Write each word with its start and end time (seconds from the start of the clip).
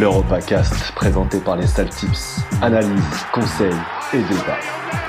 l'EuropaCast 0.00 0.92
présenté 0.92 1.38
par 1.40 1.56
les 1.56 1.66
Saltips. 1.66 2.40
Analyse, 2.62 3.26
conseils 3.32 3.68
et 4.14 4.22
débat. 4.22 4.99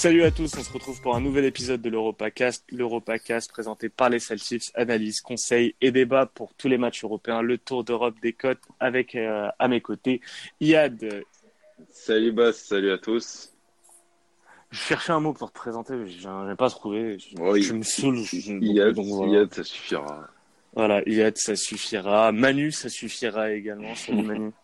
Salut 0.00 0.22
à 0.22 0.30
tous, 0.30 0.50
on 0.56 0.62
se 0.62 0.72
retrouve 0.72 0.98
pour 1.02 1.14
un 1.14 1.20
nouvel 1.20 1.44
épisode 1.44 1.82
de 1.82 1.90
l'EuropaCast. 1.90 2.64
l'EuropaCast 2.72 3.52
présenté 3.52 3.90
par 3.90 4.08
les 4.08 4.18
Celtics, 4.18 4.70
analyse, 4.72 5.20
conseils 5.20 5.74
et 5.82 5.90
débat 5.90 6.24
pour 6.24 6.54
tous 6.54 6.68
les 6.68 6.78
matchs 6.78 7.04
européens, 7.04 7.42
le 7.42 7.58
Tour 7.58 7.84
d'Europe 7.84 8.14
des 8.22 8.32
côtes 8.32 8.62
avec 8.80 9.14
euh, 9.14 9.50
à 9.58 9.68
mes 9.68 9.82
côtés 9.82 10.22
Iad 10.58 11.22
Salut 11.90 12.32
Bas, 12.32 12.54
salut 12.54 12.92
à 12.92 12.96
tous. 12.96 13.52
Je 14.70 14.78
cherchais 14.78 15.12
un 15.12 15.20
mot 15.20 15.34
pour 15.34 15.52
te 15.52 15.58
présenter, 15.58 15.92
je 16.08 16.48
n'ai 16.48 16.56
pas 16.56 16.70
trouvé. 16.70 17.18
Je, 17.18 17.60
je 17.60 17.74
me 17.74 17.82
saoule. 17.82 18.20
Yad, 18.62 18.98
voilà. 18.98 19.48
ça 19.50 19.64
suffira. 19.64 20.28
Voilà, 20.72 21.02
Yad, 21.06 21.36
ça 21.36 21.56
suffira. 21.56 22.32
Manu, 22.32 22.72
ça 22.72 22.88
suffira 22.88 23.50
également. 23.50 23.94
Salut 23.94 24.22
Manu. 24.22 24.50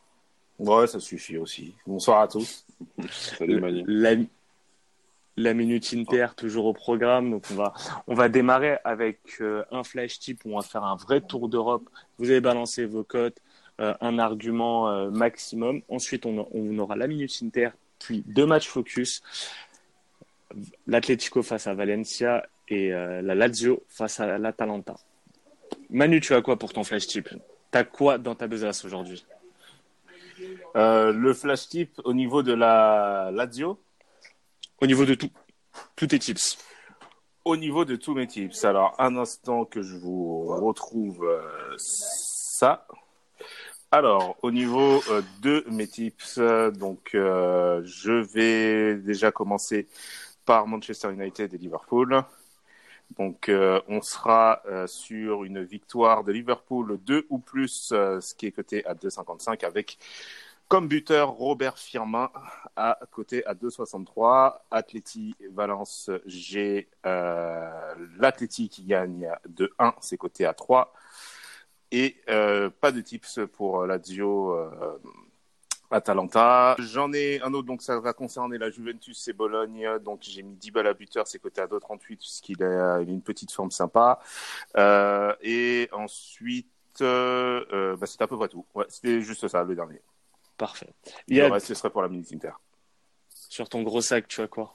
Ouais, 0.59 0.87
ça 0.87 0.99
suffit 0.99 1.37
aussi. 1.37 1.75
Bonsoir 1.87 2.23
à 2.23 2.29
tous. 2.29 2.65
salut 3.11 3.61
Manu. 3.61 4.27
La, 5.37 5.55
minute 5.55 5.93
Inter 5.95 6.29
toujours 6.37 6.67
au 6.67 6.73
programme. 6.73 7.31
Donc 7.31 7.45
on 7.51 7.55
va 7.55 7.73
on 8.07 8.15
va 8.15 8.29
démarrer 8.29 8.79
avec 8.85 9.21
euh, 9.41 9.65
un 9.71 9.85
flash 9.85 10.19
type 10.19 10.45
où 10.45 10.53
on 10.53 10.57
va 10.57 10.63
faire 10.63 10.85
un 10.85 10.97
vrai 10.97 11.21
tour 11.21 11.49
d'Europe. 11.49 11.89
Vous 12.19 12.31
avez 12.31 12.41
balancé 12.41 12.85
vos 12.85 13.05
cotes, 13.05 13.39
euh, 13.81 13.95
un 14.01 14.19
argument 14.19 14.91
euh, 14.91 15.11
maximum. 15.11 15.83
Ensuite, 15.89 16.27
on, 16.27 16.49
on, 16.53 16.79
aura 16.79 16.97
la 16.97 17.07
minute 17.07 17.33
Inter, 17.43 17.71
puis 17.99 18.25
deux 18.27 18.47
matchs 18.47 18.69
focus. 18.69 19.23
L'Atlético 20.87 21.43
face 21.43 21.67
à 21.67 21.75
Valencia 21.75 22.47
et 22.69 22.91
la 22.91 23.35
Lazio 23.35 23.83
face 23.89 24.21
à 24.21 24.39
l'Atalanta. 24.39 24.97
Manu, 25.91 26.21
tu 26.21 26.35
as 26.35 26.41
quoi 26.41 26.57
pour 26.59 26.73
ton 26.73 26.83
flash 26.83 27.07
tip 27.07 27.29
T'as 27.71 27.85
quoi 27.85 28.17
dans 28.17 28.35
ta 28.35 28.47
besace 28.47 28.85
aujourd'hui? 28.85 29.27
Le 30.75 31.33
flash 31.33 31.69
tip 31.69 32.01
au 32.05 32.15
niveau 32.15 32.43
de 32.43 32.55
la 32.55 33.31
Lazio? 33.33 33.79
Au 34.81 34.87
niveau 34.87 35.05
de 35.05 35.15
tout. 35.15 35.31
Tous 35.95 36.07
tes 36.07 36.19
tips. 36.19 36.59
Au 37.45 37.57
niveau 37.57 37.85
de 37.85 37.97
tous 37.97 38.15
mes 38.15 38.27
tips. 38.27 38.65
Alors, 38.65 38.95
un 38.99 39.17
instant 39.17 39.65
que 39.65 39.83
je 39.83 39.97
vous 39.97 40.47
retrouve 40.47 41.27
ça. 41.79 42.87
Alors, 43.93 44.37
au 44.43 44.51
niveau 44.51 45.01
euh, 45.11 45.23
de 45.43 45.65
mes 45.71 45.87
tips, 45.87 46.39
euh, 46.39 46.71
donc 46.73 47.15
euh, 47.15 47.83
je 47.85 48.11
vais 48.11 48.97
déjà 48.97 49.31
commencer 49.31 49.87
par 50.45 50.67
Manchester 50.67 51.13
United 51.13 51.55
et 51.55 51.59
Liverpool. 51.59 52.23
Donc, 53.17 53.49
on 53.89 54.03
sera 54.03 54.63
sur 54.87 55.45
une 55.45 55.63
victoire 55.63 56.25
de 56.25 56.33
Liverpool 56.33 56.99
2 57.07 57.27
ou 57.31 57.39
plus, 57.39 57.89
ce 57.91 58.35
qui 58.35 58.47
est 58.47 58.51
coté 58.51 58.85
à 58.85 58.95
2,55 58.95 59.65
avec 59.65 59.97
comme 60.69 60.89
buteur 60.89 61.31
Robert 61.31 61.79
Firmin 61.79 62.31
à 62.77 62.99
côté 63.11 63.45
à 63.47 63.55
2,63. 63.55 64.59
Atleti 64.71 65.35
Valence, 65.53 66.11
j'ai 66.27 66.89
l'Atleti 67.05 68.69
qui 68.69 68.85
gagne 68.85 69.31
de 69.49 69.73
1, 69.79 69.95
c'est 70.01 70.17
coté 70.17 70.45
à 70.45 70.55
3. 70.55 70.93
Et 71.93 72.17
euh, 72.29 72.71
pas 72.71 72.93
de 72.93 73.01
tips 73.01 73.41
pour 73.53 73.83
euh, 73.83 73.87
Lazio 73.87 74.53
euh, 74.53 74.99
Atalanta. 75.91 76.75
J'en 76.79 77.13
ai 77.13 77.41
un 77.43 77.53
autre, 77.55 77.67
donc 77.67 77.83
ça 77.83 78.01
va 78.01 78.13
concerner 78.13 78.59
la 78.59 78.71
Juventus 78.71 79.29
et 79.29 79.33
Bologne. 79.33 79.89
Donc 80.05 80.21
j'ai 80.23 80.43
mis 80.43 80.57
10 80.57 80.71
balles 80.73 80.89
à 80.89 80.95
buteur, 80.95 81.27
c'est 81.27 81.39
côté 81.39 81.61
à 81.61 81.67
2,38 81.67 82.17
puisqu'il 82.17 82.63
a, 82.63 83.01
une 83.01 83.23
petite 83.23 83.53
forme 83.53 83.71
sympa. 83.71 84.19
Euh, 84.77 85.35
et 85.43 85.89
ensuite, 85.93 86.67
euh, 87.03 87.97
bah, 87.97 88.07
c'est 88.07 88.21
à 88.23 88.27
peu 88.27 88.37
près 88.37 88.49
tout. 88.49 88.67
C'était 88.89 89.21
juste 89.21 89.47
ça, 89.47 89.63
le 89.63 89.75
dernier. 89.75 90.01
Parfait. 90.57 90.93
Il 91.29 91.39
Le 91.39 91.47
reste, 91.47 91.67
ce 91.67 91.75
serait 91.75 91.91
pour 91.91 92.03
la 92.03 92.09
minute 92.09 92.33
Inter. 92.33 92.53
Sur 93.29 93.69
ton 93.69 93.83
gros 93.83 94.01
sac, 94.01 94.27
tu 94.29 94.41
as 94.41 94.49
quoi? 94.49 94.75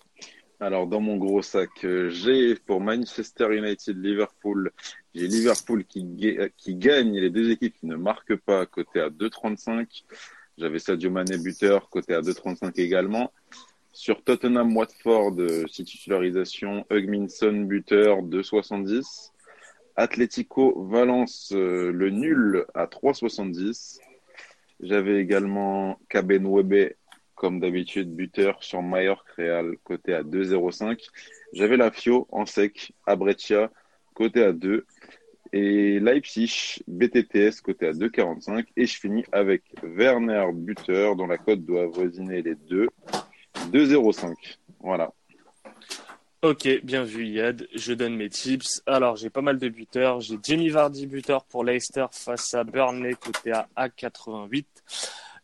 Alors, 0.60 0.86
dans 0.86 1.00
mon 1.00 1.18
gros 1.18 1.42
sac, 1.42 1.70
j'ai 2.10 2.54
pour 2.56 2.82
Manchester 2.82 3.48
United 3.56 3.98
Liverpool, 3.98 4.72
j'ai 5.16 5.28
Liverpool 5.28 5.86
qui, 5.86 6.06
qui 6.56 6.76
gagne 6.76 7.18
les 7.18 7.32
deux 7.32 7.50
équipes 7.50 7.76
qui 7.80 7.88
ne 7.88 7.96
marquent 7.96 8.36
pas, 8.36 8.68
côté 8.68 9.00
à 9.00 9.10
2,35. 9.10 10.04
J'avais 10.60 10.78
Sadio 10.78 11.10
Mané 11.10 11.40
buteur, 11.40 11.90
côté 11.90 12.14
à 12.14 12.22
2,35 12.22 12.80
également. 12.80 13.34
Sur 13.92 14.24
Tottenham 14.24 14.78
Watford, 14.78 15.36
si 15.68 15.84
titularisation, 15.84 16.86
Hugminson 16.92 17.62
buteur 17.62 18.22
2,70. 18.22 19.32
Atlético 19.96 20.86
Valence, 20.86 21.52
le 21.52 22.10
nul 22.12 22.66
à 22.76 22.86
3,70. 22.86 24.00
J'avais 24.82 25.22
également 25.22 26.00
Kabenwebe 26.10 26.94
comme 27.36 27.60
d'habitude, 27.60 28.16
buteur 28.16 28.64
sur 28.64 28.84
Mallorca 28.84 29.32
Real, 29.36 29.76
côté 29.84 30.14
à 30.14 30.22
2,05. 30.22 31.00
J'avais 31.54 31.78
la 31.78 31.90
Fio 31.90 32.28
en 32.32 32.46
sec 32.46 32.94
à 33.08 33.16
Breccia, 33.16 33.72
côté 34.14 34.44
à 34.44 34.54
2. 34.54 34.86
Et 35.54 36.00
Leipzig, 36.00 36.84
BTTS, 36.88 37.62
côté 37.62 37.88
à 37.88 37.94
2,45. 37.94 38.66
Et 38.78 38.86
je 38.86 39.00
finis 39.00 39.26
avec 39.32 39.64
Werner, 39.84 40.46
buteur, 40.54 41.16
dont 41.16 41.26
la 41.26 41.38
cote 41.38 41.66
doit 41.66 41.84
avoisiner 41.84 42.42
les 42.42 42.56
2. 42.56 42.88
2,05. 43.72 44.34
Voilà. 44.80 45.12
Ok, 46.44 46.68
bien 46.84 47.04
vu 47.04 47.28
Yad. 47.28 47.68
Je 47.76 47.94
donne 47.94 48.16
mes 48.16 48.28
tips. 48.28 48.82
Alors, 48.88 49.16
j'ai 49.16 49.30
pas 49.30 49.42
mal 49.42 49.60
de 49.60 49.70
buteurs. 49.70 50.22
J'ai 50.22 50.40
Jamie 50.42 50.70
Vardy, 50.70 51.06
buteur 51.06 51.44
pour 51.46 51.64
Leicester 51.64 52.08
face 52.12 52.56
à 52.56 52.64
Burnley, 52.64 53.14
côté 53.14 53.52
à 53.52 53.70
A88. 53.78 54.66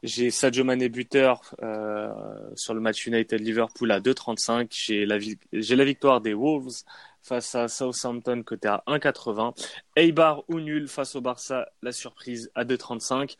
J'ai 0.01 0.31
Sadio 0.31 0.63
Mané 0.63 0.89
buteur 0.89 1.53
euh, 1.61 2.09
sur 2.55 2.73
le 2.73 2.79
match 2.79 3.05
United 3.05 3.39
Liverpool 3.39 3.91
à 3.91 3.99
2,35. 3.99 4.69
J'ai 4.71 5.05
la, 5.05 5.83
victoire 5.85 6.19
des 6.19 6.33
Wolves 6.33 6.83
face 7.21 7.53
à 7.53 7.67
Southampton 7.67 8.41
côté 8.43 8.67
à 8.67 8.81
1,80. 8.87 9.53
Eibar 9.95 10.45
ou 10.47 10.59
nul 10.59 10.87
face 10.87 11.15
au 11.15 11.21
Barça, 11.21 11.67
la 11.83 11.91
surprise 11.91 12.49
à 12.55 12.65
2,35. 12.65 13.35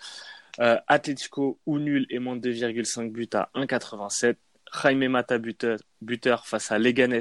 Euh, 0.60 0.78
Atletico 0.88 1.60
ou 1.66 1.80
nul 1.80 2.06
et 2.12 2.20
moins 2.20 2.36
de 2.36 2.52
2,5 2.52 3.12
buts 3.12 3.30
à 3.34 3.50
1,87. 3.56 4.36
Jaime 4.82 5.08
Mata 5.08 5.38
buteur, 5.38 5.78
buteur 6.02 6.46
face 6.46 6.72
à 6.72 6.80
Leganes 6.80 7.14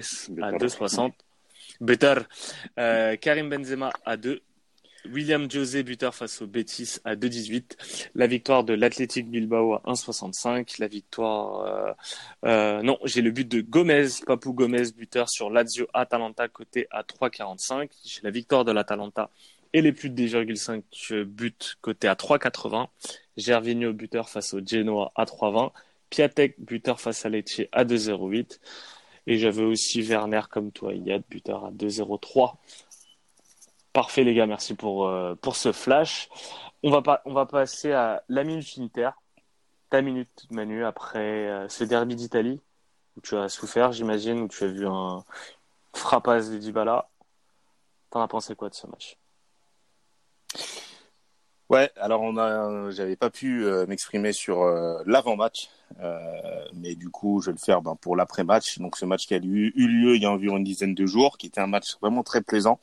à 0.43 0.53
2,60. 0.53 1.13
Buteur. 1.81 2.25
Euh, 2.79 3.17
Karim 3.17 3.49
Benzema 3.49 3.91
à 4.05 4.17
2. 4.17 4.41
William 5.13 5.49
José 5.49 5.85
buteur 5.85 6.15
face 6.15 6.43
au 6.43 6.47
Betis 6.47 6.99
à 7.05 7.15
2,18. 7.15 8.09
La 8.15 8.27
victoire 8.27 8.65
de 8.65 8.75
l'Athletic 8.75 9.31
Bilbao 9.31 9.75
à 9.75 9.83
1,65. 9.87 10.81
La 10.81 10.89
victoire, 10.89 11.61
euh, 11.61 11.93
euh, 12.45 12.83
non, 12.83 12.99
j'ai 13.05 13.23
le 13.23 13.31
but 13.31 13.47
de 13.47 13.61
Gomez, 13.61 14.09
Papou 14.27 14.53
Gomez 14.53 14.91
buteur 14.97 15.29
sur 15.29 15.51
Lazio 15.51 15.87
Atalanta 15.95 16.49
côté 16.49 16.89
à 16.91 17.03
3,45. 17.03 17.91
J'ai 18.05 18.21
la 18.23 18.31
victoire 18.31 18.65
de 18.65 18.73
l'Atalanta 18.73 19.31
et 19.73 19.83
les 19.83 19.93
plus 19.93 20.11
de 20.11 20.23
2,5 20.23 21.23
buts 21.23 21.53
côté 21.81 22.09
à 22.09 22.15
3,80. 22.15 22.89
Gervinho 23.37 23.93
buteur 23.93 24.29
face 24.29 24.55
au 24.55 24.61
Genoa 24.65 25.13
à 25.15 25.25
3,20. 25.25 25.71
Piatek 26.11 26.57
buteur 26.59 27.01
face 27.01 27.25
à 27.27 27.29
Lecce 27.29 27.63
à 27.73 27.85
2,08. 27.85 28.61
Et 29.27 29.39
j'avais 29.39 29.65
aussi 29.65 30.03
Werner 30.03 30.43
comme 30.51 30.71
toi, 30.71 30.95
Yad 30.95 31.23
buteur 31.29 31.65
à 31.65 31.71
2,03. 31.73 32.55
Parfait 33.93 34.25
les 34.25 34.35
gars, 34.35 34.47
merci 34.47 34.75
pour, 34.75 35.09
euh, 35.09 35.35
ce 35.53 35.73
flash. 35.73 36.29
On 36.83 36.91
va, 36.91 37.47
passer 37.47 37.93
à 37.93 38.23
la 38.29 38.45
minute 38.45 38.75
Inter. 38.79 39.11
Ta 39.91 40.03
minute 40.03 40.47
Manu 40.51 40.85
après 40.85 41.49
euh, 41.49 41.69
ce 41.69 41.85
derby 41.85 42.17
d'Italie 42.17 42.61
où 43.17 43.21
tu 43.21 43.37
as 43.37 43.49
souffert 43.49 43.93
j'imagine, 43.93 44.41
où 44.43 44.49
tu 44.49 44.65
as 44.65 44.69
vu 44.69 44.87
un 44.87 45.25
frappasse 45.95 46.51
de 46.51 46.59
Dybala. 46.59 47.09
T'en 48.11 48.21
as 48.21 48.29
pensé 48.29 48.55
quoi 48.55 48.69
de 48.69 48.75
ce 48.75 48.87
match? 48.87 49.17
Ouais, 51.69 51.91
alors 51.97 52.23
on 52.23 52.37
a, 52.37 52.91
j'avais 52.91 53.17
pas 53.17 53.29
pu 53.29 53.65
euh, 53.65 53.87
m'exprimer 53.87 54.33
sur 54.33 54.65
l'avant-match, 55.05 55.69
mais 56.75 56.95
du 56.95 57.11
coup 57.11 57.41
je 57.41 57.47
vais 57.47 57.53
le 57.53 57.59
faire 57.59 57.83
ben, 57.83 57.97
pour 58.01 58.17
l'après-match. 58.17 58.79
Donc 58.79 58.97
ce 58.97 59.05
match 59.05 59.27
qui 59.27 59.35
a 59.35 59.39
eu, 59.39 59.73
eu, 59.75 59.89
lieu 59.89 60.15
il 60.17 60.23
y 60.23 60.27
a 60.27 60.31
environ 60.31 60.59
une 60.59 60.65
dizaine 60.65 60.95
de 60.95 61.07
jours, 61.07 61.39
qui 61.39 61.49
était 61.49 61.61
un 61.61 61.67
match 61.67 61.97
vraiment 62.01 62.23
très 62.23 62.41
plaisant. 62.41 62.79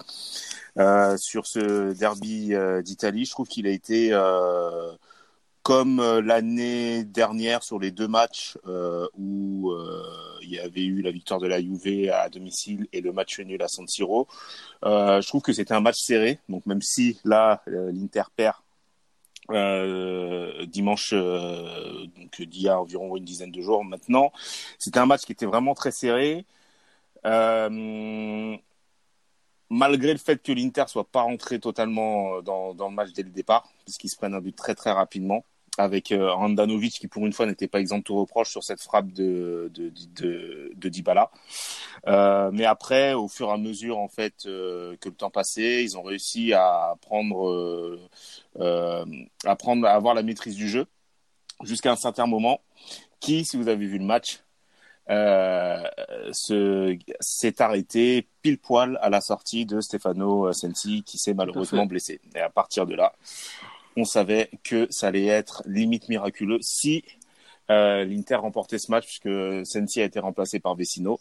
Euh, 0.79 1.17
sur 1.17 1.45
ce 1.45 1.93
derby 1.93 2.55
euh, 2.55 2.81
d'Italie. 2.81 3.25
Je 3.25 3.31
trouve 3.31 3.47
qu'il 3.47 3.67
a 3.67 3.69
été 3.69 4.09
euh, 4.11 4.91
comme 5.61 6.01
l'année 6.19 7.03
dernière 7.03 7.61
sur 7.63 7.77
les 7.79 7.91
deux 7.91 8.07
matchs 8.07 8.57
où 9.17 9.71
il 10.41 10.49
y 10.49 10.59
avait 10.59 10.83
eu 10.83 11.01
la 11.01 11.11
victoire 11.11 11.39
de 11.39 11.47
la 11.47 11.61
Juve 11.61 12.11
à 12.11 12.27
domicile 12.29 12.87
et 12.91 12.99
le 13.01 13.13
match 13.13 13.39
nul 13.39 13.61
à 13.61 13.67
San 13.69 13.87
Siro. 13.87 14.27
je 14.83 15.25
trouve 15.27 15.41
que 15.41 15.53
c'était 15.53 15.73
un 15.73 15.79
match 15.79 16.01
serré. 16.01 16.39
Donc 16.49 16.65
même 16.65 16.81
si 16.81 17.19
là 17.23 17.61
l'Inter 17.67 18.23
perd 18.35 18.55
euh, 19.51 20.65
dimanche, 20.65 21.11
euh, 21.13 22.05
donc 22.17 22.41
d'il 22.41 22.63
y 22.63 22.69
a 22.69 22.79
environ 22.79 23.15
une 23.17 23.25
dizaine 23.25 23.51
de 23.51 23.61
jours 23.61 23.83
maintenant. 23.83 24.31
C'était 24.79 24.99
un 24.99 25.05
match 25.05 25.21
qui 25.21 25.31
était 25.33 25.45
vraiment 25.45 25.73
très 25.75 25.91
serré. 25.91 26.45
Euh, 27.25 28.57
malgré 29.69 30.11
le 30.11 30.19
fait 30.19 30.41
que 30.41 30.51
l'Inter 30.51 30.85
soit 30.87 31.05
pas 31.05 31.21
rentré 31.21 31.59
totalement 31.59 32.41
dans, 32.41 32.73
dans 32.73 32.89
le 32.89 32.95
match 32.95 33.11
dès 33.13 33.23
le 33.23 33.29
départ, 33.29 33.67
puisqu'ils 33.85 34.09
se 34.09 34.17
prennent 34.17 34.35
un 34.35 34.41
but 34.41 34.55
très 34.55 34.75
très 34.75 34.91
rapidement 34.91 35.43
avec 35.77 36.11
euh, 36.11 36.29
Andanovic 36.29 36.99
qui 36.99 37.07
pour 37.07 37.25
une 37.25 37.33
fois 37.33 37.45
n'était 37.45 37.67
pas 37.67 37.79
exempt 37.79 38.05
de 38.05 38.13
reproche 38.13 38.49
sur 38.49 38.63
cette 38.63 38.81
frappe 38.81 39.11
de 39.11 39.71
de 39.73 39.91
de, 40.15 40.71
de 40.75 40.89
Dybala. 40.89 41.31
Euh, 42.07 42.51
mais 42.53 42.65
après, 42.65 43.13
au 43.13 43.27
fur 43.27 43.49
et 43.49 43.51
à 43.51 43.57
mesure 43.57 43.97
en 43.97 44.07
fait 44.07 44.45
euh, 44.45 44.95
que 45.01 45.09
le 45.09 45.15
temps 45.15 45.31
passait, 45.31 45.83
ils 45.83 45.97
ont 45.97 46.03
réussi 46.03 46.53
à 46.53 46.95
prendre 47.01 47.49
euh, 47.49 47.99
euh, 48.59 49.05
à 49.45 49.55
prendre 49.55 49.87
à 49.87 49.91
avoir 49.91 50.13
la 50.13 50.23
maîtrise 50.23 50.55
du 50.55 50.69
jeu 50.69 50.85
jusqu'à 51.63 51.91
un 51.91 51.95
certain 51.95 52.27
moment 52.27 52.61
qui, 53.19 53.45
si 53.45 53.57
vous 53.57 53.67
avez 53.67 53.85
vu 53.85 53.97
le 53.97 54.05
match, 54.05 54.41
s'est 56.31 57.61
arrêté 57.61 58.27
pile 58.41 58.57
poil 58.57 58.97
à 59.01 59.09
la 59.09 59.21
sortie 59.21 59.65
de 59.65 59.81
Stefano 59.81 60.51
Sensi 60.53 61.03
qui 61.03 61.17
s'est 61.17 61.33
malheureusement 61.33 61.85
blessé. 61.85 62.21
Et 62.35 62.39
à 62.39 62.49
partir 62.49 62.85
de 62.85 62.95
là, 62.95 63.13
on 63.95 64.05
savait 64.05 64.49
que 64.63 64.87
ça 64.89 65.07
allait 65.07 65.27
être 65.27 65.63
limite 65.65 66.09
miraculeux 66.09 66.59
si 66.61 67.03
euh, 67.69 68.03
l'Inter 68.03 68.35
remportait 68.35 68.77
ce 68.77 68.91
match 68.91 69.05
puisque 69.05 69.65
Sensi 69.65 70.01
a 70.01 70.05
été 70.05 70.19
remplacé 70.19 70.59
par 70.59 70.75
Vecino. 70.75 71.19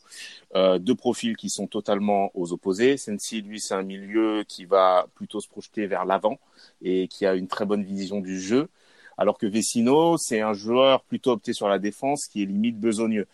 Euh, 0.54 0.78
deux 0.78 0.94
profils 0.94 1.36
qui 1.36 1.50
sont 1.50 1.66
totalement 1.66 2.30
aux 2.34 2.52
opposés. 2.52 2.96
Sensi, 2.96 3.42
lui, 3.42 3.60
c'est 3.60 3.74
un 3.74 3.82
milieu 3.82 4.44
qui 4.46 4.64
va 4.64 5.06
plutôt 5.14 5.40
se 5.40 5.48
projeter 5.48 5.86
vers 5.86 6.04
l'avant 6.04 6.38
et 6.82 7.08
qui 7.08 7.26
a 7.26 7.34
une 7.34 7.48
très 7.48 7.64
bonne 7.64 7.84
vision 7.84 8.20
du 8.20 8.40
jeu. 8.40 8.69
Alors 9.19 9.38
que 9.38 9.46
Vecino, 9.46 10.16
c'est 10.16 10.40
un 10.40 10.54
joueur 10.54 11.02
plutôt 11.04 11.32
opté 11.32 11.52
sur 11.52 11.69
la 11.69 11.78
défense 11.78 12.26
qui 12.26 12.42
est 12.42 12.46
limite 12.46 12.80
besogneux. 12.80 13.26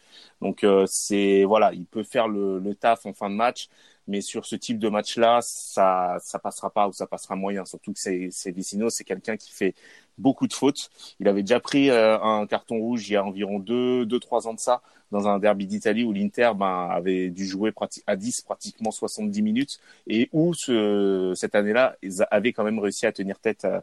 Donc 0.42 0.64
euh, 0.64 0.84
c'est 0.86 1.44
voilà, 1.44 1.72
il 1.72 1.86
peut 1.86 2.02
faire 2.02 2.28
le, 2.28 2.58
le, 2.58 2.74
taf 2.74 3.06
en 3.06 3.12
fin 3.12 3.30
de 3.30 3.34
match, 3.36 3.68
mais 4.08 4.20
sur 4.20 4.44
ce 4.46 4.56
type 4.56 4.78
de 4.78 4.88
match-là, 4.88 5.40
ça 5.42 6.16
ça 6.20 6.38
passera 6.38 6.70
pas 6.70 6.88
ou 6.88 6.92
ça 6.92 7.06
passera 7.06 7.36
moyen. 7.36 7.64
Surtout 7.64 7.92
que 7.92 7.98
c'est 8.00 8.50
Vecino, 8.50 8.90
c'est 8.90 9.04
quelqu'un 9.04 9.36
qui 9.36 9.52
fait 9.52 9.74
beaucoup 10.18 10.46
de 10.46 10.52
fautes. 10.52 10.90
Il 11.20 11.28
avait 11.28 11.42
déjà 11.42 11.60
pris 11.60 11.90
euh, 11.90 12.18
un 12.20 12.46
carton 12.46 12.78
rouge 12.78 13.08
il 13.08 13.12
y 13.12 13.16
a 13.16 13.24
environ 13.24 13.58
deux 13.58 14.06
deux 14.06 14.18
trois 14.20 14.48
ans 14.48 14.54
de 14.54 14.60
ça 14.60 14.82
dans 15.12 15.28
un 15.28 15.38
derby 15.38 15.66
d'Italie 15.66 16.04
où 16.04 16.12
l'Inter 16.12 16.52
ben, 16.56 16.88
avait 16.90 17.30
dû 17.30 17.46
jouer 17.46 17.72
à 18.06 18.16
10 18.16 18.42
pratiquement 18.42 18.90
70 18.90 19.40
minutes 19.42 19.78
et 20.06 20.28
où 20.32 20.52
ce, 20.52 21.32
cette 21.34 21.54
année-là 21.54 21.96
ils 22.02 22.24
avaient 22.30 22.52
quand 22.52 22.64
même 22.64 22.78
réussi 22.78 23.06
à 23.06 23.12
tenir 23.12 23.38
tête 23.38 23.64
à, 23.64 23.82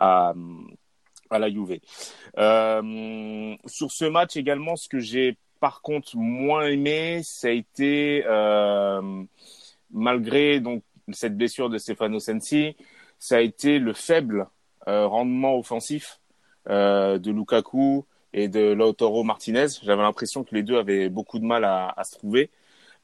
à 0.00 0.34
à 1.30 1.38
la 1.38 1.50
Juve. 1.50 1.78
Euh, 2.38 3.56
sur 3.66 3.90
ce 3.90 4.04
match 4.04 4.36
également, 4.36 4.76
ce 4.76 4.88
que 4.88 5.00
j'ai 5.00 5.36
par 5.60 5.82
contre 5.82 6.16
moins 6.16 6.66
aimé, 6.66 7.20
ça 7.24 7.48
a 7.48 7.50
été 7.50 8.24
euh, 8.26 9.24
malgré 9.90 10.60
donc 10.60 10.82
cette 11.12 11.36
blessure 11.36 11.70
de 11.70 11.78
Stefano 11.78 12.18
Sensi, 12.18 12.76
ça 13.18 13.36
a 13.36 13.40
été 13.40 13.78
le 13.78 13.92
faible 13.92 14.48
euh, 14.88 15.06
rendement 15.06 15.58
offensif 15.58 16.20
euh, 16.68 17.18
de 17.18 17.30
Lukaku 17.30 18.04
et 18.32 18.48
de 18.48 18.72
Lautaro 18.72 19.24
Martinez. 19.24 19.66
J'avais 19.82 20.02
l'impression 20.02 20.44
que 20.44 20.54
les 20.54 20.62
deux 20.62 20.76
avaient 20.76 21.08
beaucoup 21.08 21.38
de 21.38 21.44
mal 21.44 21.64
à, 21.64 21.92
à 21.96 22.04
se 22.04 22.16
trouver, 22.16 22.50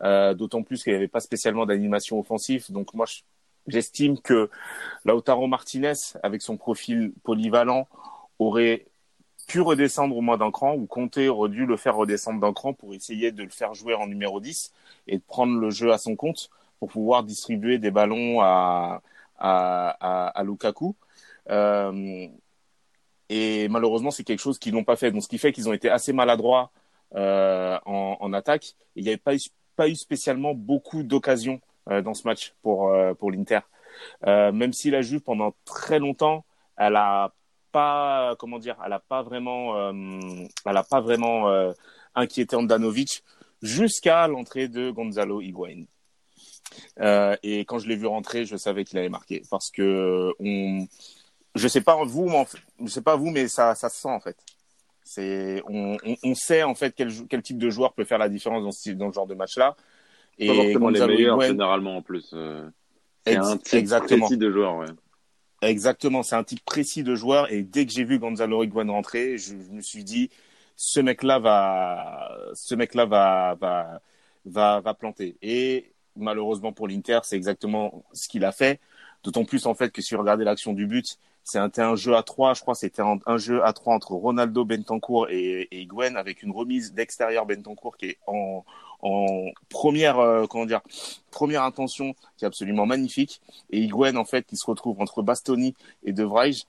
euh, 0.02 0.34
d'autant 0.34 0.62
plus 0.62 0.82
qu'il 0.82 0.92
n'y 0.92 0.96
avait 0.96 1.08
pas 1.08 1.20
spécialement 1.20 1.66
d'animation 1.66 2.18
offensive. 2.18 2.70
Donc 2.70 2.92
moi, 2.94 3.06
j'estime 3.66 4.18
que 4.18 4.50
Lautaro 5.04 5.46
Martinez, 5.46 5.94
avec 6.22 6.42
son 6.42 6.56
profil 6.56 7.12
polyvalent, 7.22 7.88
aurait 8.38 8.86
pu 9.46 9.60
redescendre 9.60 10.16
au 10.16 10.20
moins 10.20 10.38
d'un 10.38 10.50
cran 10.50 10.74
ou 10.74 10.86
Conte 10.86 11.18
aurait 11.18 11.50
dû 11.50 11.66
le 11.66 11.76
faire 11.76 11.96
redescendre 11.96 12.40
d'un 12.40 12.52
cran 12.52 12.72
pour 12.72 12.94
essayer 12.94 13.32
de 13.32 13.42
le 13.42 13.50
faire 13.50 13.74
jouer 13.74 13.94
en 13.94 14.06
numéro 14.06 14.40
10 14.40 14.72
et 15.08 15.18
de 15.18 15.22
prendre 15.22 15.58
le 15.58 15.70
jeu 15.70 15.92
à 15.92 15.98
son 15.98 16.16
compte 16.16 16.50
pour 16.82 16.90
pouvoir 16.90 17.22
distribuer 17.22 17.78
des 17.78 17.92
ballons 17.92 18.40
à, 18.40 19.02
à, 19.38 20.42
Lukaku. 20.42 20.96
Euh, 21.48 22.26
et 23.28 23.68
malheureusement, 23.68 24.10
c'est 24.10 24.24
quelque 24.24 24.40
chose 24.40 24.58
qu'ils 24.58 24.74
n'ont 24.74 24.82
pas 24.82 24.96
fait. 24.96 25.12
Donc, 25.12 25.22
ce 25.22 25.28
qui 25.28 25.38
fait 25.38 25.52
qu'ils 25.52 25.68
ont 25.68 25.72
été 25.72 25.88
assez 25.88 26.12
maladroits 26.12 26.72
euh, 27.14 27.78
en, 27.86 28.32
attaque. 28.32 28.74
il 28.96 29.04
n'y 29.04 29.10
avait 29.10 29.16
pas 29.16 29.36
eu, 29.36 29.38
pas 29.76 29.88
eu 29.88 29.94
spécialement 29.94 30.54
beaucoup 30.54 31.04
d'occasions 31.04 31.60
euh, 31.88 32.02
dans 32.02 32.14
ce 32.14 32.26
match 32.26 32.52
pour, 32.62 32.92
pour 33.16 33.30
l'Inter. 33.30 33.60
Même 34.26 34.72
si 34.72 34.90
la 34.90 35.02
Juve, 35.02 35.20
pendant 35.20 35.54
très 35.64 36.00
longtemps, 36.00 36.44
elle 36.76 36.96
a 36.96 37.32
pas 37.70 38.34
comment 38.40 38.58
dire, 38.58 38.76
elle 38.84 38.92
a 38.92 38.98
pas 38.98 39.22
vraiment, 39.22 39.92
elle 40.66 40.76
a 40.76 40.82
pas 40.82 41.00
vraiment 41.00 41.46
inquiété 42.16 42.56
Andanovic 42.56 43.22
jusqu'à 43.62 44.26
l'entrée 44.26 44.66
de 44.66 44.90
Gonzalo 44.90 45.40
Higuain. 45.40 45.84
Euh, 47.00 47.36
et 47.42 47.60
quand 47.60 47.78
je 47.78 47.88
l'ai 47.88 47.96
vu 47.96 48.06
rentrer, 48.06 48.44
je 48.44 48.56
savais 48.56 48.84
qu'il 48.84 48.98
allait 48.98 49.08
marquer 49.08 49.42
parce 49.50 49.70
que 49.70 50.32
on, 50.40 50.86
je 51.54 51.68
sais 51.68 51.80
pas 51.80 52.02
vous, 52.04 52.28
mais 52.28 52.44
je 52.80 52.88
sais 52.88 53.02
pas 53.02 53.16
vous, 53.16 53.30
mais 53.30 53.48
ça, 53.48 53.74
ça 53.74 53.88
se 53.88 54.00
sent 54.00 54.08
en 54.08 54.20
fait. 54.20 54.36
C'est, 55.04 55.62
on, 55.68 55.96
on, 56.04 56.16
on, 56.22 56.34
sait 56.34 56.62
en 56.62 56.74
fait 56.74 56.94
quel, 56.96 57.10
quel 57.28 57.42
type 57.42 57.58
de 57.58 57.70
joueur 57.70 57.92
peut 57.92 58.04
faire 58.04 58.18
la 58.18 58.28
différence 58.28 58.62
dans 58.62 58.72
ce, 58.72 58.90
dans 58.90 59.10
ce 59.10 59.14
genre 59.14 59.26
de 59.26 59.34
match-là. 59.34 59.76
Et 60.38 60.46
pas 60.46 60.54
forcément 60.54 60.88
les 60.88 61.06
meilleurs 61.06 61.40
généralement 61.40 61.96
en 61.96 62.02
plus. 62.02 62.30
Euh, 62.32 62.68
c'est 63.26 63.36
un 63.36 63.56
type 63.56 63.74
exactement. 63.74 64.26
précis 64.26 64.38
de 64.38 64.50
joueur. 64.50 64.76
Ouais. 64.76 64.86
Exactement, 65.62 66.22
c'est 66.22 66.34
un 66.34 66.44
type 66.44 66.64
précis 66.64 67.02
de 67.02 67.14
joueur 67.14 67.52
et 67.52 67.62
dès 67.62 67.86
que 67.86 67.92
j'ai 67.92 68.04
vu 68.04 68.18
Gonzalo 68.18 68.64
Higuain 68.64 68.90
rentrer, 68.90 69.38
je, 69.38 69.54
je, 69.54 69.72
me 69.72 69.80
suis 69.80 70.02
dit 70.02 70.30
ce 70.76 70.98
mec-là 71.00 71.38
va 71.38 72.30
ce 72.54 72.74
mec-là 72.74 73.04
va 73.06 73.56
va 73.60 74.00
va 74.44 74.80
va 74.80 74.94
planter 74.94 75.36
et 75.40 75.91
malheureusement 76.16 76.72
pour 76.72 76.88
l'Inter, 76.88 77.20
c'est 77.24 77.36
exactement 77.36 78.04
ce 78.12 78.28
qu'il 78.28 78.44
a 78.44 78.52
fait, 78.52 78.80
d'autant 79.24 79.44
plus 79.44 79.66
en 79.66 79.74
fait 79.74 79.90
que 79.90 80.02
si 80.02 80.14
vous 80.14 80.20
regardez 80.20 80.44
l'action 80.44 80.72
du 80.72 80.86
but, 80.86 81.18
c'était 81.44 81.82
un 81.82 81.96
jeu 81.96 82.14
à 82.14 82.22
trois, 82.22 82.54
je 82.54 82.60
crois 82.60 82.74
c'était 82.74 83.02
un, 83.02 83.18
un, 83.26 83.36
jeu 83.36 83.64
à 83.64 83.72
trois 83.72 83.94
entre 83.94 84.12
Ronaldo 84.12 84.64
Bentancourt 84.64 85.28
et, 85.28 85.68
et 85.72 85.88
avec 86.14 86.42
une 86.42 86.52
remise 86.52 86.92
d'extérieur 86.92 87.46
Bentancourt 87.46 87.96
qui 87.96 88.06
est 88.10 88.18
en 88.28 88.64
première 89.68 90.18
euh, 90.18 90.46
comment 90.46 90.66
dire 90.66 90.80
première 91.30 91.64
intention 91.64 92.14
qui 92.36 92.44
est 92.44 92.46
absolument 92.46 92.86
magnifique. 92.86 93.40
Et 93.70 93.80
Higuain 93.80 94.16
en 94.16 94.24
fait 94.24 94.46
qui 94.46 94.56
se 94.56 94.66
retrouve 94.66 95.00
entre 95.00 95.22
Bastoni 95.22 95.74
et 96.04 96.12
De 96.12 96.22
Vrij 96.22 96.66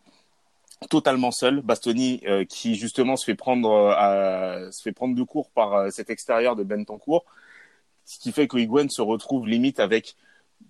totalement 0.89 1.31
seul. 1.31 1.61
Bastoni 1.61 2.21
euh, 2.25 2.43
qui 2.45 2.75
justement 2.75 3.15
se 3.15 3.25
fait 3.25 3.35
prendre 3.35 3.71
euh, 3.71 4.71
se 4.71 4.81
fait 4.81 4.91
prendre 4.91 5.15
de 5.15 5.23
court 5.23 5.49
par 5.51 5.91
cet 5.91 6.09
extérieur 6.09 6.55
de 6.55 6.63
Bentancourt 6.63 7.25
ce 8.05 8.19
qui 8.19 8.31
fait 8.31 8.47
que 8.47 8.57
Higuain 8.57 8.87
se 8.89 9.01
retrouve 9.01 9.47
limite 9.47 9.79
avec 9.79 10.15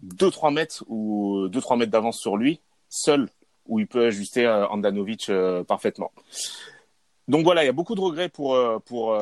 2-3 0.04 0.54
mètres 0.54 0.84
ou 0.88 1.48
2-3 1.48 1.78
mètres 1.78 1.92
d'avance 1.92 2.20
sur 2.20 2.38
lui 2.38 2.60
seul 2.90 3.30
où 3.68 3.80
il 3.80 3.88
peut 3.88 4.06
ajuster 4.06 4.46
euh, 4.46 4.68
Andanovic 4.68 5.30
euh, 5.30 5.64
parfaitement 5.64 6.12
donc 7.30 7.46
voilà, 7.46 7.64
il 7.64 7.68
y 7.68 7.70
a 7.70 7.74
beaucoup 7.74 7.96
de 7.96 8.02
regrets 8.02 8.28
pour, 8.28 8.54
euh, 8.54 8.80
pour, 8.80 9.18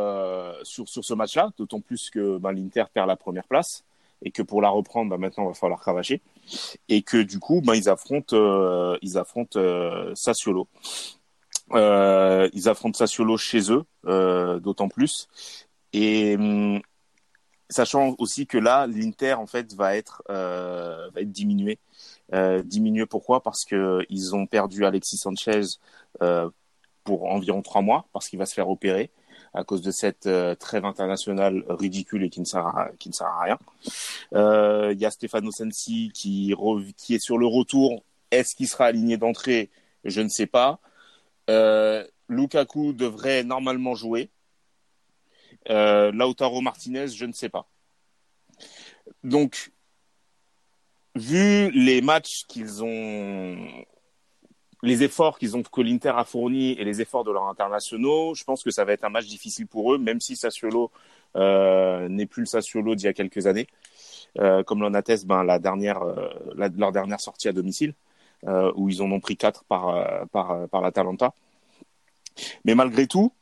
sur, 0.64 0.90
sur 0.90 1.06
ce 1.06 1.14
match-là, 1.14 1.52
d'autant 1.60 1.82
plus 1.82 2.10
que 2.10 2.40
ben, 2.40 2.52
l'Inter 2.52 2.86
perd 2.92 3.08
la 3.08 3.16
première 3.16 3.44
place 3.44 3.84
et 4.24 4.32
que 4.32 4.42
pour 4.42 4.60
la 4.60 4.70
reprendre, 4.70 5.12
ben, 5.12 5.18
maintenant, 5.18 5.44
il 5.44 5.50
va 5.50 5.54
falloir 5.54 5.80
cravacher. 5.80 6.20
Et 6.90 7.04
que 7.04 7.22
du 7.22 7.38
coup, 7.38 7.62
ben, 7.64 7.76
ils 7.76 7.90
affrontent, 7.90 8.98
ils 9.04 9.20
affrontent 9.20 9.60
euh, 9.60 10.16
Sassuolo. 10.16 10.68
Ils 11.76 12.70
affrontent 12.70 12.98
Sassuolo 12.98 13.38
chez 13.38 13.72
eux, 13.72 13.86
d'autant 14.60 14.90
plus. 14.90 15.28
Et 15.94 16.36
hum, 16.38 16.82
sachant 17.72 18.16
aussi 18.20 18.46
que 18.46 18.58
là, 18.58 18.86
l'Inter, 18.88 19.34
en 19.34 19.48
fait, 19.48 19.74
va 19.74 19.96
être, 19.96 20.24
va 20.30 21.22
être 21.22 21.32
diminué. 21.32 21.80
diminué 22.64 23.06
pourquoi? 23.06 23.42
Parce 23.42 23.66
que 23.66 24.06
ils 24.10 24.36
ont 24.36 24.46
perdu 24.46 24.86
Alexis 24.86 25.18
Sanchez 25.18 25.62
pour 27.04 27.26
environ 27.26 27.62
trois 27.62 27.82
mois 27.82 28.06
parce 28.14 28.28
qu'il 28.28 28.40
va 28.40 28.46
se 28.46 28.54
faire 28.54 28.70
opérer 28.70 29.12
à 29.54 29.64
cause 29.64 29.82
de 29.82 29.92
cette 29.92 30.28
euh, 30.28 30.56
trêve 30.56 30.86
internationale 30.86 31.64
ridicule 31.68 32.24
et 32.24 32.30
qui 32.30 32.40
ne 32.40 32.46
sert 32.46 32.66
à, 32.66 32.92
rien. 33.42 33.58
Il 34.32 34.38
euh, 34.38 34.94
y 34.94 35.06
a 35.06 35.12
Stefano 35.12 35.52
Sensi 35.52 36.12
qui, 36.14 36.56
qui 36.98 37.16
est 37.16 37.20
sur 37.20 37.38
le 37.38 37.48
retour. 37.48 38.04
Est-ce 38.32 38.56
qu'il 38.56 38.68
sera 38.68 38.86
aligné 38.86 39.18
d'entrée? 39.18 39.70
Je 40.06 40.22
ne 40.22 40.30
sais 40.30 40.48
pas. 40.48 40.80
Euh, 41.50 42.06
Lukaku 42.30 42.94
devrait 42.94 43.44
normalement 43.44 43.94
jouer. 43.94 44.30
Euh, 45.70 46.12
Lautaro 46.12 46.62
Martinez, 46.62 47.08
je 47.08 47.26
ne 47.26 47.34
sais 47.34 47.50
pas. 47.50 47.68
Donc, 49.24 49.72
vu 51.16 51.70
les 51.72 52.02
matchs 52.02 52.46
qu'ils 52.48 52.84
ont 52.84 53.58
les 54.84 55.04
efforts 55.04 55.38
qu'ils 55.38 55.56
ont 55.56 55.62
que 55.62 55.82
l'Inter 55.82 56.14
a 56.16 56.24
fournis 56.24 56.72
et 56.72 56.84
les 56.84 57.02
efforts 57.02 57.24
de 57.24 57.32
leurs 57.32 57.48
internationaux, 57.48 58.34
je 58.34 58.44
pense 58.44 58.64
que 58.64 58.72
ça 58.72 58.84
va 58.86 58.94
être 58.94 59.04
un 59.04 59.10
match 59.10 59.28
difficile 59.28 59.68
pour 59.68 59.94
eux, 59.94 59.98
même 59.98 60.20
si 60.20 60.36
Sassuolo 60.36 60.92
euh, 61.36 62.10
n'est 62.10 62.26
plus 62.26 62.42
le 62.42 62.48
Sassuolo 62.48 62.96
d'il 62.96 63.06
y 63.06 63.10
a 63.10 63.14
quelques 63.14 63.46
années, 63.48 63.68
euh, 64.40 64.64
comme 64.64 64.82
l'en 64.82 64.94
atteste 64.94 65.28
ben, 65.28 65.44
la 65.44 65.60
dernière, 65.60 66.02
euh, 66.02 66.30
leur 66.56 66.92
dernière 66.92 67.20
sortie 67.20 67.48
à 67.48 67.54
domicile, 67.54 67.94
euh, 68.48 68.72
où 68.76 68.90
ils 68.90 69.02
en 69.02 69.12
ont 69.12 69.20
pris 69.20 69.38
quatre 69.38 69.64
par, 69.66 69.90
euh, 69.90 70.26
par, 70.32 70.68
par 70.70 70.82
l'Atalanta. 70.82 71.34
Mais 72.66 72.74
malgré 72.74 73.06
tout, 73.06 73.34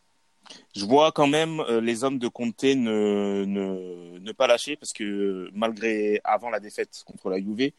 je 0.75 0.86
vois 0.86 1.12
quand 1.12 1.27
même 1.27 1.60
euh, 1.62 1.82
les 1.82 2.03
hommes 2.03 2.20
de 2.20 2.27
Conte 2.27 2.63
ne, 2.63 3.46
ne, 3.46 4.32
pas 4.32 4.48
lâcher 4.48 4.75
parce 4.75 4.94
que 4.94 5.50
malgré 5.53 6.22
avant 6.24 6.50
la 6.50 6.60
défaite 6.60 7.03
contre 7.06 7.29
la 7.29 7.38
Juve, 7.39 7.72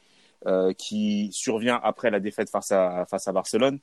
euh, 0.46 0.72
qui 0.72 1.30
survient 1.32 1.80
après 1.82 2.10
la 2.10 2.20
défaite 2.20 2.50
face 2.50 2.72
à 2.72 3.04
face 3.06 3.28
à 3.28 3.32
Barcelone, 3.32 3.78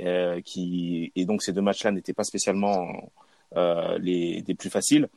euh, 0.00 0.40
qui 0.42 1.12
et 1.16 1.24
donc 1.24 1.42
ces 1.42 1.52
deux 1.52 1.62
matchs-là 1.62 1.90
n'étaient 1.90 2.12
pas 2.12 2.24
spécialement 2.24 3.10
euh, 3.56 3.98
les 3.98 4.42
des 4.42 4.54
plus 4.54 4.70
faciles. 4.70 5.08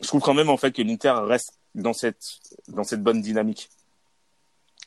Je 0.00 0.06
trouve 0.06 0.22
quand 0.22 0.34
même 0.34 0.48
en 0.48 0.56
fait 0.56 0.72
que 0.72 0.82
l'Inter 0.82 1.14
reste 1.24 1.58
dans 1.74 1.92
cette 1.92 2.38
dans 2.68 2.84
cette 2.84 3.02
bonne 3.02 3.20
dynamique. 3.20 3.68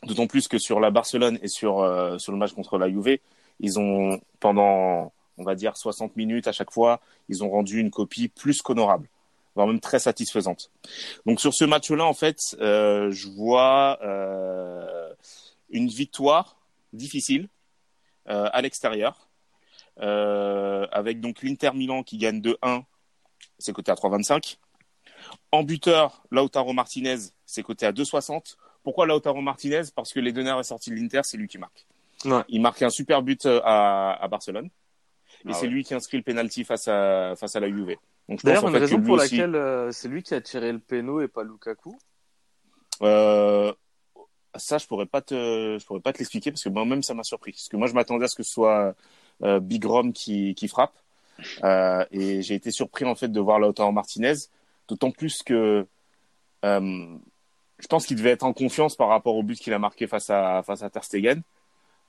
D'autant 0.03 0.27
plus 0.27 0.48
que 0.48 0.58
sur 0.58 0.79
la 0.79 0.89
Barcelone 0.89 1.38
et 1.43 1.48
sur 1.48 1.81
euh, 1.81 2.17
sur 2.17 2.31
le 2.31 2.38
match 2.38 2.53
contre 2.53 2.77
la 2.77 2.89
Juve, 2.89 3.20
ils 3.60 3.79
ont 3.79 4.20
pendant 4.39 5.13
on 5.41 5.43
va 5.43 5.55
dire 5.55 5.75
60 5.75 6.15
minutes 6.15 6.48
à 6.48 6.51
chaque 6.51 6.71
fois, 6.71 7.01
ils 7.27 7.43
ont 7.43 7.50
rendu 7.50 7.79
une 7.79 7.89
copie 7.89 8.27
plus 8.27 8.62
qu'honorable, 8.62 9.10
voire 9.55 9.67
même 9.67 9.79
très 9.79 10.00
satisfaisante. 10.00 10.71
Donc 11.25 11.41
sur 11.41 11.53
ce 11.53 11.65
match-là, 11.65 12.05
en 12.05 12.13
fait, 12.13 12.38
euh, 12.60 13.12
je 13.12 13.27
vois 13.27 13.98
euh, 14.03 15.12
une 15.69 15.88
victoire 15.88 16.57
difficile 16.93 17.50
euh, 18.29 18.50
à 18.53 18.62
l'extérieur, 18.62 19.27
avec 19.98 21.19
donc 21.19 21.41
l'Inter 21.43 21.71
Milan 21.74 22.03
qui 22.03 22.17
gagne 22.17 22.39
2-1, 22.39 22.83
c'est 23.57 23.74
coté 23.74 23.91
à 23.91 23.95
3,25. 23.95 24.57
En 25.51 25.63
buteur, 25.63 26.24
Lautaro 26.31 26.74
Martinez, 26.74 27.17
c'est 27.45 27.63
coté 27.63 27.86
à 27.86 27.91
2,60. 27.91 28.55
Pourquoi 28.83 29.05
Lautaro 29.05 29.41
Martinez? 29.41 29.83
Parce 29.95 30.12
que 30.12 30.19
les 30.19 30.31
deux 30.31 30.43
dernières 30.43 30.65
sorties 30.65 30.89
de 30.89 30.95
l'Inter, 30.95 31.21
c'est 31.24 31.38
lui 31.38 31.48
qui 31.48 31.60
marque. 31.60 31.86
Ouais. 32.25 32.41
Il 32.50 32.62
marque 32.62 32.81
un 32.81 32.89
super 32.89 33.21
but 33.21 33.45
à, 33.45 34.13
à 34.13 34.27
Barcelone. 34.27 34.69
Et 35.45 35.50
Ah 35.50 35.53
c'est 35.53 35.62
ouais. 35.63 35.67
lui 35.69 35.83
qui 35.83 35.93
inscrit 35.93 36.17
le 36.17 36.24
penalty 36.24 36.63
face 36.63 36.88
à, 36.88 37.33
face 37.36 37.55
à 37.55 37.60
la 37.60 37.67
Juve. 37.67 37.95
D'ailleurs, 38.43 38.65
une 38.67 38.74
fait, 38.74 38.77
raison 38.79 39.01
pour 39.01 39.15
aussi- 39.15 39.36
laquelle 39.38 39.55
euh, 39.55 39.91
c'est 39.91 40.07
lui 40.07 40.24
qui 40.24 40.33
a 40.33 40.41
tiré 40.41 40.71
le 40.71 40.79
péno 40.79 41.19
et 41.21 41.27
pas 41.27 41.43
Lukaku. 41.43 41.98
Euh, 43.01 43.74
ça, 44.55 44.77
je 44.77 44.86
pourrais 44.88 45.05
pas 45.05 45.21
te, 45.21 45.77
je 45.79 45.86
pourrais 45.86 46.00
pas 46.01 46.13
te 46.13 46.19
l'expliquer 46.19 46.51
parce 46.51 46.63
que 46.63 46.69
moi-même, 46.69 47.01
ça 47.03 47.13
m'a 47.13 47.24
surpris. 47.24 47.51
Parce 47.53 47.67
que 47.69 47.77
moi, 47.77 47.88
je 47.88 47.93
m'attendais 47.93 48.25
à 48.25 48.27
ce 48.27 48.36
que 48.36 48.43
ce 48.43 48.51
soit 48.51 48.95
euh, 49.43 49.60
Big 49.60 49.83
Rom 49.83 50.13
qui, 50.13 50.53
qui 50.55 50.67
frappe. 50.67 50.93
Et 52.12 52.41
j'ai 52.43 52.53
été 52.55 52.69
surpris, 52.71 53.05
en 53.05 53.15
fait, 53.15 53.29
de 53.29 53.39
voir 53.39 53.60
Lautaro 53.60 53.91
Martinez. 53.91 54.33
D'autant 54.88 55.12
plus 55.12 55.41
que 55.43 55.88
je 56.63 57.88
pense 57.89 58.05
qu'il 58.05 58.15
devait 58.17 58.29
être 58.29 58.43
en 58.43 58.53
confiance 58.53 58.95
par 58.95 59.07
rapport 59.07 59.36
au 59.36 59.41
but 59.41 59.57
qu'il 59.60 59.74
a 59.74 59.79
marqué 59.79 60.05
face 60.05 60.29
à, 60.29 60.62
face 60.63 60.83
à 60.83 60.89
Ter 60.91 61.03
Stegen. 61.03 61.41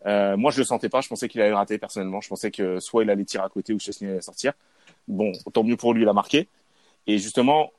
Euh, 0.07 0.37
moi, 0.37 0.51
je 0.51 0.59
le 0.59 0.65
sentais 0.65 0.89
pas. 0.89 1.01
Je 1.01 1.09
pensais 1.09 1.29
qu'il 1.29 1.41
allait 1.41 1.55
rater 1.55 1.79
personnellement. 1.79 2.21
Je 2.21 2.29
pensais 2.29 2.51
que 2.51 2.81
soit 2.81 3.05
il 3.05 3.11
allait 3.11 3.25
tirer 3.25 3.45
à 3.45 3.49
côté 3.49 3.73
ou 3.73 3.79
Chesney 3.79 4.11
allait 4.11 4.21
sortir. 4.21 4.53
Bon, 5.09 5.33
tant 5.53 5.65
mieux 5.65 5.77
pour 5.77 5.95
lui, 5.95 6.03
il 6.03 6.09
a 6.09 6.13
marqué. 6.13 6.49
Et 7.07 7.19
justement, 7.19 7.73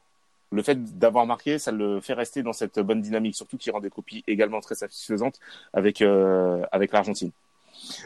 le 0.51 0.61
fait 0.61 0.99
d'avoir 0.99 1.25
marqué, 1.25 1.59
ça 1.59 1.71
le 1.71 2.01
fait 2.01 2.13
rester 2.13 2.43
dans 2.43 2.53
cette 2.53 2.79
bonne 2.79 3.01
dynamique, 3.01 3.35
surtout 3.35 3.57
qu'il 3.57 3.71
rend 3.71 3.79
des 3.79 3.89
copies 3.89 4.23
également 4.27 4.59
très 4.61 4.75
satisfaisantes 4.75 5.39
avec 5.73 6.01
euh, 6.01 6.63
avec 6.71 6.91
l'Argentine. 6.91 7.31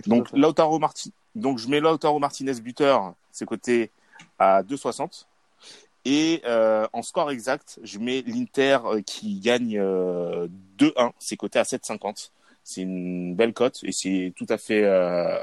Donc. 0.06 0.32
Lautaro 0.32 0.80
Marti 0.80 1.14
donc 1.38 1.60
je 1.60 1.70
mets 1.70 1.80
Lautaro 1.80 2.20
Martinez 2.20 2.60
buteur, 2.60 3.14
c'est 3.32 3.46
coté 3.46 3.92
à 4.40 4.64
2,60. 4.64 5.26
Et 6.06 6.42
euh, 6.46 6.88
en 6.94 7.02
score 7.02 7.32
exact, 7.32 7.80
je 7.84 8.00
mets 8.00 8.24
l'Inter 8.26 8.80
qui 9.06 9.40
gagne 9.40 9.78
euh, 9.78 10.48
2-1, 10.80 11.12
c'est 11.20 11.38
coté 11.38 11.60
à 11.60 11.64
7,50. 11.64 12.32
C'est 12.70 12.82
une 12.82 13.34
belle 13.34 13.54
cote 13.54 13.80
et 13.84 13.94
c'est 13.94 14.34
tout 14.36 14.46
à 14.50 14.58
fait 14.58 14.84
euh, 14.84 15.40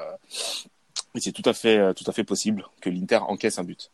c'est 1.14 1.33
tout 1.33 1.49
à 1.49 1.54
fait 1.54 1.78
euh, 1.78 1.95
tout 1.95 2.04
à 2.07 2.12
fait 2.12 2.23
possible 2.23 2.66
que 2.83 2.90
l'Inter 2.90 3.21
encaisse 3.26 3.59
un 3.59 3.64
but. 3.64 3.90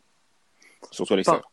Surtout 0.91 1.13
à 1.13 1.17
l'extérieur. 1.17 1.49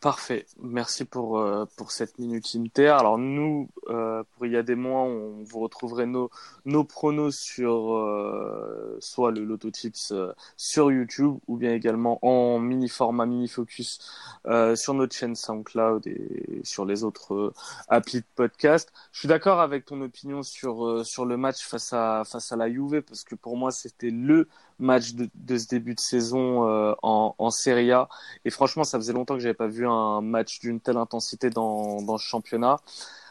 Parfait. 0.00 0.46
Merci 0.60 1.04
pour, 1.04 1.38
euh, 1.40 1.64
pour 1.76 1.90
cette 1.90 2.16
minute 2.20 2.46
Inter. 2.54 2.90
Alors 2.90 3.18
nous, 3.18 3.68
euh, 3.88 4.22
pour 4.36 4.46
il 4.46 4.52
y 4.52 4.56
a 4.56 4.62
des 4.62 4.76
mois, 4.76 5.00
on 5.00 5.42
vous 5.42 5.58
retrouverez 5.58 6.06
nos, 6.06 6.30
nos 6.66 6.84
pronos 6.84 7.36
sur 7.36 7.92
euh, 7.96 8.96
soit 9.00 9.32
le 9.32 9.44
Lotto 9.44 9.72
Tips 9.72 10.12
euh, 10.12 10.32
sur 10.56 10.92
YouTube 10.92 11.38
ou 11.48 11.56
bien 11.56 11.72
également 11.74 12.20
en 12.22 12.60
mini 12.60 12.88
format, 12.88 13.26
mini 13.26 13.48
focus 13.48 13.98
euh, 14.46 14.76
sur 14.76 14.94
notre 14.94 15.16
chaîne 15.16 15.34
SoundCloud 15.34 16.06
et 16.06 16.60
sur 16.62 16.84
les 16.84 17.02
autres 17.02 17.34
euh, 17.34 17.54
applis 17.88 18.20
de 18.20 18.26
podcast. 18.36 18.92
Je 19.10 19.18
suis 19.18 19.28
d'accord 19.28 19.58
avec 19.60 19.84
ton 19.84 20.00
opinion 20.00 20.44
sur, 20.44 21.04
sur 21.04 21.24
le 21.24 21.36
match 21.36 21.60
face 21.66 21.92
à, 21.92 22.22
face 22.24 22.52
à 22.52 22.56
la 22.56 22.70
Juve 22.70 23.02
parce 23.02 23.24
que 23.24 23.34
pour 23.34 23.56
moi 23.56 23.72
c'était 23.72 24.10
le 24.10 24.48
match 24.82 25.14
de, 25.14 25.28
de 25.34 25.56
ce 25.58 25.66
début 25.68 25.94
de 25.94 26.00
saison 26.00 26.68
euh, 26.68 26.94
en, 27.02 27.34
en 27.38 27.50
Serie 27.50 27.92
A. 27.92 28.08
Et 28.44 28.50
franchement, 28.50 28.84
ça 28.84 28.98
faisait 28.98 29.12
longtemps 29.12 29.34
que 29.34 29.40
j'avais 29.40 29.54
pas 29.54 29.66
vu 29.68 29.86
un 29.86 30.20
match 30.20 30.60
d'une 30.60 30.80
telle 30.80 30.96
intensité 30.98 31.50
dans, 31.50 32.02
dans 32.02 32.18
ce 32.18 32.26
championnat. 32.26 32.78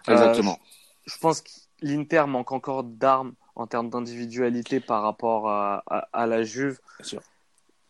Euh, 0.09 0.13
Exactement. 0.13 0.57
je 1.05 1.17
pense 1.19 1.41
que 1.41 1.49
l'Inter 1.81 2.25
manque 2.27 2.51
encore 2.51 2.83
d'armes 2.83 3.33
en 3.55 3.67
termes 3.67 3.89
d'individualité 3.89 4.79
par 4.79 5.03
rapport 5.03 5.49
à, 5.49 5.83
à, 5.87 6.07
à 6.13 6.25
la 6.25 6.43
Juve. 6.43 6.79
Bien 6.99 7.05
sûr. 7.07 7.21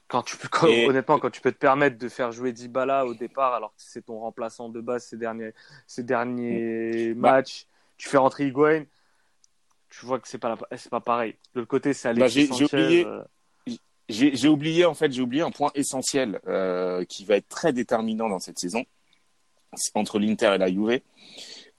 Quand 0.07 0.23
tu 0.23 0.35
peux, 0.35 0.49
quand- 0.49 0.67
Et- 0.67 0.87
honnêtement, 0.89 1.19
quand 1.19 1.29
tu 1.29 1.39
peux 1.39 1.53
te 1.53 1.57
permettre 1.57 1.97
de 1.97 2.09
faire 2.09 2.31
jouer 2.33 2.51
Dybala 2.51 3.05
au 3.05 3.13
départ, 3.13 3.53
alors 3.53 3.69
que 3.69 3.81
c'est 3.81 4.01
ton 4.07 4.19
remplaçant 4.19 4.67
de 4.67 4.81
base 4.81 5.05
ces 5.05 5.15
derniers, 5.15 5.53
ces 5.87 6.03
derniers 6.03 7.13
Bah. 7.13 7.31
matchs, 7.33 7.65
tu 7.97 8.09
fais 8.09 8.17
rentrer 8.17 8.47
Higuain, 8.47 8.83
tu 9.89 10.05
vois 10.05 10.19
que 10.19 10.27
c'est 10.27 10.37
pas, 10.37 10.49
la- 10.69 10.77
c'est 10.77 10.89
pas 10.89 10.99
pareil. 10.99 11.35
De 11.53 11.59
l'autre 11.61 11.69
côté, 11.69 11.93
c'est 11.93 12.09
Bah, 12.13 12.25
Alexis 12.25 12.49
j'ai- 12.53 12.65
oublié- 12.65 13.05
euh, 13.05 13.21
J'ai 14.11 14.47
oublié 14.49 14.85
en 14.85 14.93
fait, 14.93 15.11
j'ai 15.11 15.21
oublié 15.21 15.41
un 15.41 15.51
point 15.51 15.71
essentiel 15.73 16.41
euh, 16.47 17.05
qui 17.05 17.23
va 17.23 17.37
être 17.37 17.47
très 17.47 17.71
déterminant 17.71 18.27
dans 18.27 18.39
cette 18.39 18.59
saison 18.59 18.83
entre 19.95 20.19
l'Inter 20.19 20.51
et 20.55 20.57
la 20.57 20.69
Juve, 20.69 20.99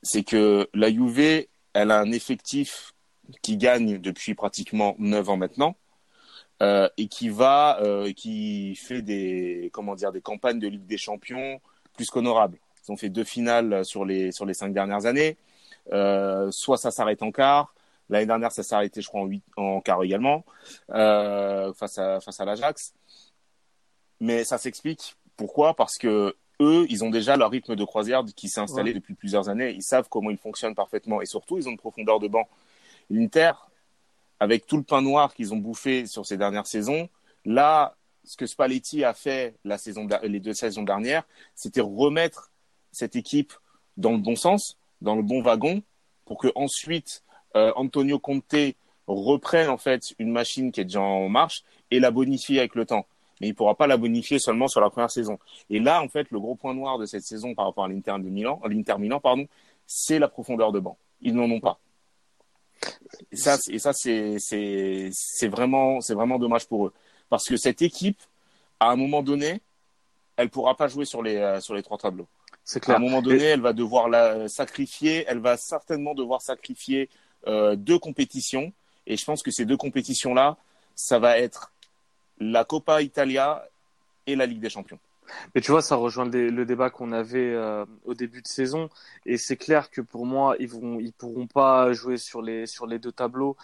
c'est 0.02 0.22
que 0.22 0.66
la 0.72 0.90
Juve, 0.90 1.46
elle 1.74 1.90
a 1.90 2.00
un 2.00 2.10
effectif 2.10 2.94
qui 3.42 3.58
gagne 3.58 3.98
depuis 3.98 4.34
pratiquement 4.34 4.96
9 4.98 5.28
ans 5.28 5.36
maintenant 5.36 5.76
euh, 6.62 6.88
et 6.96 7.06
qui 7.06 7.28
va, 7.28 7.78
euh, 7.82 8.12
qui 8.14 8.76
fait 8.76 9.02
des, 9.02 9.68
comment 9.74 9.94
dire, 9.94 10.10
des 10.10 10.22
campagnes 10.22 10.58
de 10.58 10.68
Ligue 10.68 10.86
des 10.86 10.96
Champions 10.96 11.60
plus 11.94 12.08
qu'honorables. 12.08 12.58
Ils 12.88 12.92
ont 12.92 12.96
fait 12.96 13.10
deux 13.10 13.24
finales 13.24 13.84
sur 13.84 14.06
les 14.06 14.32
sur 14.32 14.46
les 14.46 14.54
cinq 14.54 14.72
dernières 14.72 15.04
années. 15.04 15.36
Soit 16.50 16.78
ça 16.78 16.90
s'arrête 16.90 17.22
en 17.22 17.30
quart. 17.30 17.74
L'année 18.12 18.26
dernière, 18.26 18.52
ça 18.52 18.62
s'est 18.62 18.74
arrêté, 18.74 19.00
je 19.00 19.08
crois, 19.08 19.22
en, 19.22 19.24
huit, 19.24 19.42
en 19.56 19.80
quart 19.80 20.02
également, 20.02 20.44
euh, 20.90 21.72
face 21.72 21.96
à, 21.96 22.20
face 22.20 22.38
à 22.40 22.44
l'Ajax. 22.44 22.92
Mais 24.20 24.44
ça 24.44 24.58
s'explique. 24.58 25.16
Pourquoi? 25.36 25.74
Parce 25.74 25.96
que 25.96 26.36
eux, 26.60 26.86
ils 26.90 27.02
ont 27.04 27.10
déjà 27.10 27.36
leur 27.38 27.50
rythme 27.50 27.74
de 27.74 27.84
croisière 27.84 28.22
qui 28.36 28.48
s'est 28.50 28.60
installé 28.60 28.90
Ouais. 28.90 28.94
depuis 28.94 29.14
plusieurs 29.14 29.48
années. 29.48 29.70
Ils 29.70 29.82
savent 29.82 30.08
comment 30.10 30.28
ils 30.30 30.36
fonctionnent 30.36 30.74
parfaitement. 30.74 31.22
Et 31.22 31.26
surtout, 31.26 31.56
ils 31.56 31.66
ont 31.66 31.70
une 31.70 31.78
profondeur 31.78 32.20
de 32.20 32.28
banc. 32.28 32.46
L'Inter, 33.08 33.52
avec 34.38 34.66
tout 34.66 34.76
le 34.76 34.82
pain 34.82 35.00
noir 35.00 35.32
qu'ils 35.34 35.54
ont 35.54 35.56
bouffé 35.56 36.04
sur 36.06 36.26
ces 36.26 36.36
dernières 36.36 36.66
saisons, 36.66 37.08
là, 37.46 37.96
ce 38.24 38.36
que 38.36 38.44
Spalletti 38.46 39.04
a 39.04 39.14
fait 39.14 39.54
la 39.64 39.78
saison, 39.78 40.06
les 40.22 40.38
deux 40.38 40.52
saisons 40.54 40.82
dernières, 40.82 41.24
c'était 41.54 41.80
remettre 41.80 42.50
cette 42.92 43.16
équipe 43.16 43.54
dans 43.96 44.12
le 44.12 44.18
bon 44.18 44.36
sens, 44.36 44.76
dans 45.00 45.16
le 45.16 45.22
bon 45.22 45.42
wagon, 45.42 45.82
pour 46.26 46.38
que 46.38 46.48
ensuite 46.54 47.24
euh, 47.56 47.72
Antonio 47.76 48.18
Conte 48.18 48.54
reprenne 49.06 49.68
en 49.68 49.78
fait 49.78 50.14
une 50.18 50.30
machine 50.30 50.72
qui 50.72 50.80
est 50.80 50.84
déjà 50.84 51.00
en 51.00 51.28
marche 51.28 51.62
et 51.90 52.00
la 52.00 52.10
bonifie 52.10 52.58
avec 52.58 52.74
le 52.74 52.86
temps. 52.86 53.06
Mais 53.40 53.48
il 53.48 53.54
pourra 53.54 53.74
pas 53.74 53.86
la 53.88 53.96
bonifier 53.96 54.38
seulement 54.38 54.68
sur 54.68 54.80
la 54.80 54.88
première 54.90 55.10
saison. 55.10 55.38
Et 55.68 55.80
là, 55.80 56.00
en 56.02 56.08
fait, 56.08 56.30
le 56.30 56.38
gros 56.38 56.54
point 56.54 56.74
noir 56.74 56.98
de 56.98 57.06
cette 57.06 57.24
saison 57.24 57.54
par 57.54 57.66
rapport 57.66 57.84
à 57.84 57.88
l'Inter 57.88 58.12
de 58.18 58.28
Milan, 58.28 58.60
à 58.64 58.68
l'Inter 58.68 58.96
Milan, 58.98 59.18
pardon, 59.18 59.46
c'est 59.86 60.18
la 60.20 60.28
profondeur 60.28 60.70
de 60.70 60.78
banc. 60.78 60.96
Ils 61.20 61.34
n'en 61.34 61.50
ont 61.50 61.60
pas. 61.60 61.78
Et 63.30 63.36
ça, 63.36 63.56
c'est- 63.58 63.72
et 63.72 63.78
ça, 63.78 63.92
c'est, 63.92 64.36
c'est, 64.38 65.10
c'est 65.12 65.48
vraiment, 65.48 66.00
c'est 66.00 66.14
vraiment 66.14 66.38
dommage 66.38 66.66
pour 66.66 66.86
eux. 66.86 66.92
Parce 67.28 67.44
que 67.44 67.56
cette 67.56 67.82
équipe, 67.82 68.20
à 68.80 68.90
un 68.90 68.96
moment 68.96 69.22
donné, 69.22 69.60
elle 70.36 70.48
pourra 70.50 70.76
pas 70.76 70.88
jouer 70.88 71.04
sur 71.04 71.22
les, 71.22 71.36
euh, 71.36 71.60
sur 71.60 71.74
les 71.74 71.82
trois 71.82 71.98
tableaux. 71.98 72.26
C'est 72.64 72.78
À 72.78 72.80
clair. 72.80 72.96
un 72.96 73.00
moment 73.00 73.22
donné, 73.22 73.42
elle 73.44 73.60
va 73.60 73.72
devoir 73.72 74.08
la 74.08 74.48
sacrifier. 74.48 75.24
Elle 75.26 75.38
va 75.40 75.56
certainement 75.56 76.14
devoir 76.14 76.42
sacrifier 76.42 77.08
euh, 77.46 77.76
deux 77.76 77.98
compétitions. 77.98 78.72
Et 79.06 79.16
je 79.16 79.24
pense 79.24 79.42
que 79.42 79.50
ces 79.50 79.64
deux 79.64 79.76
compétitions-là, 79.76 80.56
ça 80.94 81.18
va 81.18 81.38
être 81.38 81.72
la 82.38 82.64
Coppa 82.64 83.02
Italia 83.02 83.66
et 84.26 84.36
la 84.36 84.46
Ligue 84.46 84.60
des 84.60 84.70
Champions. 84.70 84.98
Mais 85.54 85.60
tu 85.60 85.70
vois, 85.70 85.82
ça 85.82 85.96
rejoint 85.96 86.24
le, 86.24 86.30
dé- 86.30 86.50
le 86.50 86.64
débat 86.66 86.90
qu'on 86.90 87.12
avait 87.12 87.52
euh, 87.54 87.84
au 88.04 88.14
début 88.14 88.42
de 88.42 88.48
saison, 88.48 88.90
et 89.24 89.36
c'est 89.36 89.56
clair 89.56 89.90
que 89.90 90.00
pour 90.00 90.26
moi, 90.26 90.56
ils 90.58 90.68
vont, 90.68 90.98
ils 91.00 91.12
pourront 91.12 91.46
pas 91.46 91.92
jouer 91.92 92.18
sur 92.18 92.42
les 92.42 92.66
sur 92.66 92.86
les 92.86 92.98
deux 92.98 93.12
tableaux. 93.12 93.56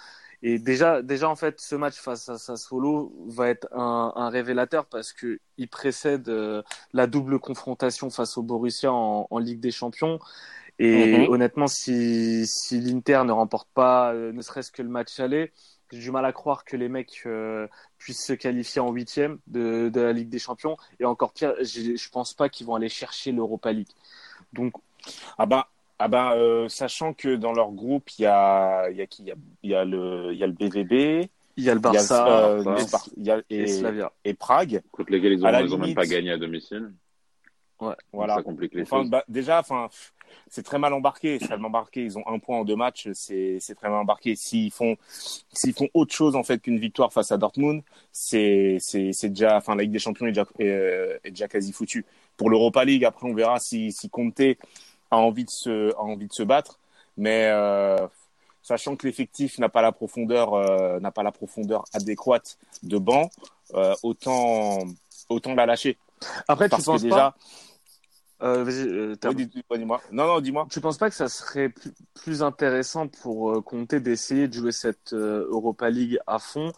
Et 0.43 0.61
déjà, 0.61 1.03
déjà 1.03 1.29
en 1.29 1.35
fait, 1.35 1.61
ce 1.61 1.75
match 1.75 1.97
face 1.97 2.29
à 2.29 2.39
Sassuolo 2.39 3.13
va 3.27 3.49
être 3.49 3.67
un, 3.73 4.31
révélateur 4.31 4.87
parce 4.87 5.13
que 5.13 5.41
il 5.57 5.69
précède 5.69 6.29
euh, 6.29 6.63
la 6.93 7.09
double 7.09 7.41
confrontation 7.41 8.09
face 8.09 8.39
au 8.39 8.43
Borussia 8.43 8.93
en 8.93 9.39
Ligue 9.39 9.61
des 9.61 9.73
Champions. 9.73 10.21
Et 10.79 11.19
Mhm. 11.27 11.29
honnêtement, 11.31 11.67
si, 11.67 12.47
si 12.47 12.81
l'Inter 12.81 13.23
ne 13.25 13.33
remporte 13.33 13.69
pas, 13.75 14.13
euh, 14.15 14.33
ne 14.33 14.41
serait-ce 14.43 14.71
que 14.71 14.83
le 14.83 14.89
match 14.89 15.19
aller, 15.19 15.53
j'ai 15.91 15.99
du 15.99 16.11
mal 16.11 16.25
à 16.25 16.33
croire 16.33 16.65
que 16.65 16.77
les 16.77 16.89
mecs 16.89 17.23
euh, 17.27 17.67
puissent 17.99 18.25
se 18.27 18.33
qualifier 18.33 18.81
en 18.81 18.93
huitième 18.93 19.39
de, 19.49 19.89
de 19.89 20.01
la 20.01 20.13
Ligue 20.13 20.29
des 20.29 20.39
Champions. 20.39 20.77
Et 21.01 21.05
encore 21.05 21.33
pire, 21.33 21.55
je 21.61 22.09
pense 22.11 22.33
pas 22.35 22.49
qu'ils 22.49 22.67
vont 22.67 22.75
aller 22.77 22.89
chercher 22.89 23.33
l'Europa 23.33 23.73
League. 23.73 23.89
Donc, 24.53 24.75
Ah 25.39 25.47
bah, 25.47 25.69
ah 25.99 26.07
bah 26.09 26.35
euh, 26.35 26.69
sachant 26.69 27.13
que 27.13 27.35
dans 27.35 27.53
leur 27.53 27.73
groupe, 27.73 28.09
il 28.19 28.23
y 28.23 28.27
a, 28.27 28.89
il 28.91 28.97
y 28.99 29.03
a 29.03 29.07
qui? 29.07 29.23
Il 29.23 29.29
y 29.29 29.33
a, 29.33 29.37
il 29.65 29.71
y 29.71 29.75
a 29.75 29.85
le, 29.85 30.33
il 30.33 30.39
y 30.39 30.45
a 30.45 30.47
le 30.47 30.53
BVB, 30.53 31.29
il 31.57 31.65
y 31.65 31.71
a 31.71 31.75
le 31.75 31.81
il 31.81 31.85
y 31.85 31.87
a, 31.89 31.91
Barça 31.91 32.29
euh, 32.29 32.63
Barça. 32.63 32.71
le 32.71 32.87
Spar- 32.87 33.09
il 33.17 33.27
y 33.27 33.31
a- 33.33 33.43
et, 33.51 33.63
et, 33.63 33.67
Slavia. 33.67 34.13
et 34.25 34.35
Prague. 34.35 34.83
Contre 34.93 35.11
lesquels 35.11 35.33
ils 35.33 35.43
ont, 35.43 35.49
À 35.49 35.51
la 35.51 35.63
ils 35.63 35.75
ont 35.75 35.79
même 35.79 35.95
pas 35.95 36.07
gagné 36.07 36.31
à 36.31 36.37
domicile. 36.39 36.93
Ouais. 37.81 37.95
Voilà. 38.13 38.37
Ça 38.37 38.43
complique 38.43 38.75
les 38.75 38.83
Enfin, 38.83 39.03
choses. 39.03 39.11
bah, 39.11 39.25
déjà, 39.29 39.59
enfin, 39.61 39.89
pff, 39.89 40.13
c'est 40.49 40.63
très 40.63 40.79
mal 40.79 40.93
embarqué. 40.93 41.39
C'est 41.39 41.47
très 41.47 41.57
mal 41.57 41.67
embarqué. 41.67 42.05
Ils 42.05 42.19
ont 42.19 42.27
un 42.27 42.39
point 42.39 42.59
en 42.59 42.65
deux 42.65 42.77
matchs. 42.77 43.09
C'est, 43.13 43.59
c'est 43.61 43.75
très 43.75 43.89
mal 43.89 43.99
embarqué. 43.99 44.37
S'ils 44.37 44.71
font, 44.71 44.97
s'ils 45.53 45.75
font 45.75 45.89
autre 45.95 46.15
chose 46.15 46.37
en 46.37 46.43
fait 46.43 46.61
qu'une 46.61 46.79
victoire 46.79 47.13
face 47.13 47.33
à 47.33 47.37
Dortmund, 47.37 47.83
c'est, 48.13 48.79
c'est, 48.81 49.13
c'est 49.13 49.31
déjà, 49.31 49.57
enfin, 49.57 49.75
la 49.75 49.83
Ligue 49.83 49.93
des 49.93 49.99
Champions 49.99 50.27
est 50.27 50.33
déjà, 50.33 50.47
est, 50.59 50.69
euh, 50.69 51.19
est 51.25 51.31
déjà 51.31 51.49
quasi 51.49 51.73
foutue. 51.73 52.05
Pour 52.37 52.51
l'Europa 52.51 52.85
League, 52.85 53.05
après, 53.05 53.29
on 53.29 53.35
verra 53.35 53.59
si, 53.59 53.93
si 53.93 54.09
Conte 54.09 54.41
a 55.11 55.17
envie 55.17 55.45
de 55.45 55.51
se, 55.51 55.95
a 55.95 56.03
envie 56.03 56.29
de 56.29 56.33
se 56.33 56.43
battre. 56.43 56.79
Mais 57.17 57.47
euh, 57.47 58.07
sachant 58.63 58.97
que 58.97 59.07
l'effectif 59.07 59.59
n'a 59.59 59.69
pas 59.69 59.83
la 59.83 59.93
profondeur, 59.93 60.55
euh, 60.55 61.01
n'a 61.01 61.11
pas 61.11 61.23
la 61.23 61.33
profondeur 61.33 61.85
adéquate 61.93 62.59
de 62.83 62.99
banc, 62.99 63.31
euh, 63.75 63.95
autant, 64.03 64.79
autant 65.29 65.55
la 65.55 65.67
lâcher. 65.67 65.99
Après, 66.47 66.67
tu 66.67 66.71
Parce 66.71 66.85
que 66.85 66.91
penses 66.91 67.03
déjà, 67.03 67.33
pas 67.33 67.37
euh, 68.43 68.65
vas-y, 68.65 68.89
euh, 68.89 69.17
Oui, 69.25 69.35
dis- 69.35 69.47
dis-moi. 69.47 70.03
Non, 70.11 70.27
non, 70.27 70.41
dis-moi. 70.41 70.69
Tu 70.71 70.81
penses 70.81 70.99
pas 70.99 71.09
que 71.09 71.17
ça 71.17 71.29
serait 71.29 71.71
plus, 72.15 72.43
intéressant 72.43 73.09
pour 73.09 73.53
euh, 73.53 73.63
Conte 73.63 73.95
d'essayer 73.95 74.49
de 74.49 74.53
jouer 74.53 74.73
cette 74.73 75.15
euh, 75.15 75.47
Europa 75.49 75.89
League 75.89 76.19
à 76.27 76.39
fond? 76.39 76.73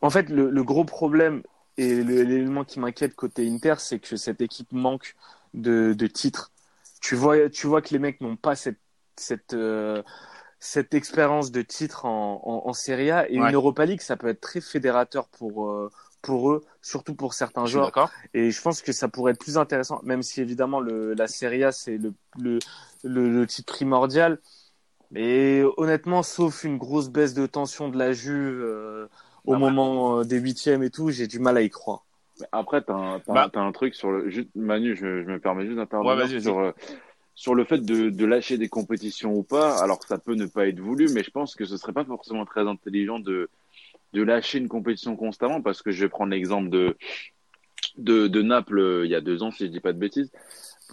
En 0.00 0.10
fait, 0.10 0.28
le, 0.28 0.50
le 0.50 0.64
gros 0.64 0.84
problème 0.84 1.42
et 1.76 2.02
l'élément 2.04 2.64
qui 2.64 2.78
m'inquiète 2.80 3.14
côté 3.14 3.48
Inter, 3.50 3.74
c'est 3.78 3.98
que 3.98 4.16
cette 4.16 4.40
équipe 4.40 4.72
manque 4.72 5.16
de, 5.54 5.94
de 5.96 6.06
titres. 6.06 6.52
Tu 7.00 7.14
vois, 7.16 7.48
tu 7.50 7.66
vois 7.66 7.82
que 7.82 7.90
les 7.90 7.98
mecs 7.98 8.20
n'ont 8.20 8.36
pas 8.36 8.54
cette, 8.56 8.78
cette, 9.16 9.54
euh, 9.54 10.02
cette 10.60 10.94
expérience 10.94 11.50
de 11.52 11.62
titre 11.62 12.04
en, 12.06 12.40
en, 12.44 12.68
en 12.68 12.72
Serie 12.72 13.10
A 13.10 13.30
et 13.30 13.36
Ouais. 13.36 13.36
une 13.36 13.54
Europa 13.54 13.86
League, 13.86 14.00
ça 14.00 14.16
peut 14.16 14.28
être 14.28 14.40
très 14.40 14.60
fédérateur 14.60 15.28
pour, 15.28 15.68
euh, 15.70 15.90
pour 16.24 16.50
eux, 16.52 16.64
surtout 16.82 17.14
pour 17.14 17.34
certains 17.34 17.66
joueurs. 17.66 17.92
Et 18.34 18.50
je 18.50 18.60
pense 18.62 18.82
que 18.82 18.92
ça 18.92 19.08
pourrait 19.08 19.32
être 19.32 19.40
plus 19.40 19.58
intéressant, 19.58 20.00
même 20.04 20.22
si 20.22 20.40
évidemment 20.40 20.80
le, 20.80 21.14
la 21.14 21.26
Serie 21.28 21.64
A 21.64 21.72
c'est 21.72 21.98
le, 21.98 22.12
le, 22.38 22.58
le, 23.04 23.28
le 23.30 23.46
titre 23.46 23.72
primordial. 23.72 24.40
Mais 25.10 25.62
honnêtement, 25.76 26.22
sauf 26.22 26.64
une 26.64 26.76
grosse 26.78 27.08
baisse 27.08 27.34
de 27.34 27.46
tension 27.46 27.88
de 27.88 27.98
la 27.98 28.12
Juve 28.12 28.60
euh, 28.60 29.06
au 29.46 29.52
Bah, 29.52 29.58
moment 29.58 30.18
euh, 30.18 30.24
des 30.24 30.38
huitièmes 30.38 30.82
et 30.82 30.90
tout, 30.90 31.10
j'ai 31.10 31.26
du 31.26 31.38
mal 31.38 31.56
à 31.56 31.62
y 31.62 31.70
croire. 31.70 32.04
Mais 32.40 32.46
Après, 32.52 32.82
t'as 32.82 32.94
un, 32.94 33.20
t'as, 33.20 33.32
Bah. 33.34 33.50
t'as 33.52 33.60
un 33.60 33.72
truc 33.72 33.94
sur 33.94 34.10
le. 34.10 34.28
juste- 34.28 34.48
Manu, 34.56 34.96
je, 34.96 35.22
je 35.22 35.26
me 35.30 35.38
permets 35.38 35.66
juste 35.66 35.76
d'intervenir 35.76 36.16
Ouais, 36.16 36.20
vas-y, 36.22 36.32
vas-y. 36.34 36.42
sur, 36.42 36.58
euh, 36.58 36.72
sur 37.36 37.54
le 37.54 37.64
fait 37.64 37.78
de, 37.78 38.10
de 38.10 38.24
lâcher 38.26 38.58
des 38.58 38.68
compétitions 38.68 39.34
ou 39.34 39.42
pas. 39.44 39.82
Alors 39.82 40.00
que 40.00 40.06
ça 40.06 40.18
peut 40.18 40.34
ne 40.34 40.46
pas 40.46 40.66
être 40.66 40.80
voulu, 40.80 41.08
mais 41.14 41.22
je 41.22 41.30
pense 41.30 41.54
que 41.54 41.64
ce 41.64 41.76
serait 41.76 41.92
pas 41.92 42.04
forcément 42.04 42.44
très 42.44 42.66
intelligent 42.66 43.20
de, 43.20 43.48
de 44.14 44.22
lâcher 44.22 44.58
une 44.58 44.68
compétition 44.68 45.16
constamment 45.16 45.60
parce 45.60 45.82
que 45.82 45.90
je 45.90 46.04
vais 46.04 46.08
prendre 46.08 46.30
l'exemple 46.30 46.70
de, 46.70 46.96
de, 47.98 48.42
Naples 48.42 48.78
euh, 48.78 49.04
il 49.04 49.10
y 49.10 49.14
a 49.14 49.20
deux 49.20 49.42
ans, 49.42 49.50
si 49.50 49.66
je 49.66 49.70
dis 49.70 49.80
pas 49.80 49.92
de 49.92 49.98
bêtises. 49.98 50.32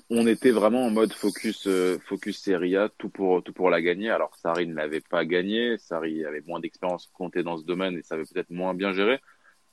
On 0.09 0.27
était 0.27 0.51
vraiment 0.51 0.85
en 0.85 0.89
mode 0.89 1.13
focus, 1.13 1.67
euh, 1.67 1.97
focus 2.05 2.41
Serie 2.41 2.75
A, 2.75 2.89
tout 2.97 3.09
pour, 3.09 3.43
tout 3.43 3.53
pour 3.53 3.69
la 3.69 3.81
gagner. 3.81 4.09
Alors 4.09 4.35
Sarri 4.35 4.67
ne 4.67 4.73
l'avait 4.73 5.01
pas 5.01 5.23
gagné. 5.25 5.77
Sarri 5.77 6.25
avait 6.25 6.41
moins 6.41 6.59
d'expérience 6.59 7.09
comptée 7.13 7.43
dans 7.43 7.57
ce 7.57 7.63
domaine 7.63 7.97
et 7.97 8.03
savait 8.03 8.23
peut-être 8.23 8.49
moins 8.49 8.73
bien 8.73 8.93
gérer. 8.93 9.19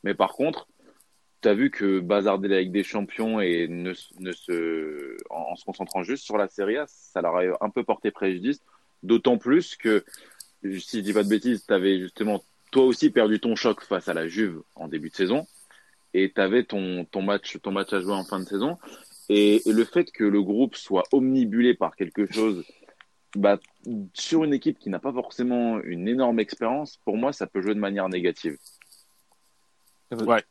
Mais 0.05 0.15
par 0.15 0.33
contre, 0.35 0.69
T'as 1.41 1.55
vu 1.55 1.71
que 1.71 2.01
bazarder 2.01 2.49
la 2.49 2.61
Ligue 2.61 2.73
des 2.73 2.83
Champions 2.83 3.41
et 3.41 3.69
ne, 3.69 3.93
ne 4.19 4.33
se, 4.33 5.17
en, 5.31 5.55
se 5.55 5.65
concentrant 5.65 6.03
juste 6.03 6.25
sur 6.25 6.37
la 6.37 6.49
Serie 6.49 6.79
A, 6.79 6.87
ça 6.89 7.23
leur 7.23 7.37
a 7.37 7.43
un 7.61 7.71
peu 7.71 7.85
porté 7.85 8.11
préjudice. 8.11 8.61
D'autant 9.05 9.39
plus 9.39 9.77
que, 9.77 10.05
si 10.65 10.99
je 10.99 11.03
dis 11.05 11.13
pas 11.13 11.23
de 11.23 11.29
bêtises, 11.29 11.65
t'avais 11.65 12.01
justement 12.01 12.43
toi 12.71 12.85
aussi 12.85 13.11
perdu 13.11 13.41
ton 13.41 13.57
choc 13.57 13.83
face 13.83 14.09
à 14.09 14.15
la 14.15 14.29
Juve 14.29 14.63
en 14.75 14.89
début 14.89 15.11
de 15.11 15.17
saison 15.17 15.47
et 16.15 16.31
t'avais 16.31 16.65
ton, 16.65 17.05
ton 17.05 17.23
match, 17.23 17.59
ton 17.63 17.71
match 17.71 17.93
à 17.93 18.01
jouer 18.01 18.15
en 18.15 18.25
fin 18.25 18.41
de 18.41 18.47
saison. 18.47 18.79
Et, 19.29 19.69
et 19.69 19.73
le 19.73 19.85
fait 19.85 20.11
que 20.11 20.25
le 20.25 20.43
groupe 20.43 20.75
soit 20.75 21.05
omnibulé 21.13 21.75
par 21.75 21.97
quelque 21.97 22.31
chose, 22.33 22.65
bah, 23.37 23.59
sur 24.15 24.45
une 24.45 24.55
équipe 24.55 24.79
qui 24.79 24.89
n'a 24.89 24.99
pas 24.99 25.13
forcément 25.13 25.81
une 25.83 26.09
énorme 26.09 26.41
expérience, 26.41 26.99
pour 27.05 27.17
moi, 27.17 27.33
ça 27.33 27.47
peut 27.47 27.61
jouer 27.61 27.75
de 27.75 27.81
manière 27.81 28.09
négative. 28.09 28.57
Ouais. 30.11 30.43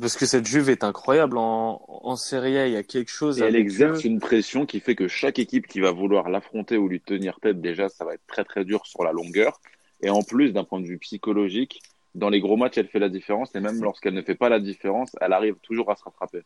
Parce 0.00 0.16
que 0.16 0.24
cette 0.24 0.46
Juve 0.46 0.70
est 0.70 0.84
incroyable 0.84 1.36
en, 1.36 1.84
en 1.86 2.16
Serie 2.16 2.56
A, 2.56 2.66
il 2.66 2.72
y 2.72 2.76
a 2.76 2.82
quelque 2.82 3.10
chose. 3.10 3.42
Et 3.42 3.44
elle 3.44 3.56
exerce 3.56 4.00
eux. 4.00 4.06
une 4.06 4.20
pression 4.20 4.64
qui 4.64 4.80
fait 4.80 4.94
que 4.94 5.06
chaque 5.06 5.38
équipe 5.38 5.66
qui 5.66 5.80
va 5.80 5.90
vouloir 5.90 6.30
l'affronter 6.30 6.78
ou 6.78 6.88
lui 6.88 7.00
tenir 7.00 7.38
tête, 7.40 7.60
déjà, 7.60 7.90
ça 7.90 8.06
va 8.06 8.14
être 8.14 8.26
très 8.26 8.44
très 8.44 8.64
dur 8.64 8.86
sur 8.86 9.04
la 9.04 9.12
longueur. 9.12 9.60
Et 10.02 10.10
en 10.10 10.22
plus, 10.22 10.52
d'un 10.52 10.64
point 10.64 10.80
de 10.80 10.86
vue 10.86 10.98
psychologique, 10.98 11.80
dans 12.14 12.28
les 12.28 12.40
gros 12.40 12.56
matchs, 12.56 12.78
elle 12.78 12.88
fait 12.88 12.98
la 12.98 13.08
différence. 13.08 13.54
Et 13.54 13.60
même 13.60 13.82
lorsqu'elle 13.82 14.14
ne 14.14 14.22
fait 14.22 14.34
pas 14.34 14.48
la 14.48 14.60
différence, 14.60 15.10
elle 15.20 15.32
arrive 15.32 15.56
toujours 15.62 15.90
à 15.90 15.96
se 15.96 16.04
rattraper. 16.04 16.42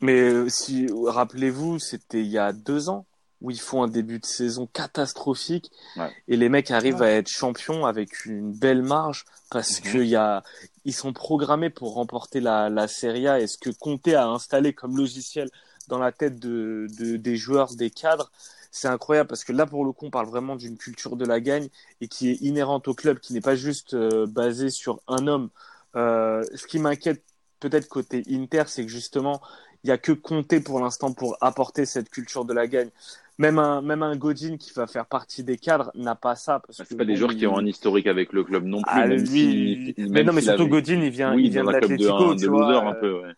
Mais 0.00 0.20
euh, 0.20 0.48
si 0.48 0.86
rappelez-vous, 1.06 1.78
c'était 1.78 2.20
il 2.20 2.26
y 2.26 2.38
a 2.38 2.52
deux 2.52 2.88
ans 2.88 3.06
où 3.40 3.50
ils 3.50 3.60
font 3.60 3.82
un 3.82 3.88
début 3.88 4.18
de 4.20 4.24
saison 4.26 4.66
catastrophique 4.72 5.70
Ouais. 5.96 6.10
et 6.28 6.36
les 6.36 6.48
mecs 6.48 6.70
arrivent 6.70 7.02
à 7.02 7.10
être 7.10 7.28
champions 7.28 7.84
avec 7.84 8.24
une 8.24 8.52
belle 8.52 8.82
marge 8.82 9.24
parce 9.50 9.80
y 9.94 10.16
a 10.16 10.42
ils 10.86 10.94
sont 10.94 11.12
programmés 11.12 11.68
pour 11.70 11.94
remporter 11.94 12.40
la, 12.40 12.70
la 12.70 12.88
Serie 12.88 13.28
A 13.28 13.40
et 13.40 13.46
ce 13.46 13.58
que 13.58 13.70
Conte 13.70 14.08
a 14.08 14.26
installé 14.26 14.72
comme 14.72 14.96
logiciel 14.96 15.48
dans 15.88 15.98
la 15.98 16.10
tête 16.12 16.38
de, 16.38 16.86
de 16.98 17.16
des 17.16 17.36
joueurs, 17.36 17.74
des 17.74 17.90
cadres, 17.90 18.30
c'est 18.76 18.88
incroyable 18.88 19.28
parce 19.28 19.44
que 19.44 19.52
là 19.52 19.66
pour 19.66 19.84
le 19.84 19.92
coup 19.92 20.06
on 20.06 20.10
parle 20.10 20.26
vraiment 20.26 20.56
d'une 20.56 20.76
culture 20.76 21.14
de 21.14 21.24
la 21.24 21.38
gagne 21.40 21.68
et 22.00 22.08
qui 22.08 22.30
est 22.30 22.40
inhérente 22.40 22.88
au 22.88 22.94
club, 22.94 23.20
qui 23.20 23.32
n'est 23.32 23.40
pas 23.40 23.54
juste 23.54 23.94
euh, 23.94 24.26
basée 24.26 24.68
sur 24.68 25.00
un 25.06 25.28
homme. 25.28 25.48
Euh, 25.94 26.42
ce 26.56 26.66
qui 26.66 26.80
m'inquiète 26.80 27.22
peut-être 27.60 27.86
côté 27.88 28.24
Inter, 28.28 28.64
c'est 28.66 28.82
que 28.84 28.90
justement 28.90 29.40
il 29.84 29.88
y 29.88 29.92
a 29.92 29.98
que 29.98 30.10
Conte 30.10 30.58
pour 30.64 30.80
l'instant 30.80 31.12
pour 31.12 31.36
apporter 31.40 31.86
cette 31.86 32.10
culture 32.10 32.44
de 32.44 32.52
la 32.52 32.66
gagne. 32.66 32.90
Même 33.38 33.58
un, 33.58 33.80
même 33.80 34.02
un 34.02 34.16
Godin 34.16 34.56
qui 34.56 34.72
va 34.72 34.86
faire 34.88 35.06
partie 35.06 35.44
des 35.44 35.56
cadres 35.56 35.92
n'a 35.94 36.14
pas 36.16 36.34
ça. 36.34 36.58
Parce 36.60 36.78
C'est 36.78 36.88
que 36.88 36.94
pas 36.94 37.04
des 37.04 37.14
joueurs 37.16 37.34
qui 37.36 37.46
ont 37.46 37.56
un 37.56 37.66
historique 37.66 38.06
avec 38.08 38.32
le 38.32 38.42
club 38.44 38.64
non 38.64 38.78
plus. 38.82 38.90
Ah, 38.92 39.06
même 39.06 39.18
lui, 39.20 39.94
si- 39.96 40.08
mais 40.08 40.24
non, 40.24 40.32
mais 40.32 40.40
surtout 40.40 40.62
avait- 40.62 40.70
Godin, 40.70 41.00
il 41.00 41.10
vient, 41.10 41.34
oui, 41.34 41.44
il 41.46 41.50
vient 41.50 41.64
de 41.64 41.70
la 41.70 41.78
club 41.80 41.90
de, 41.98 42.04
l'Atlético, 42.06 42.30
un- 42.30 42.34
de 42.34 42.40
tu 42.40 42.46
vois. 42.48 42.82
un 42.88 42.94
peu. 42.94 43.22
Ouais. 43.22 43.32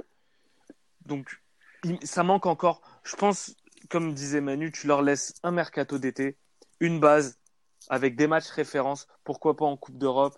Donc, 1.07 1.41
il- 1.85 1.99
ça 2.07 2.23
manque 2.23 2.47
encore. 2.47 2.81
Je 3.05 3.17
pense, 3.17 3.55
comme 3.89 4.15
disait 4.15 4.41
Manu, 4.41 4.73
tu 4.73 4.87
leur 4.87 5.03
laisses 5.03 5.35
un 5.43 5.51
mercato 5.53 5.99
d'été, 5.99 6.37
une 6.81 7.01
base 7.01 7.39
avec 7.89 8.17
des 8.17 8.27
matchs 8.27 8.49
références, 8.51 9.07
pourquoi 9.25 9.57
pas 9.57 9.67
en 9.67 9.77
Coupe 9.77 9.99
d'Europe, 9.99 10.37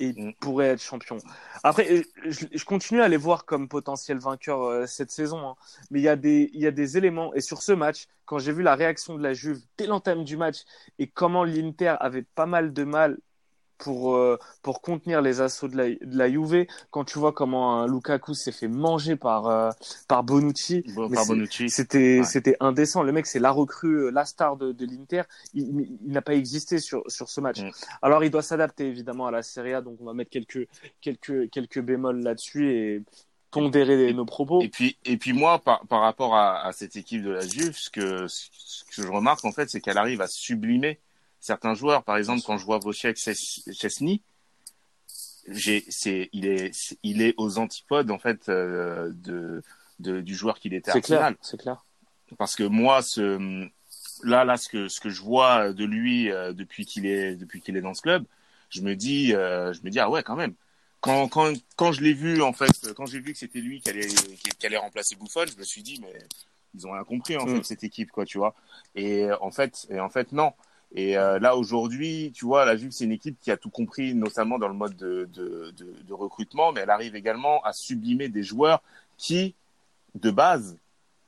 et 0.00 0.08
ils 0.08 0.16
Mm. 0.16 0.32
pourraient 0.40 0.68
être 0.68 0.82
champions. 0.82 1.18
Après, 1.62 1.90
euh, 1.92 2.02
je, 2.26 2.46
je 2.52 2.64
continue 2.64 3.00
à 3.00 3.08
les 3.08 3.16
voir 3.16 3.44
comme 3.46 3.68
potentiel 3.68 4.18
vainqueur 4.18 4.62
euh, 4.62 4.86
cette 4.86 5.10
saison, 5.10 5.48
hein. 5.48 5.54
mais 5.90 6.00
il 6.00 6.02
y 6.04 6.08
a 6.08 6.16
des, 6.16 6.50
il 6.52 6.60
y 6.60 6.66
a 6.66 6.70
des 6.70 6.96
éléments. 6.96 7.34
Et 7.34 7.40
sur 7.40 7.62
ce 7.62 7.72
match, 7.72 8.06
quand 8.24 8.38
j'ai 8.38 8.52
vu 8.52 8.62
la 8.62 8.74
réaction 8.76 9.16
de 9.16 9.22
la 9.22 9.34
Juve 9.34 9.60
dès 9.76 9.86
l'entame 9.86 10.24
du 10.24 10.36
match 10.36 10.58
et 10.98 11.08
comment 11.08 11.44
l'Inter 11.44 11.96
avait 12.00 12.22
pas 12.22 12.46
mal 12.46 12.72
de 12.72 12.84
mal 12.84 13.18
pour, 13.78 14.14
euh, 14.16 14.38
pour 14.62 14.82
contenir 14.82 15.22
les 15.22 15.40
assauts 15.40 15.68
de 15.68 15.76
la, 15.76 15.88
de 15.90 16.18
la 16.18 16.28
Juve, 16.30 16.66
quand 16.90 17.04
tu 17.04 17.18
vois 17.18 17.32
comment 17.32 17.80
un 17.80 17.86
Lukaku 17.86 18.34
s'est 18.34 18.52
fait 18.52 18.68
manger 18.68 19.16
par, 19.16 19.46
euh, 19.46 19.70
par 20.08 20.24
Bonucci, 20.24 20.82
Bon, 20.94 21.08
c'était 21.68 22.20
Ouais. 22.20 22.56
indécent. 22.60 23.02
Le 23.02 23.12
mec, 23.12 23.26
c'est 23.26 23.38
la 23.38 23.50
recrue, 23.50 24.06
euh, 24.06 24.10
la 24.10 24.24
star 24.24 24.56
de, 24.56 24.72
de 24.72 24.84
l'Inter. 24.86 25.22
Il, 25.54 25.98
il 26.04 26.12
n'a 26.12 26.22
pas 26.22 26.34
existé 26.34 26.78
sur, 26.78 27.02
sur 27.08 27.28
ce 27.28 27.40
match. 27.40 27.60
Mm. 27.62 27.70
Alors, 28.02 28.24
il 28.24 28.30
doit 28.30 28.42
s'adapter 28.42 28.86
évidemment 28.86 29.26
à 29.26 29.30
la 29.30 29.42
Serie 29.42 29.74
A, 29.74 29.80
donc 29.80 29.98
on 30.00 30.04
va 30.04 30.12
mettre 30.14 30.30
quelques, 30.30 30.68
quelques, 31.00 31.50
quelques 31.50 31.80
bémols 31.80 32.20
là-dessus 32.22 32.70
et 32.72 33.02
pondérer 33.50 34.12
nos 34.12 34.26
propos. 34.26 34.60
Et 34.60 34.68
puis, 34.68 34.98
et 35.06 35.16
puis 35.16 35.32
moi, 35.32 35.58
par, 35.58 35.86
par 35.86 36.00
rapport 36.02 36.34
à, 36.34 36.66
à 36.66 36.72
cette 36.72 36.96
équipe 36.96 37.22
de 37.22 37.30
la 37.30 37.46
Juve, 37.46 37.76
ce 37.76 37.88
que, 37.88 38.26
ce 38.28 38.84
que 38.84 39.02
je 39.02 39.08
remarque 39.08 39.44
en 39.44 39.52
fait, 39.52 39.70
c'est 39.70 39.80
qu'elle 39.80 39.96
arrive 39.98 40.20
à 40.20 40.26
sublimer 40.26 41.00
certains 41.40 41.74
joueurs. 41.74 42.02
Par 42.04 42.16
exemple, 42.16 42.42
quand 42.44 42.58
je 42.58 42.64
vois 42.64 42.78
Wojciech 42.84 43.18
j'ai, 45.50 45.84
c'est, 45.88 46.28
il 46.32 46.46
est, 46.46 46.96
il 47.02 47.22
est 47.22 47.34
aux 47.38 47.58
antipodes 47.58 48.10
en 48.10 48.18
fait 48.18 48.48
euh, 48.48 49.10
de, 49.14 49.62
de, 49.98 50.20
du 50.20 50.34
joueur 50.34 50.58
qu'il 50.58 50.74
était 50.74 50.90
à 50.90 50.94
C'est 50.94 51.00
clair, 51.00 51.32
c'est 51.40 51.58
clair. 51.58 51.84
Parce 52.36 52.54
que 52.54 52.64
moi, 52.64 53.00
ce, 53.00 53.66
là, 54.22 54.44
là, 54.44 54.56
ce 54.58 54.68
que, 54.68 54.88
ce 54.88 55.00
que 55.00 55.08
je 55.08 55.22
vois 55.22 55.72
de 55.72 55.84
lui 55.84 56.30
euh, 56.30 56.52
depuis 56.52 56.84
qu'il 56.84 57.06
est, 57.06 57.34
depuis 57.34 57.62
qu'il 57.62 57.76
est 57.76 57.80
dans 57.80 57.94
ce 57.94 58.02
club, 58.02 58.24
je 58.68 58.82
me 58.82 58.94
dis, 58.94 59.34
euh, 59.34 59.72
je 59.72 59.80
me 59.82 59.90
dis 59.90 59.98
ah 59.98 60.10
ouais 60.10 60.22
quand 60.22 60.36
même. 60.36 60.54
Quand 61.00 61.28
quand 61.28 61.54
quand 61.76 61.92
je 61.92 62.02
l'ai 62.02 62.12
vu 62.12 62.42
en 62.42 62.52
fait, 62.52 62.92
quand 62.96 63.06
j'ai 63.06 63.20
vu 63.20 63.32
que 63.32 63.38
c'était 63.38 63.60
lui 63.60 63.80
qui 63.80 63.88
allait 63.88 64.08
qui, 64.08 64.66
allait 64.66 64.76
remplacer 64.76 65.14
Buffon, 65.16 65.46
je 65.50 65.56
me 65.56 65.62
suis 65.62 65.82
dit 65.82 66.00
mais 66.02 66.12
ils 66.74 66.86
ont 66.86 66.92
rien 66.92 67.04
compris 67.04 67.36
en 67.36 67.46
Mm. 67.46 67.56
fait 67.56 67.62
cette 67.62 67.84
équipe 67.84 68.10
quoi, 68.10 68.26
tu 68.26 68.36
vois. 68.36 68.54
Et 68.96 69.28
en 69.40 69.50
fait 69.50 69.86
et 69.90 70.00
en 70.00 70.10
fait 70.10 70.32
non. 70.32 70.52
Et 70.94 71.18
euh, 71.18 71.38
là 71.38 71.56
aujourd'hui, 71.56 72.32
tu 72.34 72.46
vois, 72.46 72.64
la 72.64 72.76
Juve 72.76 72.90
c'est 72.92 73.04
une 73.04 73.12
équipe 73.12 73.38
qui 73.40 73.50
a 73.50 73.56
tout 73.56 73.70
compris, 73.70 74.14
notamment 74.14 74.58
dans 74.58 74.68
le 74.68 74.74
mode 74.74 74.96
de, 74.96 75.28
de, 75.32 75.72
de, 75.76 75.94
de 76.06 76.12
recrutement, 76.14 76.72
mais 76.72 76.80
elle 76.80 76.90
arrive 76.90 77.14
également 77.14 77.62
à 77.62 77.72
sublimer 77.72 78.28
des 78.28 78.42
joueurs 78.42 78.82
qui, 79.18 79.54
de 80.14 80.30
base, 80.30 80.78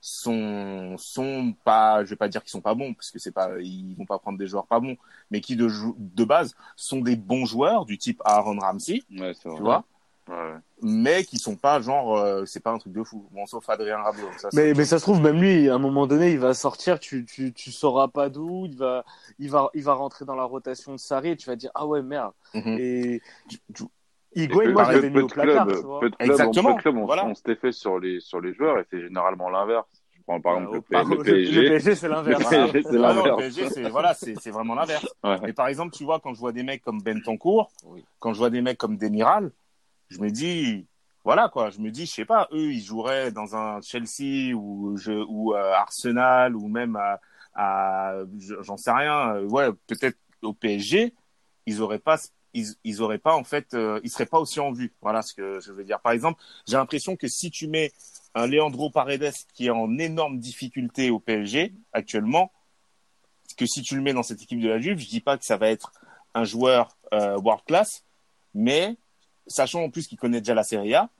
sont 0.00 0.96
sont 0.96 1.54
pas, 1.62 2.04
je 2.04 2.10
vais 2.10 2.16
pas 2.16 2.28
dire 2.28 2.42
qu'ils 2.42 2.50
sont 2.50 2.62
pas 2.62 2.74
bons, 2.74 2.94
parce 2.94 3.10
que 3.10 3.18
c'est 3.18 3.32
pas, 3.32 3.60
ils 3.60 3.94
vont 3.96 4.06
pas 4.06 4.18
prendre 4.18 4.38
des 4.38 4.46
joueurs 4.46 4.66
pas 4.66 4.80
bons, 4.80 4.96
mais 5.30 5.42
qui 5.42 5.56
de 5.56 5.68
de 5.98 6.24
base 6.24 6.54
sont 6.74 7.00
des 7.00 7.16
bons 7.16 7.44
joueurs 7.44 7.84
du 7.84 7.98
type 7.98 8.22
Aaron 8.24 8.58
Ramsey, 8.58 9.02
Ouais, 9.10 9.34
tu 9.34 9.48
vois, 9.48 9.84
Ouais, 10.30 10.54
mais 10.82 11.24
qui 11.24 11.38
sont 11.38 11.56
pas 11.56 11.80
genre, 11.80 12.16
euh, 12.16 12.44
c'est 12.46 12.60
pas 12.62 12.70
un 12.70 12.78
truc 12.78 12.92
de 12.92 13.02
fou. 13.02 13.26
Bon, 13.32 13.46
sauf 13.46 13.68
Adrien 13.68 13.96
Rabiot. 13.98 14.28
Ça, 14.38 14.48
Mais, 14.52 14.74
mais 14.74 14.84
ça 14.84 14.98
se 14.98 15.02
trouve, 15.02 15.20
même 15.20 15.40
lui, 15.40 15.68
à 15.68 15.74
un 15.74 15.78
moment 15.78 16.06
donné, 16.06 16.30
il 16.30 16.38
va 16.38 16.54
sortir, 16.54 17.00
tu, 17.00 17.24
tu, 17.24 17.52
tu 17.52 17.72
sauras 17.72 18.06
pas 18.06 18.28
d'où, 18.28 18.66
il 18.66 18.76
va, 18.76 19.04
il, 19.40 19.50
va, 19.50 19.70
il 19.74 19.82
va 19.82 19.94
rentrer 19.94 20.24
dans 20.24 20.36
la 20.36 20.44
rotation 20.44 20.92
de 20.92 20.98
Sarri 20.98 21.30
et 21.30 21.36
tu 21.36 21.48
vas 21.50 21.56
dire, 21.56 21.70
ah 21.74 21.84
ouais, 21.86 22.00
merde. 22.02 22.32
Mhm. 22.54 22.76
Et 22.78 23.20
tu- 23.74 23.84
Higuain, 24.36 24.70
moi, 24.70 24.84
je 24.84 24.92
l'avais 24.92 25.08
mis 25.10 25.14
peu 25.16 25.22
au 25.22 25.26
de 25.26 25.32
placard, 25.32 25.66
clubs- 25.66 25.80
tu 25.80 25.84
vois. 25.86 26.00
Peu 26.00 26.10
de 26.10 26.14
clubs, 26.16 26.30
Exactement, 26.30 26.76
peu 26.76 26.92
de 26.92 26.96
ont, 26.96 27.04
voilà. 27.06 27.32
effet 27.48 27.72
sur 27.72 27.98
les, 27.98 28.20
sur 28.20 28.40
les 28.40 28.54
joueurs 28.54 28.78
et 28.78 28.84
c'est 28.88 29.00
généralement 29.00 29.50
l'inverse. 29.50 29.88
Je 30.16 30.22
prends 30.22 30.40
par 30.40 30.58
exemple 30.58 30.70
au- 30.70 30.74
le, 30.74 30.80
P- 30.82 30.92
par- 30.92 31.04
le 31.04 31.18
PSG. 31.24 31.52
Le 31.62 31.68
PSG, 31.68 31.94
c'est 31.96 32.08
l'inverse. 32.08 32.44
Le 32.44 32.48
PSG, 32.48 32.82
c'est 32.84 32.88
Ah 32.88 32.92
non, 32.92 33.24
le 33.24 33.30
l'inverse. 33.30 33.36
PSG, 33.38 33.68
c'est 33.70 33.88
voilà, 33.90 34.14
c'est 34.14 34.34
c'est 34.40 34.52
vraiment 34.52 34.76
l'inverse. 34.76 35.08
Ouais. 35.24 35.38
Mais 35.42 35.52
par 35.52 35.66
exemple, 35.66 35.92
tu 35.96 36.04
vois, 36.04 36.20
quand 36.20 36.32
je 36.34 36.38
vois 36.38 36.52
des 36.52 36.62
mecs 36.62 36.82
comme 36.84 37.00
Bentancourt, 37.02 37.72
Oui. 37.86 38.04
quand 38.20 38.32
je 38.32 38.38
vois 38.38 38.50
des 38.50 38.60
mecs 38.62 38.78
comme 38.78 38.96
Demiral, 38.96 39.50
je 40.10 40.20
me 40.20 40.30
dis, 40.30 40.86
voilà 41.24 41.48
quoi, 41.48 41.70
je 41.70 41.80
me 41.80 41.90
dis, 41.90 42.06
je 42.06 42.12
sais 42.12 42.24
pas, 42.24 42.48
eux, 42.52 42.72
ils 42.72 42.82
joueraient 42.82 43.30
dans 43.32 43.56
un 43.56 43.80
Chelsea 43.82 44.54
ou, 44.54 44.96
je, 44.96 45.12
ou 45.12 45.54
euh, 45.54 45.72
Arsenal 45.74 46.56
ou 46.56 46.68
même 46.68 46.96
à, 46.96 47.20
à 47.54 48.14
je- 48.38 48.60
j'en 48.62 48.76
sais 48.76 48.90
rien, 48.92 49.36
euh, 49.36 49.44
ouais, 49.48 49.68
peut-être 49.86 50.18
au 50.42 50.52
PSG, 50.54 51.14
ils 51.66 51.82
auraient 51.82 51.98
pas, 51.98 52.18
ils, 52.54 52.66
ils 52.84 53.02
auraient 53.02 53.18
pas 53.18 53.34
en 53.36 53.44
fait, 53.44 53.74
euh, 53.74 54.00
ils 54.02 54.10
seraient 54.10 54.26
pas 54.26 54.38
aussi 54.40 54.60
en 54.60 54.72
vue. 54.72 54.92
Voilà 55.02 55.22
ce 55.22 55.34
que 55.34 55.60
je 55.60 55.72
veux 55.72 55.84
dire. 55.84 56.00
Par 56.00 56.12
exemple, 56.12 56.42
j'ai 56.66 56.76
l'impression 56.76 57.16
que 57.16 57.28
si 57.28 57.50
tu 57.50 57.68
mets 57.68 57.92
un 58.34 58.46
Leandro 58.46 58.90
Paredes 58.90 59.32
qui 59.54 59.66
est 59.66 59.70
en 59.70 59.98
énorme 59.98 60.38
difficulté 60.38 61.10
au 61.10 61.20
PSG 61.20 61.74
actuellement, 61.92 62.50
que 63.56 63.66
si 63.66 63.82
tu 63.82 63.96
le 63.96 64.02
mets 64.02 64.12
dans 64.12 64.22
cette 64.22 64.42
équipe 64.42 64.60
de 64.60 64.68
la 64.68 64.78
Juve, 64.80 64.98
je 64.98 65.08
dis 65.08 65.20
pas 65.20 65.36
que 65.36 65.44
ça 65.44 65.56
va 65.56 65.68
être 65.68 65.92
un 66.34 66.44
joueur 66.44 66.96
euh, 67.12 67.36
world 67.38 67.62
class, 67.66 68.04
mais 68.54 68.96
sachant 69.50 69.82
en 69.82 69.90
plus 69.90 70.06
qu'il 70.06 70.18
connaît 70.18 70.40
déjà 70.40 70.54
la 70.54 70.64
Serie 70.64 70.94
A, 70.94 71.10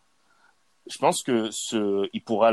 je 0.88 0.96
pense 0.96 1.22
que 1.22 1.50
ce, 1.50 2.08
il 2.14 2.24
pourra 2.24 2.52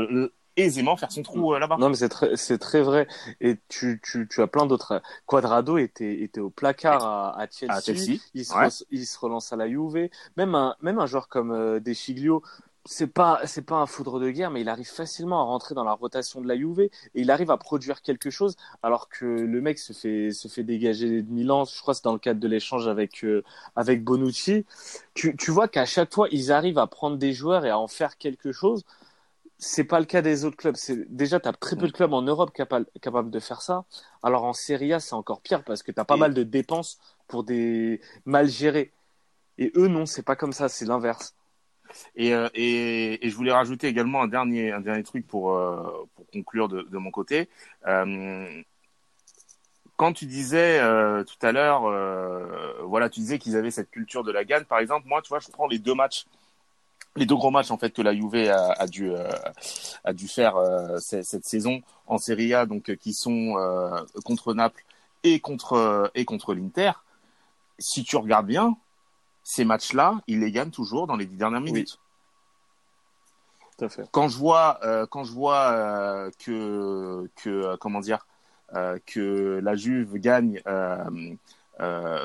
aisément 0.56 0.96
faire 0.96 1.12
son 1.12 1.22
trou 1.22 1.54
euh, 1.54 1.58
là-bas. 1.58 1.76
Non, 1.78 1.88
mais 1.88 1.94
c'est 1.94 2.08
très, 2.08 2.36
c'est 2.36 2.58
très 2.58 2.82
vrai. 2.82 3.06
Et 3.40 3.58
tu, 3.68 4.00
tu, 4.02 4.26
tu 4.28 4.42
as 4.42 4.48
plein 4.48 4.66
d'autres. 4.66 5.00
Quadrado 5.24 5.78
était, 5.78 6.20
était 6.22 6.40
au 6.40 6.50
placard 6.50 7.04
à, 7.04 7.40
à 7.40 7.46
Chelsea. 7.48 7.72
À 7.72 7.80
Chelsea, 7.80 8.20
Il 8.34 8.44
se, 8.44 8.54
ouais. 8.54 8.66
re- 8.66 8.84
il 8.90 9.06
se 9.06 9.18
relance 9.18 9.52
à 9.52 9.56
la 9.56 9.68
Juve. 9.68 10.08
Même 10.36 10.54
un, 10.56 10.74
même 10.82 10.98
un 10.98 11.06
joueur 11.06 11.28
comme 11.28 11.52
euh, 11.52 11.78
Deschiglio, 11.80 12.42
c'est 12.84 13.06
pas, 13.08 13.40
c'est 13.46 13.62
pas 13.62 13.76
un 13.76 13.86
foudre 13.86 14.18
de 14.18 14.30
guerre, 14.30 14.50
mais 14.50 14.62
il 14.62 14.68
arrive 14.68 14.88
facilement 14.88 15.40
à 15.40 15.44
rentrer 15.44 15.74
dans 15.74 15.84
la 15.84 15.92
rotation 15.92 16.40
de 16.40 16.48
la 16.48 16.56
Juve 16.56 16.80
et 16.80 16.90
il 17.14 17.30
arrive 17.30 17.50
à 17.50 17.58
produire 17.58 18.00
quelque 18.02 18.30
chose, 18.30 18.56
alors 18.82 19.08
que 19.10 19.26
le 19.26 19.60
mec 19.60 19.78
se 19.78 19.92
fait, 19.92 20.30
se 20.32 20.48
fait 20.48 20.64
dégager 20.64 21.22
de 21.22 21.30
Milan. 21.30 21.64
Je 21.66 21.78
crois 21.80 21.92
que 21.92 21.98
c'est 21.98 22.04
dans 22.04 22.14
le 22.14 22.18
cadre 22.18 22.40
de 22.40 22.48
l'échange 22.48 22.88
avec, 22.88 23.24
euh, 23.24 23.44
avec 23.76 24.04
Bonucci. 24.04 24.64
Tu, 25.14 25.36
tu 25.36 25.50
vois 25.50 25.68
qu'à 25.68 25.84
chaque 25.84 26.14
fois, 26.14 26.28
ils 26.32 26.50
arrivent 26.52 26.78
à 26.78 26.86
prendre 26.86 27.18
des 27.18 27.32
joueurs 27.34 27.66
et 27.66 27.70
à 27.70 27.78
en 27.78 27.88
faire 27.88 28.16
quelque 28.16 28.52
chose. 28.52 28.84
C'est 29.58 29.84
pas 29.84 30.00
le 30.00 30.06
cas 30.06 30.22
des 30.22 30.44
autres 30.44 30.56
clubs. 30.56 30.76
C'est 30.76 31.04
déjà 31.14 31.40
t'as 31.40 31.52
très 31.52 31.76
peu 31.76 31.86
de 31.88 31.92
clubs 31.92 32.12
en 32.12 32.22
Europe 32.22 32.52
capables 32.52 32.86
capables 33.02 33.30
de 33.30 33.40
faire 33.40 33.62
ça. 33.62 33.84
Alors 34.22 34.44
en 34.44 34.52
Serie 34.52 34.92
A, 34.92 35.00
c'est 35.00 35.14
encore 35.14 35.40
pire 35.40 35.64
parce 35.64 35.82
que 35.82 35.92
t'as 35.92 36.04
pas 36.04 36.16
Et- 36.16 36.18
mal 36.18 36.34
de 36.34 36.44
dépenses 36.44 36.98
pour 37.26 37.44
des 37.44 38.00
mal 38.24 38.48
gérés. 38.48 38.92
Et 39.58 39.72
eux 39.76 39.88
non, 39.88 40.06
c'est 40.06 40.22
pas 40.24 40.36
comme 40.36 40.52
ça, 40.54 40.68
c'est 40.70 40.86
l'inverse. 40.86 41.34
Et, 42.16 42.34
euh, 42.34 42.48
et, 42.54 43.18
je 43.22 43.34
voulais 43.34 43.52
rajouter 43.52 43.86
également 43.88 44.22
un 44.22 44.28
dernier, 44.28 44.72
un 44.72 44.80
dernier 44.80 45.02
truc 45.02 45.26
pour, 45.26 45.52
euh, 45.52 46.06
pour 46.14 46.26
conclure 46.30 46.68
de, 46.68 46.98
mon 46.98 47.10
côté. 47.10 47.48
Euh, 47.86 48.62
quand 49.96 50.12
tu 50.12 50.26
disais 50.26 50.78
tout 51.24 51.46
à 51.46 51.50
l'heure, 51.50 51.82
voilà, 52.86 53.08
tu 53.10 53.20
disais 53.20 53.38
qu'ils 53.38 53.56
avaient 53.56 53.72
cette 53.72 53.90
culture 53.90 54.22
de 54.22 54.30
la 54.30 54.44
gagne. 54.44 54.64
Par 54.64 54.78
exemple, 54.78 55.08
moi, 55.08 55.22
tu 55.22 55.28
vois, 55.28 55.40
je 55.40 55.48
prends 55.48 55.66
les 55.66 55.80
deux 55.80 55.94
matchs, 55.94 56.26
les 57.16 57.26
deux 57.26 57.34
gros 57.34 57.50
matchs 57.50 57.72
en 57.72 57.78
fait 57.78 57.90
que 57.90 58.02
la 58.02 58.14
Juve 58.14 58.48
a, 58.48 58.86
dû 58.86 59.10
a 60.04 60.12
dû 60.12 60.28
faire 60.28 60.54
cette, 61.00 61.44
saison 61.44 61.82
en 62.06 62.18
Serie 62.18 62.54
A, 62.54 62.64
donc 62.64 62.94
qui 62.94 63.12
sont 63.12 63.56
contre 64.24 64.54
Naples 64.54 64.84
et 65.24 65.40
contre 65.40 66.12
et 66.14 66.24
contre 66.24 66.54
l'Inter. 66.54 66.92
Si 67.80 68.04
tu 68.04 68.16
regardes 68.16 68.46
bien, 68.46 68.76
ces 69.48 69.64
matchs-là, 69.64 70.20
ils 70.26 70.40
les 70.40 70.52
gagnent 70.52 70.70
toujours 70.70 71.06
dans 71.06 71.16
les 71.16 71.24
dix 71.24 71.38
dernières 71.38 71.62
minutes 71.62 71.98
Tout 73.78 73.86
à 73.86 73.88
fait. 73.88 74.04
quand 74.10 74.28
je 74.28 74.36
vois 74.36 74.78
euh, 74.84 75.06
quand 75.06 75.24
je 75.24 75.32
vois 75.32 75.70
euh, 75.72 76.30
que 76.38 77.30
que 77.36 77.48
euh, 77.48 77.76
comment 77.80 78.00
dire 78.00 78.26
euh, 78.74 78.98
que 79.06 79.58
la 79.62 79.74
Juve 79.74 80.18
gagne 80.18 80.60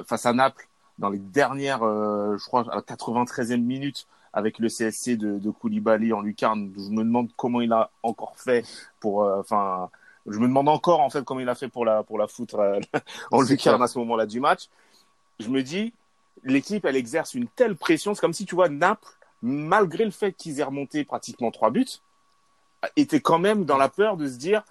face 0.05 0.25
à 0.25 0.33
Naples 0.33 0.67
dans 0.99 1.09
les 1.09 1.19
dernières 1.19 1.79
je 1.79 2.43
crois 2.45 2.65
à 2.69 2.75
la 2.75 2.81
93e 2.81 3.61
minute 3.61 4.05
avec 4.33 4.59
le 4.59 4.67
CSC 4.67 5.15
de, 5.15 5.39
de 5.39 5.49
Koulibaly 5.49 6.11
en 6.11 6.19
lucarne 6.21 6.73
je 6.75 6.89
me 6.89 7.03
demande 7.05 7.29
comment 7.37 7.61
il 7.61 7.71
a 7.71 7.89
encore 8.03 8.33
fait 8.35 8.65
pour 8.99 9.23
euh, 9.23 9.39
enfin 9.39 9.89
je 10.27 10.39
me 10.39 10.47
demande 10.47 10.67
encore 10.67 10.99
en 10.99 11.09
fait 11.09 11.23
comment 11.23 11.39
il 11.39 11.47
a 11.47 11.55
fait 11.55 11.69
pour 11.69 11.85
la 11.85 12.03
pour 12.03 12.17
la 12.17 12.27
foutre 12.27 12.59
euh, 12.59 12.79
en 13.31 13.39
lucarne 13.41 13.77
clair. 13.77 13.81
à 13.81 13.87
ce 13.87 13.97
moment-là 13.99 14.25
du 14.25 14.41
match 14.41 14.67
je 15.39 15.47
me 15.47 15.63
dis 15.63 15.93
l'équipe 16.43 16.85
elle 16.85 16.95
exerce 16.95 17.33
une 17.33 17.47
telle 17.47 17.75
pression 17.75 18.13
c'est 18.13 18.21
comme 18.21 18.33
si 18.33 18.45
tu 18.45 18.55
vois 18.55 18.69
Naples 18.69 19.07
malgré 19.41 20.05
le 20.05 20.11
fait 20.11 20.31
qu'ils 20.33 20.59
aient 20.59 20.63
remonté 20.63 21.03
pratiquement 21.03 21.51
trois 21.51 21.69
buts, 21.69 21.85
était 22.95 23.19
quand 23.19 23.39
même 23.39 23.65
dans 23.65 23.77
la 23.77 23.89
peur 23.89 24.17
de 24.17 24.27
se 24.27 24.37
dire 24.37 24.63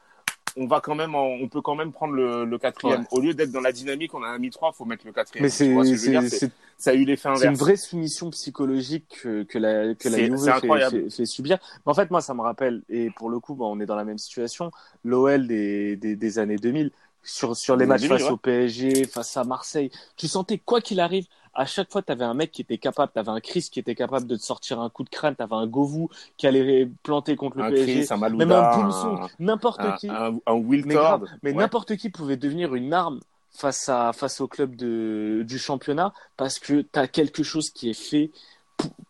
on 0.57 0.67
va 0.67 0.81
quand 0.83 0.95
même, 0.95 1.15
en- 1.15 1.29
on 1.29 1.49
peut 1.49 1.63
quand 1.63 1.75
même 1.75 1.93
prendre 1.93 2.13
le, 2.13 2.45
le 2.45 2.59
quatrième. 2.59 3.01
Ouais. 3.01 3.07
Au 3.11 3.21
lieu 3.21 3.33
d'être 3.33 3.51
dans 3.53 3.61
la 3.61 3.73
dynamique, 3.73 4.13
on 4.15 4.23
a 4.23 4.37
mis 4.39 4.51
trois, 4.51 4.73
faut 4.73 4.85
mettre 4.85 5.07
le 5.07 5.13
quatrième. 5.13 5.45
Mais 5.45 5.49
c'est 5.49 5.65
ce 5.65 6.47
ça 6.77 6.91
a 6.91 6.95
eu 6.95 7.05
l'effet 7.05 7.29
c'est 7.35 7.45
une 7.45 7.49
inverse. 7.49 7.59
vraie 7.59 7.77
soumission 7.77 8.29
psychologique 8.31 9.21
que, 9.23 9.45
que 9.45 9.59
la 9.59 9.95
que 9.95 10.09
la 10.11 10.19
Juve 10.19 10.37
fait, 10.37 10.51
incroyable. 10.51 11.05
fait, 11.05 11.17
fait 11.17 11.27
subir. 11.27 11.59
Mais 11.87 11.93
en 11.93 11.95
fait, 11.95 12.11
moi, 12.11 12.21
ça 12.21 12.35
me 12.35 12.43
rappelle 12.43 12.83
et 12.91 13.11
pour 13.11 13.31
le 13.31 13.41
coup, 13.41 13.55
bah, 13.55 13.65
on 13.67 13.81
est 13.81 13.87
dans 13.87 13.97
la 13.97 14.05
même 14.05 14.19
situation. 14.19 14.71
L'OL 15.05 15.47
des, 15.47 15.97
des 15.97 16.17
des 16.17 16.39
années 16.39 16.57
2000 16.57 16.91
sur 17.23 17.57
sur 17.57 17.77
les 17.77 17.87
matchs 17.87 18.03
2000, 18.03 18.19
face 18.19 18.27
ouais. 18.27 18.33
au 18.33 18.37
PSG, 18.37 19.05
face 19.07 19.37
à 19.37 19.45
Marseille, 19.45 19.91
tu 20.17 20.29
sentais 20.29 20.59
quoi 20.59 20.81
qu'il 20.81 21.01
arrive? 21.01 21.27
À 21.55 21.67
chaque 21.67 21.91
fois, 21.93 22.03
tu 22.03 22.11
avais 22.11 22.25
un 22.25 22.35
mec 22.35 22.51
qui 22.51 22.63
était 22.63 22.79
capable, 22.79 23.13
tu 23.13 23.19
avais 23.19 23.31
un 23.31 23.41
Chris 23.41 23.69
qui 23.71 23.79
était 23.79 23.95
capable 23.95 24.27
de 24.27 24.37
te 24.37 24.43
sortir 24.43 24.81
un 24.81 24.89
coup 24.89 25.05
de 25.05 25.11
crâne, 25.11 25.37
tu 25.37 25.43
avais 25.43 25.55
un 25.55 25.67
Govou 25.67 26.09
qui 26.37 26.47
allait 26.47 26.89
planter 27.03 27.37
contre 27.37 27.59
le 27.59 27.65
Un 27.65 27.71
PSG, 27.71 28.05
Chris, 28.07 28.09
un 28.11 28.17
même 28.17 28.53
un 28.53 28.75
Boumsong, 28.77 29.19
un, 29.21 29.29
n'importe 29.39 29.97
qui. 29.97 30.09
un, 30.09 30.39
un 30.47 30.53
Will 30.55 30.85
Mais, 30.87 30.95
Tord. 30.95 31.19
grave, 31.21 31.29
mais 31.43 31.51
Ouais. 31.53 31.57
n'importe 31.59 31.97
qui 31.97 32.09
pouvait 32.11 32.37
devenir 32.39 32.75
une 32.75 32.93
arme 32.95 33.21
face 33.51 33.89
à 33.91 34.13
face 34.15 34.41
au 34.41 34.49
club 34.49 34.77
de 34.77 35.45
du 35.47 35.59
championnat 35.59 36.15
parce 36.39 36.59
que 36.59 36.81
tu 36.81 36.99
as 36.99 37.07
quelque 37.07 37.43
chose 37.43 37.69
qui 37.71 37.91
est 37.91 38.01
fait 38.01 38.31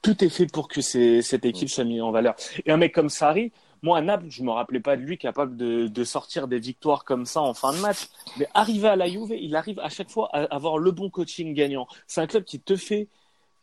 tout 0.03 0.23
est 0.25 0.29
fait 0.29 0.47
pour 0.53 0.67
que 0.69 0.81
cette 0.81 1.45
équipe 1.45 1.69
soit 1.71 1.85
mise 1.85 2.03
en 2.03 2.11
valeur. 2.11 2.35
Et 2.67 2.73
un 2.73 2.77
mec 2.77 2.93
comme 2.93 3.09
Sarri, 3.09 3.53
moi 3.83 3.99
à 3.99 4.01
Naples, 4.01 4.27
je 4.29 4.43
me 4.43 4.51
rappelais 4.51 4.81
pas 4.81 4.97
de 4.97 5.03
lui 5.03 5.19
capable 5.19 5.57
de, 5.57 5.89
de 5.89 6.05
sortir 6.05 6.49
des 6.49 6.59
victoires 6.59 7.05
comme 7.05 7.27
ça 7.27 7.41
en 7.41 7.55
fin 7.55 7.73
de 7.73 7.79
match, 7.79 8.09
mais 8.37 8.47
arrivé 8.55 8.89
à 8.89 8.97
la 8.97 9.09
Juve, 9.09 9.33
il 9.33 9.57
arrive 9.57 9.81
à 9.81 9.89
chaque 9.89 10.11
fois 10.11 10.29
à 10.33 10.45
avoir 10.55 10.79
le 10.79 10.91
bon 10.93 11.11
coaching 11.11 11.53
gagnant. 11.53 11.89
C'est 12.07 12.21
un 12.21 12.27
club 12.27 12.45
qui 12.45 12.61
te 12.61 12.77
fait 12.77 13.09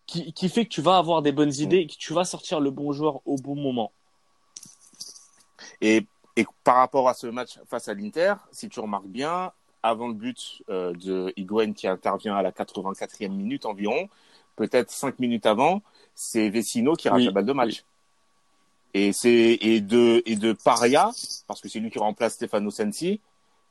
qui, 0.05 0.33
qui 0.33 0.49
fait 0.49 0.65
que 0.65 0.69
tu 0.69 0.81
vas 0.81 0.97
avoir 0.97 1.21
des 1.21 1.31
bonnes 1.31 1.53
idées 1.53 1.77
et 1.77 1.87
que 1.87 1.95
tu 1.95 2.13
vas 2.13 2.25
sortir 2.25 2.59
le 2.59 2.71
bon 2.71 2.91
joueur 2.91 3.21
au 3.25 3.35
bon 3.35 3.55
moment. 3.55 3.91
Et, 5.81 6.05
et 6.35 6.45
par 6.63 6.77
rapport 6.77 7.07
à 7.07 7.13
ce 7.13 7.27
match 7.27 7.59
face 7.67 7.87
à 7.87 7.93
l'Inter, 7.93 8.33
si 8.51 8.69
tu 8.69 8.79
remarques 8.79 9.07
bien, 9.07 9.51
avant 9.83 10.07
le 10.07 10.13
but 10.13 10.63
euh, 10.69 10.93
de 10.93 11.31
Higuain 11.37 11.73
qui 11.73 11.87
intervient 11.87 12.35
à 12.35 12.41
la 12.41 12.51
84e 12.51 13.29
minute 13.29 13.65
environ, 13.65 14.09
peut-être 14.55 14.91
5 14.91 15.19
minutes 15.19 15.45
avant, 15.45 15.81
c'est 16.15 16.49
Vecino 16.49 16.95
qui 16.95 17.07
rate 17.07 17.19
Oui, 17.19 17.25
la 17.25 17.31
balle 17.31 17.45
de 17.45 17.53
match. 17.53 17.83
Et 18.93 19.13
c'est 19.13 19.57
et 19.61 19.81
de 19.81 20.23
et 20.25 20.35
de 20.35 20.53
Paria 20.53 21.11
parce 21.47 21.61
que 21.61 21.69
c'est 21.69 21.79
lui 21.79 21.91
qui 21.91 21.99
remplace 21.99 22.33
Stefano 22.33 22.71
Sensi 22.71 23.21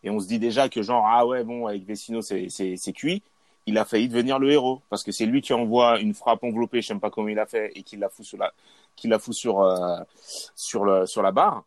et 0.04 0.11
on 0.11 0.20
se 0.20 0.28
dit 0.28 0.38
déjà 0.38 0.68
que 0.68 0.81
genre 0.83 1.04
ah 1.09 1.26
ouais 1.26 1.42
bon 1.42 1.66
avec 1.66 1.85
Vecino 1.85 2.22
c'est 2.22 2.46
c'est 2.50 2.74
c'est 2.76 2.92
cuit. 2.92 3.22
Il 3.66 3.76
a 3.78 3.85
failli 3.85 4.09
devenir 4.09 4.38
le 4.38 4.50
héros 4.50 4.81
parce 4.88 5.02
que 5.02 5.11
c'est 5.12 5.26
lui 5.26 5.42
qui 5.42 5.52
envoie 5.52 5.98
une 6.00 6.14
frappe 6.14 6.42
enveloppée, 6.44 6.81
je 6.83 6.87
sais 6.87 6.94
pas 6.94 7.11
comment 7.11 7.28
il 7.28 7.38
a 7.38 7.46
fait 7.46 7.72
et 7.74 7.83
qui 7.83 7.96
la 7.96 8.09
fout 8.09 8.24
sur 8.24 8.38
la 8.38 8.52
qui 8.96 9.09
la 9.09 9.18
fout 9.18 9.35
sur 9.35 9.61
euh, 9.61 9.98
sur 10.54 10.85
le 10.85 11.04
sur 11.04 11.20
la 11.22 11.33
barre. 11.33 11.64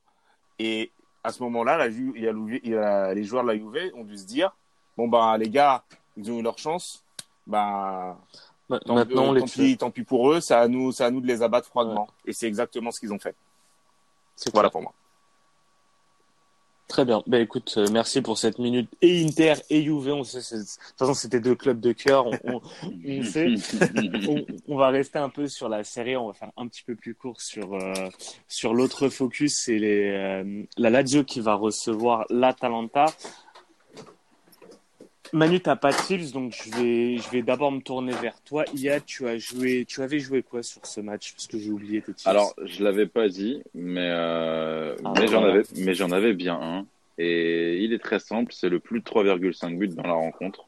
Et 0.58 0.90
à 1.24 1.32
ce 1.32 1.44
moment-là, 1.44 1.78
la 1.78 1.92
Ju- 1.92 2.14
il 2.16 2.24
y 2.24 2.28
a, 2.28 2.32
il 2.64 2.72
y 2.72 2.76
a- 2.76 3.14
les 3.14 3.24
joueurs 3.24 3.44
de 3.44 3.50
la 3.50 3.56
Juve 3.56 3.92
ont 3.96 4.04
dû 4.06 4.18
se 4.18 4.26
dire 4.26 4.56
bon 4.98 5.08
bah 5.10 5.38
les 5.38 5.50
gars, 5.50 5.84
ils 6.18 6.32
ont 6.32 6.40
eu 6.40 6.42
leur 6.42 6.58
chance, 6.58 7.04
bah 7.46 8.18
Maintenant, 8.72 9.36
tant, 9.36 9.46
pis, 9.46 9.78
tant 9.78 9.92
pis 9.92 10.04
pour 10.04 10.32
eux, 10.32 10.40
c'est 10.40 10.54
à 10.54 10.68
nous, 10.70 10.94
c'est 10.94 11.04
à 11.04 11.12
nous 11.12 11.20
de 11.20 11.28
les 11.28 11.42
abattre 11.42 11.68
froidement. 11.68 12.08
Et 12.26 12.32
c'est 12.32 12.48
exactement 12.48 12.92
ce 12.92 13.02
qu'ils 13.02 13.12
ont 13.12 13.20
fait. 13.20 13.36
Voilà 14.54 14.70
pour 14.70 14.82
moi. 14.82 14.94
Très 16.88 17.06
bien. 17.06 17.24
Ben 17.28 17.42
écoute, 17.42 17.76
euh, 17.78 17.88
merci 17.92 18.22
pour 18.22 18.38
cette 18.38 18.60
minute. 18.60 18.90
Et 19.02 19.26
Inter 19.26 19.54
et 19.70 19.82
Juve, 19.82 20.10
on 20.10 20.24
sait, 20.24 20.40
de 20.40 20.62
toute 20.62 20.98
façon, 20.98 21.14
c'était 21.14 21.40
deux 21.40 21.56
clubs 21.56 21.80
de 21.80 21.94
cœur. 21.94 22.28
On, 22.28 22.38
on, 22.44 22.62
on 22.84 23.24
sait. 23.32 23.54
on, 24.68 24.76
va 24.78 24.90
rester 24.90 25.20
un 25.20 25.30
peu 25.30 25.48
sur 25.48 25.70
la 25.70 25.86
série. 25.86 26.18
On 26.18 26.28
va 26.28 26.34
faire 26.34 26.52
un 26.58 26.68
petit 26.68 26.84
peu 26.84 26.96
plus 26.96 27.16
court 27.16 27.40
sur 27.40 27.76
euh, 27.76 27.94
sur 28.50 28.74
l'autre 28.74 29.08
focus. 29.08 29.58
C'est 29.58 29.78
les 29.78 30.10
euh, 30.10 30.64
la 30.76 30.90
Lazio 30.90 31.24
qui 31.24 31.40
va 31.40 31.56
recevoir 31.56 32.26
l'Atalanta. 32.30 33.06
Manu, 35.34 35.62
t'as 35.62 35.76
pas 35.76 35.92
de 35.92 35.98
tips, 35.98 36.32
donc 36.32 36.54
je 36.54 36.76
vais, 36.76 37.18
je 37.18 37.30
vais 37.30 37.42
d'abord 37.42 37.72
me 37.72 37.80
tourner 37.80 38.14
vers 38.14 38.40
toi. 38.42 38.66
Ia, 38.76 39.00
tu 39.00 39.28
as 39.28 39.38
joué, 39.38 39.86
tu 39.88 40.02
avais 40.02 40.20
joué 40.20 40.44
quoi 40.44 40.62
sur 40.62 40.86
ce 40.86 41.00
match? 41.00 41.34
Parce 41.34 41.48
que 41.48 41.58
j'ai 41.58 41.70
oublié 41.70 42.02
tes 42.02 42.14
tips. 42.14 42.28
Alors, 42.28 42.54
je 42.64 42.84
l'avais 42.84 43.08
pas 43.08 43.30
dit, 43.30 43.62
mais, 43.74 44.10
euh, 44.10 44.96
ah, 45.04 45.14
mais 45.18 45.28
j'en 45.28 45.44
avais, 45.44 45.64
mais 45.78 45.94
j'en 45.94 46.12
avais 46.12 46.34
bien 46.34 46.60
un. 46.62 46.86
Et 47.18 47.78
il 47.84 47.94
est 47.94 48.00
très 48.00 48.20
simple, 48.20 48.52
c'est 48.54 48.70
le 48.70 48.80
plus 48.80 49.00
de 49.00 49.06
3,5 49.06 49.78
buts 49.78 49.88
dans 49.90 50.04
la 50.04 50.14
rencontre. 50.14 50.66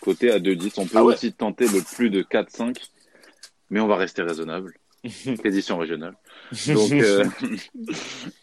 Côté 0.00 0.30
à 0.30 0.38
2-10, 0.38 0.80
on 0.80 0.86
peut 0.86 0.98
ah 0.98 1.04
aussi 1.04 1.32
tenter 1.32 1.66
le 1.66 1.82
plus 1.82 2.10
de 2.10 2.22
4-5, 2.22 2.76
mais 3.70 3.80
on 3.80 3.86
va 3.86 3.96
rester 3.96 4.22
raisonnable. 4.22 4.74
Édition 5.44 5.78
régionale. 5.78 6.16
Donc, 6.66 6.92
euh, 6.92 7.24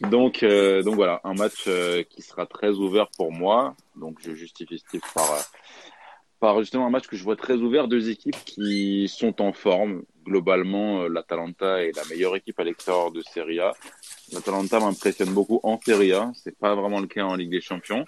donc, 0.10 0.42
euh, 0.42 0.82
donc 0.82 0.96
voilà, 0.96 1.20
un 1.24 1.34
match 1.34 1.64
euh, 1.66 2.02
qui 2.02 2.22
sera 2.22 2.46
très 2.46 2.70
ouvert 2.70 3.08
pour 3.16 3.32
moi. 3.32 3.76
Donc 3.96 4.18
je 4.20 4.34
justifie 4.34 4.82
ce 4.92 4.98
par, 5.14 5.30
par 6.40 6.58
justement 6.60 6.86
un 6.86 6.90
match 6.90 7.06
que 7.06 7.16
je 7.16 7.24
vois 7.24 7.36
très 7.36 7.54
ouvert. 7.54 7.88
Deux 7.88 8.10
équipes 8.10 8.36
qui 8.44 9.08
sont 9.08 9.40
en 9.40 9.52
forme. 9.52 10.02
Globalement, 10.28 11.08
l'Atalanta 11.08 11.82
est 11.82 11.96
la 11.96 12.04
meilleure 12.10 12.36
équipe 12.36 12.60
à 12.60 12.64
l'extérieur 12.64 13.10
de 13.10 13.22
Serie 13.22 13.60
A. 13.60 13.72
L'Atalanta 14.32 14.78
m'impressionne 14.78 15.32
beaucoup 15.32 15.58
en 15.62 15.80
Serie 15.80 16.12
A. 16.12 16.30
C'est 16.34 16.56
pas 16.56 16.74
vraiment 16.74 17.00
le 17.00 17.06
cas 17.06 17.24
en 17.24 17.34
Ligue 17.34 17.50
des 17.50 17.60
Champions. 17.60 18.04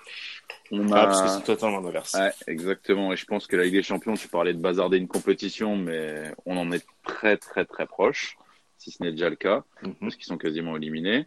On 0.71 0.93
a... 0.93 1.01
Ah, 1.01 1.07
parce 1.07 1.23
que 1.23 1.29
c'est 1.29 1.45
totalement 1.45 1.81
l'inverse. 1.81 2.15
Ouais, 2.15 2.31
exactement. 2.47 3.13
Et 3.13 3.17
je 3.17 3.25
pense 3.25 3.47
que 3.47 3.57
la 3.57 3.65
Ligue 3.65 3.75
des 3.75 3.83
Champions, 3.83 4.15
tu 4.15 4.29
parlais 4.29 4.53
de 4.53 4.61
bazarder 4.61 4.99
une 4.99 5.09
compétition, 5.09 5.77
mais 5.77 6.33
on 6.45 6.57
en 6.57 6.71
est 6.73 6.87
très, 7.05 7.37
très, 7.37 7.65
très 7.65 7.87
proche 7.87 8.37
si 8.81 8.91
ce 8.91 9.03
n'est 9.03 9.13
déjà 9.13 9.29
le 9.29 9.37
cas, 9.37 9.63
mhm. 9.83 9.95
parce 10.01 10.17
qu'ils 10.17 10.25
sont 10.25 10.39
quasiment 10.39 10.77
éliminés. 10.77 11.27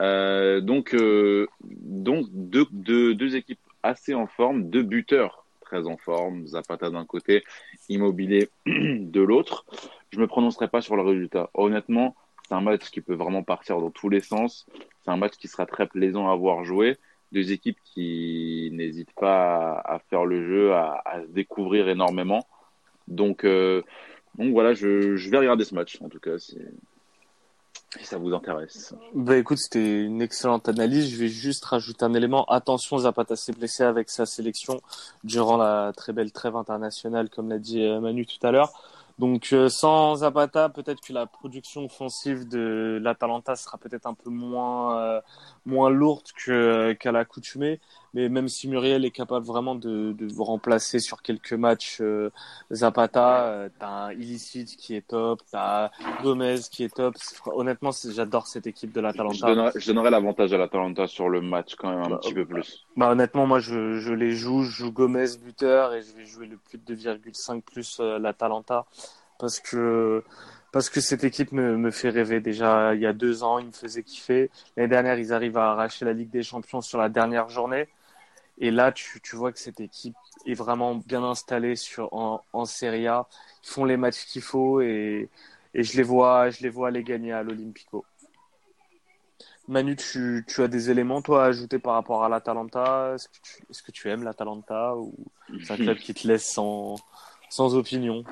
Euh, 0.00 0.60
donc, 0.60 0.94
euh, 0.94 1.46
donc 1.60 2.26
deux, 2.30 2.66
deux, 2.70 3.14
deux, 3.14 3.36
équipes 3.36 3.60
assez 3.82 4.14
en 4.14 4.26
forme, 4.26 4.70
deux 4.70 4.82
buteurs 4.82 5.43
en 5.82 5.96
forme, 5.96 6.46
Zapata 6.46 6.90
d'un 6.90 7.04
côté, 7.04 7.44
Immobilier 7.88 8.48
de 8.66 9.20
l'autre. 9.20 9.64
Je 10.10 10.18
me 10.18 10.26
prononcerai 10.26 10.68
pas 10.68 10.80
sur 10.80 10.96
le 10.96 11.02
résultat. 11.02 11.50
Honnêtement, 11.54 12.14
c'est 12.48 12.54
un 12.54 12.60
match 12.60 12.90
qui 12.90 13.00
peut 13.00 13.14
vraiment 13.14 13.42
partir 13.42 13.80
dans 13.80 13.90
tous 13.90 14.08
les 14.08 14.20
sens. 14.20 14.66
C'est 15.02 15.10
un 15.10 15.16
match 15.16 15.34
qui 15.34 15.48
sera 15.48 15.66
très 15.66 15.86
plaisant 15.86 16.30
à 16.30 16.36
voir 16.36 16.64
jouer. 16.64 16.96
Deux 17.32 17.52
équipes 17.52 17.78
qui 17.84 18.70
n'hésitent 18.72 19.14
pas 19.14 19.80
à, 19.84 19.98
faire 19.98 20.24
le 20.24 20.46
jeu, 20.46 20.72
à, 20.72 21.02
à 21.04 21.22
se 21.22 21.28
découvrir 21.28 21.88
énormément. 21.88 22.46
Donc, 23.08 23.44
euh, 23.44 23.82
donc 24.38 24.52
voilà, 24.52 24.74
je, 24.74 25.16
je, 25.16 25.30
vais 25.30 25.38
regarder 25.38 25.64
ce 25.64 25.74
match, 25.74 26.00
en 26.00 26.08
tout 26.08 26.20
cas, 26.20 26.36
si, 27.98 28.04
ça 28.04 28.18
vous 28.18 28.32
intéresse. 28.34 28.94
Bah 29.14 29.36
écoute, 29.36 29.58
c'était 29.58 30.02
une 30.02 30.22
excellente 30.22 30.68
analyse. 30.68 31.10
Je 31.10 31.16
vais 31.16 31.28
juste 31.28 31.64
rajouter 31.64 32.04
un 32.04 32.14
élément. 32.14 32.44
Attention, 32.46 32.98
Zapata 32.98 33.36
s'est 33.36 33.52
blessé 33.52 33.82
avec 33.82 34.10
sa 34.10 34.26
sélection 34.26 34.80
durant 35.22 35.56
la 35.56 35.92
très 35.96 36.12
belle 36.12 36.32
trêve 36.32 36.56
internationale, 36.56 37.30
comme 37.30 37.48
l'a 37.48 37.58
dit 37.58 37.84
euh, 37.84 38.00
Manu 38.00 38.26
tout 38.26 38.44
à 38.46 38.50
l'heure. 38.50 38.72
Donc 39.18 39.50
euh, 39.52 39.68
sans 39.68 40.16
Zapata, 40.16 40.68
peut-être 40.68 41.00
que 41.00 41.12
la 41.12 41.26
production 41.26 41.84
offensive 41.84 42.48
de 42.48 42.98
l'Atalanta 43.00 43.54
sera 43.54 43.78
peut-être 43.78 44.06
un 44.06 44.14
peu 44.14 44.30
moins 44.30 44.98
euh, 44.98 45.20
moins 45.66 45.88
lourde 45.88 46.26
que 46.36 46.92
qu'à 46.94 47.12
l'accoutumée. 47.12 47.80
Mais 48.14 48.28
même 48.28 48.48
si 48.48 48.68
Muriel 48.68 49.04
est 49.04 49.10
capable 49.10 49.44
vraiment 49.44 49.74
de, 49.74 50.12
de 50.12 50.32
vous 50.32 50.44
remplacer 50.44 51.00
sur 51.00 51.20
quelques 51.20 51.52
matchs 51.52 51.98
euh, 52.00 52.30
Zapata, 52.72 53.46
euh, 53.46 53.68
t'as 53.78 53.88
un 53.88 54.12
Illicit 54.12 54.76
qui 54.76 54.94
est 54.94 55.06
top, 55.06 55.42
t'as 55.50 55.90
Gomez 56.22 56.60
qui 56.70 56.84
est 56.84 56.94
top. 56.94 57.16
Honnêtement, 57.46 57.90
j'adore 57.92 58.46
cette 58.46 58.68
équipe 58.68 58.92
de 58.92 59.00
l'Atalanta. 59.00 59.72
Je 59.74 59.92
donnerais, 59.92 60.10
l'avantage 60.10 60.52
à 60.52 60.58
l'Atalanta 60.58 61.08
sur 61.08 61.28
le 61.28 61.40
match 61.40 61.74
quand 61.74 61.90
même 61.90 62.04
un 62.04 62.10
bah, 62.10 62.18
petit 62.22 62.32
peu 62.32 62.46
plus. 62.46 62.86
Bah 62.96 63.10
honnêtement, 63.10 63.46
moi 63.46 63.58
je, 63.58 63.98
je 63.98 64.12
les 64.12 64.30
joue, 64.30 64.62
je 64.62 64.70
joue 64.70 64.92
Gomez 64.92 65.36
buteur 65.42 65.92
et 65.92 66.02
je 66.02 66.12
vais 66.12 66.24
jouer 66.24 66.46
le 66.46 66.56
plus 66.56 66.78
de 66.78 66.94
2,5 66.94 67.62
plus 67.62 67.98
euh, 67.98 68.20
l'Atalanta 68.20 68.86
parce 69.40 69.58
que 69.58 70.22
parce 70.70 70.88
que 70.88 71.00
cette 71.00 71.22
équipe 71.22 71.52
me, 71.52 71.76
me, 71.76 71.90
fait 71.90 72.10
rêver. 72.10 72.40
Déjà, 72.40 72.94
il 72.94 73.00
y 73.00 73.06
a 73.06 73.12
deux 73.12 73.44
ans, 73.44 73.60
ils 73.60 73.66
me 73.66 73.72
faisaient 73.72 74.02
kiffer. 74.02 74.50
L'année 74.76 74.88
dernière, 74.88 75.18
ils 75.20 75.32
arrivent 75.32 75.56
à 75.56 75.70
arracher 75.70 76.04
la 76.04 76.12
Ligue 76.12 76.30
des 76.30 76.42
Champions 76.42 76.80
sur 76.80 76.98
la 76.98 77.08
dernière 77.08 77.48
journée. 77.48 77.86
Et 78.58 78.70
là, 78.70 78.92
tu, 78.92 79.20
tu 79.20 79.36
vois 79.36 79.52
que 79.52 79.58
cette 79.58 79.80
équipe 79.80 80.14
est 80.46 80.54
vraiment 80.54 80.94
bien 80.94 81.24
installée 81.24 81.76
sur, 81.76 82.12
en, 82.14 82.42
en 82.52 82.64
Serie 82.64 83.06
A. 83.08 83.26
Ils 83.64 83.70
font 83.70 83.84
les 83.84 83.96
matchs 83.96 84.26
qu'il 84.26 84.42
faut 84.42 84.80
et, 84.80 85.28
et 85.74 85.82
je, 85.82 85.96
les 85.96 86.02
vois, 86.02 86.50
je 86.50 86.62
les 86.62 86.68
vois 86.68 86.88
aller 86.88 87.02
gagner 87.02 87.32
à 87.32 87.42
l'Olympico. 87.42 88.04
Manu, 89.66 89.96
tu, 89.96 90.44
tu, 90.46 90.62
as 90.62 90.68
des 90.68 90.90
éléments, 90.90 91.22
toi, 91.22 91.44
à 91.44 91.46
ajouter 91.48 91.78
par 91.78 91.94
rapport 91.94 92.22
à 92.22 92.28
l'Atalanta? 92.28 93.14
Est-ce 93.14 93.28
que, 93.28 93.38
tu, 93.42 93.62
est-ce 93.70 93.82
que 93.82 93.90
tu 93.90 94.08
aimes 94.10 94.22
l'Atalanta 94.22 94.94
ou 94.96 95.14
c'est 95.62 95.72
un 95.72 95.76
club 95.78 95.96
qui 95.98 96.12
te 96.14 96.28
laisse 96.28 96.46
sans, 96.46 96.96
sans 97.48 97.74
opinion? 97.74 98.24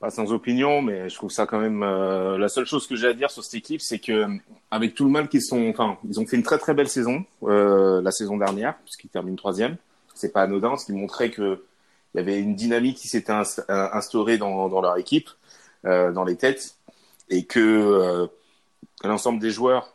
Pas 0.00 0.10
sans 0.10 0.32
opinion, 0.32 0.82
mais 0.82 1.08
je 1.08 1.14
trouve 1.14 1.30
ça 1.30 1.46
quand 1.46 1.60
même. 1.60 1.82
Euh, 1.82 2.38
la 2.38 2.48
seule 2.48 2.64
chose 2.64 2.86
que 2.86 2.96
j'ai 2.96 3.08
à 3.08 3.12
dire 3.12 3.30
sur 3.30 3.44
cette 3.44 3.54
équipe, 3.54 3.82
c'est 3.82 3.98
que 3.98 4.26
avec 4.70 4.94
tout 4.94 5.04
le 5.04 5.10
mal 5.10 5.28
qu'ils 5.28 5.42
sont, 5.42 5.68
enfin, 5.68 5.98
ils 6.08 6.18
ont 6.18 6.26
fait 6.26 6.36
une 6.36 6.42
très 6.42 6.58
très 6.58 6.74
belle 6.74 6.88
saison 6.88 7.24
euh, 7.44 8.00
la 8.02 8.10
saison 8.10 8.38
dernière, 8.38 8.76
puisqu'ils 8.78 9.10
terminent 9.10 9.36
troisième. 9.36 9.76
C'est 10.14 10.32
pas 10.32 10.42
anodin, 10.42 10.76
ce 10.76 10.86
qui 10.86 10.92
montrait 10.92 11.30
que 11.30 11.62
il 12.14 12.18
y 12.18 12.20
avait 12.20 12.40
une 12.40 12.54
dynamique 12.56 12.96
qui 12.96 13.08
s'était 13.08 13.32
instaurée 13.68 14.36
dans, 14.36 14.68
dans 14.68 14.80
leur 14.80 14.96
équipe, 14.96 15.30
euh, 15.84 16.10
dans 16.12 16.24
les 16.24 16.36
têtes, 16.36 16.76
et 17.28 17.44
que 17.44 17.60
euh, 17.60 18.26
l'ensemble 19.04 19.38
des 19.38 19.50
joueurs 19.50 19.94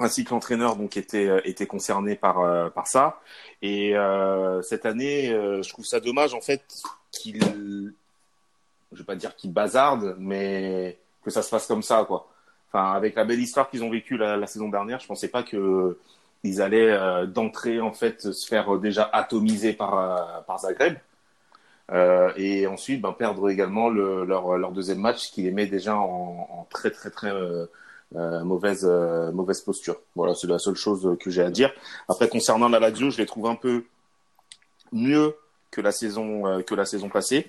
ainsi 0.00 0.24
que 0.24 0.30
l'entraîneur 0.30 0.76
donc 0.76 0.96
était 0.96 1.40
était 1.44 1.66
concerné 1.66 2.16
par 2.16 2.40
euh, 2.40 2.68
par 2.68 2.86
ça. 2.86 3.20
Et 3.62 3.94
cette 4.62 4.86
année, 4.86 5.28
je 5.28 5.68
trouve 5.68 5.86
ça 5.86 6.00
dommage 6.00 6.34
en 6.34 6.40
fait 6.40 6.62
qu'ils 7.10 7.94
je 8.94 9.00
vais 9.00 9.04
pas 9.04 9.16
dire 9.16 9.36
qu'ils 9.36 9.52
bazardent, 9.52 10.16
mais 10.18 10.98
que 11.24 11.30
ça 11.30 11.42
se 11.42 11.50
passe 11.50 11.66
comme 11.66 11.82
ça, 11.82 12.04
quoi. 12.06 12.28
Enfin, 12.68 12.92
avec 12.92 13.14
la 13.14 13.24
belle 13.24 13.40
histoire 13.40 13.70
qu'ils 13.70 13.84
ont 13.84 13.90
vécue 13.90 14.16
la, 14.16 14.46
saison 14.46 14.68
dernière, 14.68 14.98
je 15.00 15.06
pensais 15.06 15.28
pas 15.28 15.42
que 15.42 15.98
ils 16.42 16.60
allaient 16.60 16.90
euh, 16.90 17.24
d'entrée 17.26 17.80
en 17.80 17.92
fait 17.92 18.32
se 18.32 18.46
faire 18.46 18.78
déjà 18.78 19.08
atomiser 19.12 19.72
par 19.72 19.98
euh, 20.48 20.58
Zagreb. 20.58 20.96
Euh, 21.92 22.32
et 22.36 22.66
ensuite 22.66 23.00
ben, 23.02 23.12
perdre 23.12 23.48
également 23.50 23.90
le, 23.90 24.24
leur, 24.24 24.72
deuxième 24.72 24.98
match 24.98 25.30
qui 25.30 25.42
les 25.42 25.50
met 25.50 25.66
déjà 25.66 25.96
en, 25.96 26.66
très 26.70 26.90
très 26.90 27.10
très 27.10 27.30
mauvaise 28.12 28.84
mauvaise 29.32 29.60
posture. 29.60 29.96
Voilà, 30.16 30.34
c'est 30.34 30.46
la 30.46 30.58
seule 30.58 30.76
chose 30.76 31.16
que 31.20 31.30
j'ai 31.30 31.42
à 31.42 31.50
dire. 31.50 31.70
Après 32.08 32.28
concernant 32.28 32.68
la 32.68 32.80
Lazio, 32.80 33.10
je 33.10 33.18
les 33.18 33.26
trouve 33.26 33.46
un 33.46 33.54
peu 33.54 33.84
mieux 34.92 35.36
que 35.74 35.80
la 35.80 35.92
saison 35.92 36.46
euh, 36.46 36.62
que 36.62 36.74
la 36.74 36.84
saison 36.84 37.08
passée. 37.08 37.46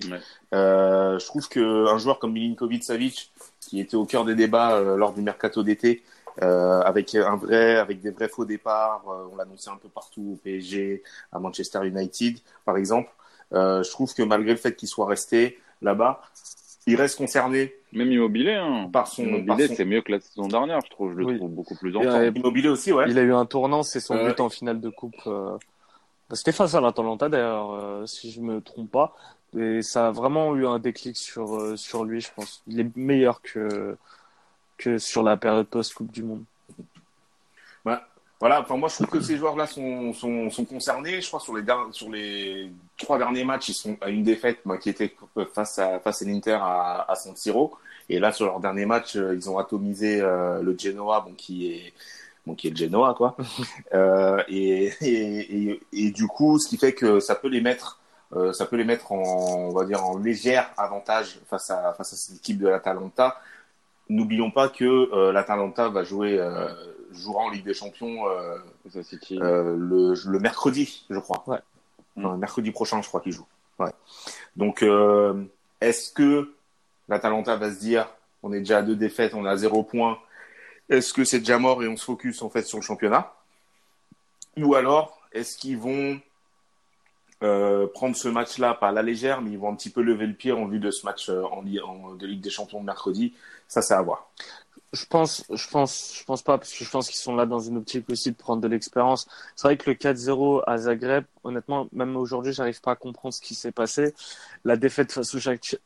Euh, 0.52 1.18
je 1.18 1.26
trouve 1.26 1.48
que 1.48 1.86
un 1.88 1.98
joueur 1.98 2.18
comme 2.18 2.32
Milinkovic 2.32 2.82
Savic, 2.82 3.32
qui 3.60 3.80
était 3.80 3.96
au 3.96 4.04
cœur 4.04 4.24
des 4.24 4.34
débats 4.34 4.74
euh, 4.74 4.96
lors 4.96 5.14
du 5.14 5.22
mercato 5.22 5.62
d'été, 5.62 6.02
avec 6.38 7.14
un 7.14 7.36
vrai, 7.36 7.76
avec 7.76 8.00
des 8.00 8.10
vrais 8.10 8.28
faux 8.28 8.44
départs, 8.44 9.04
on 9.32 9.36
l'annonçait 9.36 9.70
un 9.70 9.78
peu 9.78 9.88
partout 9.88 10.32
au 10.34 10.36
PSG, 10.36 11.02
à 11.32 11.38
Manchester 11.38 11.86
United, 11.86 12.36
par 12.66 12.76
exemple. 12.76 13.08
je 13.52 13.90
trouve 13.90 14.12
que 14.12 14.22
malgré 14.22 14.50
le 14.50 14.58
fait 14.58 14.76
qu'il 14.76 14.86
soit 14.86 15.06
resté 15.06 15.58
là-bas, 15.80 16.20
il 16.86 16.96
reste 16.96 17.16
concerné. 17.16 17.74
Même 17.92 18.12
Immobilier, 18.12 18.52
hein. 18.52 18.90
par 18.92 19.06
son 19.06 19.22
Immobilier, 19.22 19.68
c'est 19.68 19.86
mieux 19.86 20.02
que 20.02 20.12
la 20.12 20.20
saison 20.20 20.46
dernière, 20.46 20.80
je 20.84 20.90
trouve. 20.90 21.12
Je 21.12 21.20
le 21.20 21.38
trouve 21.38 21.52
beaucoup 21.52 21.74
plus 21.74 21.96
en 21.96 22.02
Immobilier 22.02 22.68
aussi, 22.68 22.92
ouais. 22.92 23.06
Il 23.08 23.18
a 23.18 23.22
eu 23.22 23.32
un 23.32 23.46
tournant, 23.46 23.82
c'est 23.82 24.00
son 24.00 24.22
but 24.22 24.38
en 24.38 24.50
finale 24.50 24.78
de 24.78 24.90
coupe. 24.90 25.16
Bah, 26.28 26.34
c'était 26.34 26.52
face 26.52 26.74
à 26.74 26.80
l'Atalanta 26.80 27.28
d'ailleurs, 27.28 27.72
euh, 27.72 28.06
si 28.06 28.32
je 28.32 28.40
me 28.40 28.60
trompe 28.60 28.90
pas. 28.90 29.16
Et 29.56 29.80
ça 29.82 30.08
a 30.08 30.10
vraiment 30.10 30.54
eu 30.56 30.66
un 30.66 30.78
déclic 30.78 31.16
sur, 31.16 31.56
euh, 31.56 31.76
lui, 32.04 32.20
je 32.20 32.30
pense. 32.34 32.62
Il 32.66 32.80
est 32.80 32.96
meilleur 32.96 33.40
que, 33.42 33.96
sur 34.98 35.22
la 35.22 35.36
période 35.36 35.66
post-Coupe 35.66 36.12
du 36.12 36.22
Monde. 36.22 36.44
Voilà, 38.38 38.60
enfin, 38.60 38.76
moi 38.76 38.90
je 38.90 38.96
trouve 38.96 39.08
que 39.08 39.20
ces 39.22 39.38
joueurs-là 39.38 39.66
sont, 39.66 40.12
concernés. 40.68 41.22
Je 41.22 41.26
crois 41.26 41.40
sur 41.40 41.56
les, 41.56 41.64
sur 41.92 42.10
les 42.10 42.70
trois 42.98 43.16
derniers 43.16 43.44
matchs, 43.44 43.70
ils 43.70 43.74
sont 43.74 43.96
à 44.02 44.10
une 44.10 44.24
défaite 44.24 44.58
bah, 44.66 44.76
qui 44.76 44.90
était 44.90 45.16
face 45.54 45.78
à, 45.78 46.00
face 46.00 46.20
à 46.20 46.26
l'Inter 46.26 46.58
à, 46.60 47.06
à 47.08 47.14
San 47.14 47.34
Siro. 47.34 47.78
Et 48.10 48.18
là, 48.18 48.32
sur 48.32 48.44
leur 48.44 48.60
dernier 48.60 48.84
match, 48.84 49.16
euh, 49.16 49.34
ils 49.34 49.48
ont 49.48 49.56
atomisé 49.56 50.20
le 50.20 50.76
Genoa, 50.78 51.20
bon, 51.20 51.32
qui 51.32 51.72
est 51.72 51.94
bon, 52.46 52.54
qui 52.54 52.68
est 52.68 52.70
le 52.70 52.76
Genoa, 52.76 53.14
quoi. 53.14 53.36
euh, 53.94 54.42
et, 54.48 54.92
et, 55.00 55.70
et, 55.70 55.80
et, 55.92 56.10
du 56.10 56.26
coup, 56.26 56.58
ce 56.58 56.68
qui 56.68 56.76
fait 56.76 56.92
que 56.92 57.20
ça 57.20 57.34
peut 57.34 57.48
les 57.48 57.60
mettre 57.60 58.00
euh, 58.34 58.52
ça 58.52 58.66
peut 58.66 58.76
les 58.76 58.84
mettre 58.84 59.12
en, 59.12 59.22
on 59.22 59.72
va 59.72 59.84
dire, 59.84 60.04
en 60.04 60.18
légère 60.18 60.70
avantage 60.76 61.38
face 61.48 61.70
à, 61.70 61.92
face 61.94 62.12
à 62.12 62.16
cette 62.16 62.36
équipe 62.36 62.58
de 62.58 62.68
l'Atalanta. 62.68 63.36
N'oublions 64.08 64.50
pas 64.50 64.68
que 64.68 64.84
euh, 64.84 65.32
l'Atalanta 65.32 65.88
va 65.88 66.02
jouer, 66.04 66.38
euh, 66.38 66.68
jouera 67.12 67.44
en 67.44 67.50
Ligue 67.50 67.64
des 67.64 67.74
Champions 67.74 68.24
le, 68.94 70.14
le 70.14 70.38
mercredi, 70.38 71.06
je 71.10 71.18
crois. 71.18 71.44
Ouais. 71.46 71.58
Le 72.16 72.36
mercredi 72.36 72.70
prochain, 72.70 73.02
je 73.02 73.08
crois 73.08 73.20
qu'il 73.20 73.32
joue. 73.32 73.46
Ouais. 73.78 73.92
Donc, 74.56 74.84
est-ce 75.80 76.12
que 76.12 76.54
l'Atalanta 77.08 77.56
va 77.56 77.70
se 77.70 77.78
dire, 77.78 78.08
on 78.42 78.52
est 78.52 78.60
déjà 78.60 78.78
à 78.78 78.82
deux 78.82 78.96
défaites, 78.96 79.34
on 79.34 79.44
à 79.44 79.56
zéro 79.56 79.82
point. 79.82 80.18
Est-ce 80.88 81.12
que 81.12 81.24
c'est 81.24 81.40
déjà 81.40 81.58
mort 81.58 81.82
et 81.82 81.88
on 81.88 81.96
se 81.96 82.04
focus 82.04 82.42
en 82.42 82.50
fait 82.50 82.62
sur 82.62 82.78
le 82.78 82.82
championnat? 82.82 83.32
Ou 84.56 84.74
alors, 84.74 85.20
est-ce 85.32 85.56
qu'ils 85.58 85.76
vont 85.76 86.20
euh, 87.42 87.86
prendre 87.88 88.16
ce 88.16 88.28
match-là 88.28 88.74
pas 88.74 88.88
à 88.88 88.92
la 88.92 89.02
légère, 89.02 89.42
mais 89.42 89.50
ils 89.50 89.58
vont 89.58 89.70
un 89.70 89.74
petit 89.74 89.90
peu 89.90 90.00
lever 90.00 90.26
le 90.26 90.34
pied 90.34 90.52
en 90.52 90.66
vue 90.66 90.78
de 90.78 90.90
ce 90.90 91.04
match 91.04 91.28
euh, 91.28 91.42
de 91.62 92.26
Ligue 92.26 92.40
des 92.40 92.50
Champions 92.50 92.80
de 92.80 92.86
mercredi? 92.86 93.34
Ça, 93.68 93.82
c'est 93.82 93.94
à 93.94 94.00
voir. 94.00 94.30
Je 94.92 95.04
pense, 95.04 95.44
je 95.52 95.68
pense, 95.68 96.14
je 96.18 96.24
pense 96.24 96.42
pas, 96.42 96.56
parce 96.56 96.72
que 96.72 96.82
je 96.82 96.88
pense 96.88 97.08
qu'ils 97.08 97.20
sont 97.20 97.34
là 97.34 97.44
dans 97.44 97.58
une 97.58 97.76
optique 97.76 98.08
aussi 98.08 98.30
de 98.30 98.36
prendre 98.36 98.62
de 98.62 98.68
l'expérience. 98.68 99.28
C'est 99.54 99.68
vrai 99.68 99.76
que 99.76 99.90
le 99.90 99.96
4-0 99.96 100.62
à 100.66 100.78
Zagreb, 100.78 101.24
honnêtement, 101.44 101.88
même 101.92 102.16
aujourd'hui, 102.16 102.52
j'arrive 102.52 102.80
pas 102.80 102.92
à 102.92 102.96
comprendre 102.96 103.34
ce 103.34 103.42
qui 103.42 103.54
s'est 103.54 103.72
passé. 103.72 104.14
La 104.64 104.76
défaite 104.76 105.12
face 105.12 105.34
au 105.34 105.40
Shakhtar, 105.40 105.80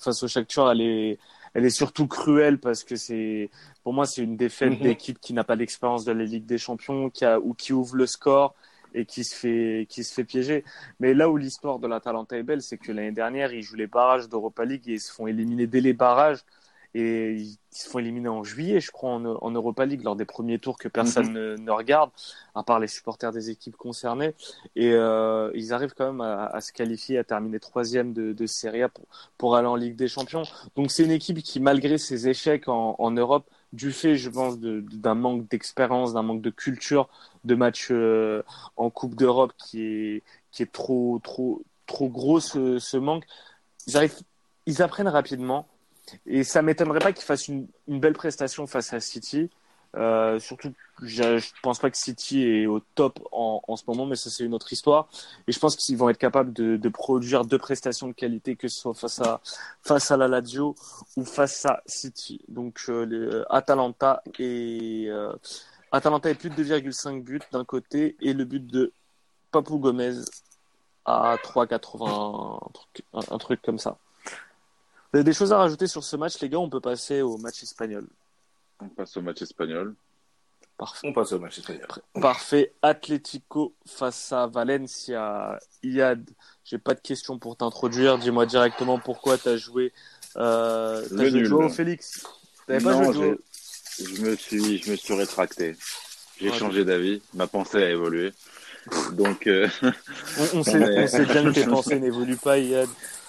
face 0.00 0.22
au 0.24 0.70
elle 0.70 0.80
est, 0.80 1.18
elle 1.54 1.64
est 1.64 1.70
surtout 1.70 2.06
cruelle 2.06 2.58
parce 2.58 2.84
que 2.84 2.96
c'est, 2.96 3.50
pour 3.82 3.92
moi, 3.92 4.06
c'est 4.06 4.22
une 4.22 4.36
défaite 4.36 4.74
Mhm. 4.74 4.80
d'équipe 4.80 5.18
qui 5.20 5.32
n'a 5.32 5.44
pas 5.44 5.56
d'expérience 5.56 6.04
de 6.04 6.12
la 6.12 6.24
Ligue 6.24 6.46
des 6.46 6.58
Champions, 6.58 7.10
qui 7.10 7.24
a, 7.24 7.38
ou 7.40 7.54
qui 7.54 7.72
ouvre 7.72 7.96
le 7.96 8.06
score 8.06 8.54
et 8.94 9.04
qui 9.04 9.22
se 9.24 9.34
fait, 9.34 9.86
qui 9.88 10.02
se 10.04 10.14
fait 10.14 10.24
piéger. 10.24 10.64
Mais 11.00 11.12
là 11.14 11.28
où 11.30 11.36
l'histoire 11.36 11.78
de 11.78 11.86
l'Atalanta 11.86 12.36
est 12.36 12.42
belle, 12.42 12.62
c'est 12.62 12.78
que 12.78 12.90
l'année 12.92 13.12
dernière, 13.12 13.52
ils 13.52 13.62
jouent 13.62 13.76
les 13.76 13.86
barrages 13.86 14.28
d'Europa 14.28 14.64
League 14.64 14.88
et 14.88 14.94
ils 14.94 15.00
se 15.00 15.12
font 15.12 15.26
éliminer 15.26 15.66
dès 15.66 15.80
les 15.80 15.92
barrages. 15.92 16.38
Et 16.94 17.34
ils 17.34 17.58
se 17.70 17.88
font 17.88 17.98
éliminer 17.98 18.28
en 18.28 18.42
juillet, 18.42 18.80
je 18.80 18.90
crois, 18.90 19.10
en, 19.10 19.24
en 19.24 19.50
Europa 19.50 19.84
League, 19.84 20.02
lors 20.02 20.16
des 20.16 20.24
premiers 20.24 20.58
tours 20.58 20.78
que 20.78 20.88
personne 20.88 21.32
ne, 21.32 21.56
ne 21.56 21.70
regarde, 21.70 22.10
à 22.54 22.62
part 22.62 22.80
les 22.80 22.88
supporters 22.88 23.30
des 23.30 23.50
équipes 23.50 23.76
concernées. 23.76 24.34
Et 24.74 24.92
euh, 24.92 25.50
ils 25.54 25.72
arrivent 25.74 25.94
quand 25.94 26.06
même 26.06 26.22
à, 26.22 26.46
à 26.46 26.60
se 26.60 26.72
qualifier, 26.72 27.18
à 27.18 27.24
terminer 27.24 27.60
troisième 27.60 28.14
de, 28.14 28.32
de 28.32 28.46
Serie 28.46 28.82
A 28.82 28.88
pour, 28.88 29.04
pour 29.36 29.56
aller 29.56 29.68
en 29.68 29.76
Ligue 29.76 29.96
des 29.96 30.08
Champions. 30.08 30.42
Donc 30.76 30.90
c'est 30.90 31.04
une 31.04 31.10
équipe 31.10 31.42
qui, 31.42 31.60
malgré 31.60 31.98
ses 31.98 32.26
échecs 32.26 32.68
en, 32.68 32.96
en 32.98 33.10
Europe, 33.10 33.48
du 33.74 33.92
fait, 33.92 34.16
je 34.16 34.30
pense, 34.30 34.58
de- 34.58 34.80
d'un 34.80 35.14
manque 35.14 35.46
d'expérience, 35.48 36.14
d'un 36.14 36.22
manque 36.22 36.40
de 36.40 36.50
culture 36.50 37.10
de 37.44 37.54
match 37.54 37.88
euh, 37.90 38.42
en 38.76 38.88
Coupe 38.88 39.14
d'Europe 39.14 39.52
qui 39.58 39.82
est, 39.82 40.22
qui 40.50 40.62
est 40.62 40.72
trop, 40.72 41.20
trop, 41.22 41.62
trop 41.86 42.08
gros 42.08 42.40
ce, 42.40 42.78
ce 42.78 42.96
manque, 42.96 43.24
ils, 43.86 43.96
arrivent, 43.98 44.18
ils 44.64 44.80
apprennent 44.80 45.08
rapidement. 45.08 45.68
Et 46.26 46.44
ça 46.44 46.62
m'étonnerait 46.62 47.00
pas 47.00 47.12
qu'ils 47.12 47.24
fassent 47.24 47.48
une, 47.48 47.68
belle 47.86 48.14
prestation 48.14 48.66
face 48.66 48.92
à 48.92 49.00
City. 49.00 49.50
Euh, 49.96 50.38
surtout, 50.38 50.72
je, 51.02 51.38
je 51.38 51.50
pense 51.62 51.78
pas 51.78 51.90
que 51.90 51.96
City 51.96 52.44
est 52.44 52.66
au 52.66 52.80
top 52.80 53.20
en, 53.32 53.76
ce 53.76 53.84
moment, 53.86 54.06
mais 54.06 54.16
ça 54.16 54.30
c'est 54.30 54.44
une 54.44 54.54
autre 54.54 54.72
histoire. 54.72 55.08
Et 55.46 55.52
je 55.52 55.58
pense 55.58 55.76
qu'ils 55.76 55.96
vont 55.96 56.08
être 56.08 56.18
capables 56.18 56.52
de, 56.52 56.88
produire 56.88 57.44
deux 57.44 57.58
prestations 57.58 58.08
de 58.08 58.12
qualité, 58.12 58.56
que 58.56 58.68
ce 58.68 58.80
soit 58.80 58.94
face 58.94 60.10
à 60.10 60.16
la 60.16 60.28
Lazio 60.28 60.74
ou 61.16 61.24
face 61.24 61.64
à 61.66 61.82
City. 61.86 62.40
Donc 62.48 62.84
euh, 62.88 63.06
euh, 63.10 63.44
Atalanta 63.50 64.22
et 64.38 65.06
euh, 65.08 65.32
Atalanta 65.92 66.30
est 66.30 66.34
plus 66.34 66.50
de 66.50 66.62
2,5 66.64 67.22
buts 67.22 67.40
d'un 67.52 67.64
côté 67.64 68.16
et 68.20 68.32
le 68.32 68.44
but 68.44 68.66
de 68.66 68.92
Papou 69.50 69.78
Gomez 69.78 70.16
à 71.04 71.36
3,80 71.42 72.66
un 72.66 72.70
truc, 72.72 73.04
un, 73.14 73.34
un 73.34 73.38
truc 73.38 73.62
comme 73.62 73.78
ça. 73.78 73.98
Vous 75.12 75.18
avez 75.18 75.24
des 75.24 75.32
choses 75.32 75.52
à 75.52 75.58
rajouter 75.58 75.86
sur 75.86 76.04
ce 76.04 76.16
match, 76.16 76.38
les 76.40 76.48
gars? 76.48 76.58
On 76.58 76.68
peut 76.68 76.80
passer 76.80 77.22
au 77.22 77.38
match 77.38 77.62
espagnol. 77.62 78.06
On 78.80 78.88
passe 78.88 79.16
au 79.16 79.22
match 79.22 79.40
espagnol. 79.42 79.94
Parfait. 80.76 81.08
On 81.08 81.12
passe 81.12 81.32
au 81.32 81.38
match 81.38 81.58
espagnol. 81.58 81.86
Parfait. 82.20 82.72
Atlético 82.82 83.74
face 83.86 84.32
à 84.32 84.46
Valencia. 84.46 85.58
Iad, 85.82 86.28
j'ai 86.64 86.78
pas 86.78 86.94
de 86.94 87.00
questions 87.00 87.38
pour 87.38 87.56
t'introduire. 87.56 88.18
Dis-moi 88.18 88.46
directement 88.46 88.98
pourquoi 88.98 89.38
t'as 89.38 89.56
joué. 89.56 89.92
Euh, 90.36 91.02
t'as 91.08 91.14
Le 91.16 91.28
joué 91.30 91.38
nul. 91.40 91.46
Joao 91.46 91.68
Félix. 91.68 92.26
T'avais 92.66 92.84
pas 92.84 92.92
Non, 92.92 93.12
joué 93.12 93.26
Joao 93.26 93.38
je 94.00 94.22
me 94.22 94.36
suis, 94.36 94.78
je 94.78 94.90
me 94.92 94.96
suis 94.96 95.14
rétracté. 95.14 95.74
J'ai 96.40 96.50
Ouais. 96.50 96.56
changé 96.56 96.84
d'avis. 96.84 97.20
Ma 97.34 97.48
pensée 97.48 97.82
a 97.82 97.90
évolué. 97.90 98.32
Donc, 99.14 99.48
euh, 99.48 99.68
on, 99.82 100.58
on 100.58 100.62
sait, 100.62 100.98
on 101.02 101.06
sait 101.08 101.24
bien 101.24 101.42
que 101.44 101.50
tes 101.50 101.64
pensées 101.66 101.98
n'évoluent 101.98 102.36
pas, 102.36 102.58
Iad. 102.58 102.88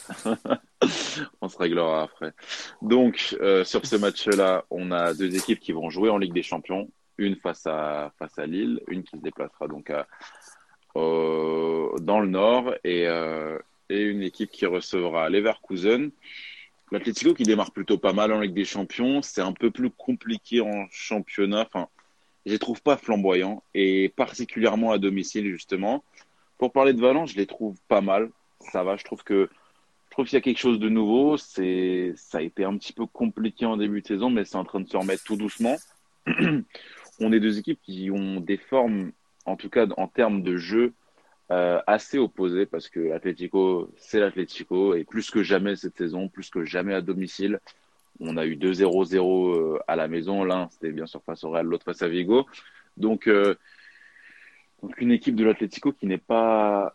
on 1.41 1.49
se 1.49 1.57
réglera 1.57 2.03
après. 2.03 2.33
Donc, 2.81 3.35
euh, 3.41 3.63
sur 3.63 3.85
ce 3.85 3.95
match-là, 3.95 4.65
on 4.69 4.91
a 4.91 5.13
deux 5.13 5.35
équipes 5.35 5.59
qui 5.59 5.71
vont 5.71 5.89
jouer 5.89 6.09
en 6.09 6.17
Ligue 6.17 6.33
des 6.33 6.43
Champions. 6.43 6.89
Une 7.17 7.35
face 7.35 7.67
à, 7.67 8.13
face 8.17 8.39
à 8.39 8.45
Lille, 8.45 8.81
une 8.87 9.03
qui 9.03 9.17
se 9.17 9.21
déplacera 9.21 9.67
donc 9.67 9.91
dans 10.95 12.19
le 12.19 12.27
Nord 12.27 12.73
et, 12.83 13.07
euh, 13.07 13.57
et 13.89 14.01
une 14.01 14.23
équipe 14.23 14.51
qui 14.51 14.65
recevra 14.65 15.29
Leverkusen. 15.29 16.11
L'Atlético 16.91 17.33
qui 17.33 17.43
démarre 17.43 17.71
plutôt 17.71 17.97
pas 17.97 18.13
mal 18.13 18.31
en 18.33 18.39
Ligue 18.39 18.53
des 18.53 18.65
Champions. 18.65 19.21
C'est 19.21 19.41
un 19.41 19.53
peu 19.53 19.69
plus 19.69 19.91
compliqué 19.91 20.61
en 20.61 20.87
championnat. 20.89 21.67
Enfin, 21.67 21.87
je 22.45 22.51
les 22.53 22.59
trouve 22.59 22.81
pas 22.81 22.97
flamboyants 22.97 23.63
et 23.73 24.09
particulièrement 24.09 24.91
à 24.91 24.97
domicile, 24.97 25.45
justement. 25.49 26.03
Pour 26.57 26.71
parler 26.71 26.93
de 26.93 27.01
Valence, 27.01 27.31
je 27.31 27.37
les 27.37 27.45
trouve 27.45 27.77
pas 27.87 28.01
mal. 28.01 28.29
Ça 28.71 28.83
va, 28.83 28.97
je 28.97 29.03
trouve 29.03 29.23
que 29.23 29.49
je 30.09 30.15
trouve 30.15 30.25
qu'il 30.25 30.37
y 30.37 30.37
a 30.37 30.41
quelque 30.41 30.57
chose 30.57 30.79
de 30.79 30.89
nouveau. 30.89 31.37
C'est, 31.37 32.13
ça 32.15 32.39
a 32.39 32.41
été 32.41 32.63
un 32.63 32.75
petit 32.77 32.93
peu 32.93 33.05
compliqué 33.05 33.65
en 33.67 33.77
début 33.77 34.01
de 34.01 34.07
saison, 34.07 34.31
mais 34.31 34.43
c'est 34.43 34.55
en 34.55 34.65
train 34.65 34.79
de 34.79 34.89
se 34.89 34.97
remettre 34.97 35.23
tout 35.23 35.35
doucement. 35.35 35.77
On 37.19 37.31
est 37.31 37.39
deux 37.39 37.59
équipes 37.59 37.79
qui 37.83 38.09
ont 38.09 38.39
des 38.39 38.57
formes, 38.57 39.11
en 39.45 39.55
tout 39.55 39.69
cas 39.69 39.85
en 39.97 40.07
termes 40.07 40.41
de 40.41 40.57
jeu, 40.57 40.93
euh, 41.51 41.79
assez 41.85 42.17
opposées 42.17 42.65
parce 42.65 42.89
que 42.89 42.99
l'Atlético, 42.99 43.91
c'est 43.97 44.19
l'Atlético 44.19 44.95
et 44.95 45.03
plus 45.03 45.29
que 45.29 45.43
jamais 45.43 45.75
cette 45.75 45.97
saison, 45.97 46.27
plus 46.27 46.49
que 46.49 46.65
jamais 46.65 46.95
à 46.95 47.01
domicile. 47.01 47.59
On 48.19 48.35
a 48.35 48.45
eu 48.47 48.55
2-0-0 48.55 49.55
euh, 49.55 49.79
à 49.87 49.95
la 49.95 50.07
maison. 50.07 50.43
L'un, 50.43 50.69
c'était 50.71 50.91
bien 50.91 51.05
sûr 51.05 51.21
face 51.23 51.43
au 51.43 51.51
Real, 51.51 51.67
l'autre 51.67 51.85
face 51.85 52.01
à 52.01 52.07
Vigo. 52.07 52.47
Donc, 52.97 53.27
euh, 53.27 53.55
donc 54.81 54.99
une 54.99 55.11
équipe 55.11 55.35
de 55.35 55.43
l'Atlético 55.43 55.91
qui 55.91 56.07
n'est 56.07 56.17
pas, 56.17 56.93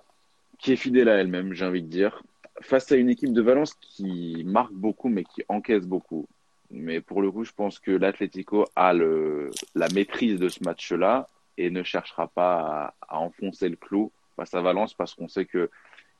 qui 0.58 0.72
est 0.72 0.76
fidèle 0.76 1.08
à 1.08 1.14
elle-même, 1.14 1.52
j'ai 1.52 1.64
envie 1.64 1.82
de 1.82 1.88
dire 1.88 2.22
face 2.64 2.90
à 2.92 2.96
une 2.96 3.10
équipe 3.10 3.32
de 3.32 3.42
Valence 3.42 3.74
qui 3.74 4.42
marque 4.44 4.72
beaucoup 4.72 5.08
mais 5.08 5.24
qui 5.24 5.42
encaisse 5.48 5.86
beaucoup. 5.86 6.26
Mais 6.70 7.00
pour 7.00 7.22
le 7.22 7.30
coup, 7.30 7.44
je 7.44 7.52
pense 7.52 7.78
que 7.78 7.90
l'Atlético 7.90 8.64
a 8.74 8.92
la 8.92 9.88
maîtrise 9.94 10.38
de 10.40 10.48
ce 10.48 10.64
match-là 10.64 11.28
et 11.56 11.70
ne 11.70 11.82
cherchera 11.82 12.26
pas 12.28 12.94
à, 13.02 13.18
enfoncer 13.20 13.68
le 13.68 13.76
clou 13.76 14.10
face 14.36 14.54
à 14.54 14.60
Valence 14.60 14.94
parce 14.94 15.14
qu'on 15.14 15.28
sait 15.28 15.44
que 15.44 15.70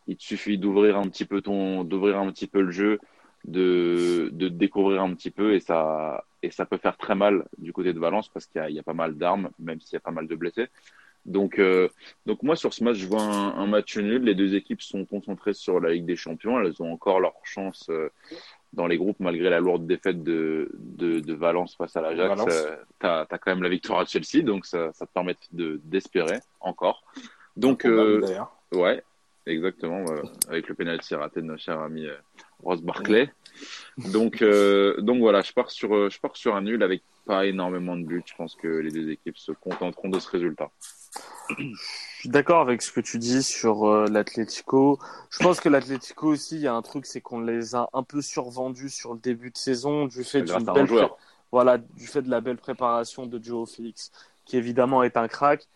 il 0.07 0.17
te 0.17 0.23
suffit 0.23 0.59
d'ouvrir 0.59 0.99
un 0.99 1.09
petit 1.09 1.25
peu 1.25 1.41
ton, 1.41 1.83
d'ouvrir 1.83 2.19
un 2.19 2.31
petit 2.31 2.47
peu 2.47 2.61
le 2.61 2.71
jeu, 2.71 3.01
de, 3.45 4.29
découvrir 4.33 5.03
un 5.03 5.15
petit 5.15 5.31
peu 5.31 5.55
et 5.55 5.61
ça, 5.61 6.25
et 6.43 6.51
ça 6.51 6.67
peut 6.67 6.77
faire 6.77 6.99
très 6.99 7.15
mal 7.15 7.47
du 7.57 7.73
côté 7.73 7.95
de 7.95 7.99
Valence 7.99 8.29
parce 8.29 8.47
qu'il 8.47 8.71
y 8.71 8.79
a 8.79 8.83
pas 8.83 8.93
mal 8.93 9.17
d'armes, 9.17 9.51
même 9.59 9.81
s'il 9.81 9.95
y 9.95 9.97
a 9.97 10.01
pas 10.01 10.11
mal 10.11 10.29
de 10.29 10.37
blessés. 10.37 10.69
Donc, 11.27 11.59
euh, 11.59 11.89
donc 12.27 12.43
moi 12.43 12.55
sur 12.55 12.75
ce 12.75 12.85
match, 12.85 12.97
je 12.97 13.07
vois 13.07 13.23
un, 13.23 13.57
un, 13.57 13.67
match 13.67 13.97
nul. 13.97 14.25
Les 14.25 14.35
deux 14.35 14.55
équipes 14.55 14.83
sont 14.83 15.05
concentrées 15.05 15.55
sur 15.55 15.81
la 15.81 15.93
Ligue 15.93 16.05
des 16.05 16.17
Champions. 16.17 16.61
Elles 16.61 16.83
ont 16.83 16.93
encore 16.93 17.21
leur 17.21 17.35
chance 17.45 17.87
euh, 17.89 18.11
dans 18.75 18.87
les 18.87 18.99
groupes 18.99 19.21
malgré 19.21 19.49
la 19.51 19.61
lourde 19.61 19.87
défaite 19.87 20.23
de, 20.23 20.71
de, 20.75 21.21
de 21.21 21.35
Valence 21.35 21.77
face 21.77 21.97
à 21.97 22.03
l'Ajax. 22.03 22.43
Euh, 22.49 22.77
tu 23.01 23.07
as, 23.07 23.27
quand 23.31 23.51
même 23.51 23.63
la 23.63 23.69
victoire 23.69 24.01
à 24.01 24.05
Chelsea, 24.05 24.43
donc 24.43 24.67
ça, 24.67 24.93
ça 24.93 25.07
te 25.07 25.13
permet 25.13 25.37
de 25.53 25.81
d'espérer 25.85 26.41
encore. 26.61 27.05
Donc 27.57 27.85
euh, 27.85 28.21
ouais, 28.73 29.03
exactement, 29.47 30.05
avec 30.49 30.69
le 30.69 30.75
penalty 30.75 31.15
raté 31.15 31.41
de 31.41 31.47
notre 31.47 31.63
cher 31.63 31.79
ami 31.81 32.07
euh, 32.07 32.17
Ross 32.63 32.83
Barclay. 32.83 33.31
Donc 34.13 34.43
euh, 34.43 35.01
donc 35.01 35.21
voilà, 35.21 35.43
je 35.43 35.53
pars 35.53 35.71
sur 35.71 36.11
je 36.11 36.21
pars 36.21 36.37
sur 36.37 36.57
un 36.57 36.63
nul 36.63 36.83
avec 36.83 37.03
pas 37.27 37.47
énormément 37.47 37.97
de 37.97 38.05
buts. 38.05 38.23
Je 38.27 38.35
pense 38.35 38.57
que 38.57 38.67
les 38.67 38.91
deux 38.91 39.11
équipes 39.11 39.39
se 39.39 39.53
contenteront 39.53 40.09
de 40.09 40.19
ce 40.19 40.29
résultat. 40.29 40.71
Je 41.51 42.21
suis 42.21 42.29
d'accord 42.29 42.61
avec 42.61 42.83
ce 42.83 42.91
que 42.91 43.01
tu 43.01 43.19
dis 43.19 43.43
sur 43.43 43.85
euh, 43.85 44.07
l'Atlético. 44.07 44.99
Je 45.31 45.39
pense 45.39 45.61
que 45.61 45.69
l'Atlético 45.69 46.29
aussi, 46.29 46.57
il 46.57 46.63
y 46.63 46.67
a 46.67 46.75
un 46.75 46.83
truc, 46.83 47.07
c'est 47.07 47.21
qu'on 47.21 47.41
les 47.41 47.75
a 47.75 47.89
un 47.93 48.03
peu 48.03 48.23
survendus 48.23 48.91
sur 48.91 49.13
le 49.13 49.21
début 49.21 49.51
de 49.51 49.59
saison 49.59 50.07
du 50.07 50.25
fait 50.25 50.43
d'une 50.43 50.65
belle 50.65 50.87
pré... 50.87 51.09
voilà, 51.53 51.79
du 51.79 52.07
fait 52.07 52.23
de 52.23 52.31
la 52.31 52.41
belle 52.41 52.57
préparation 52.57 53.27
de 53.27 53.43
Joe 53.43 53.71
Félix, 53.71 54.11
qui 54.45 54.57
évidemment 54.57 55.03
est 55.03 55.17
un 55.17 55.29
crack, 55.29 55.69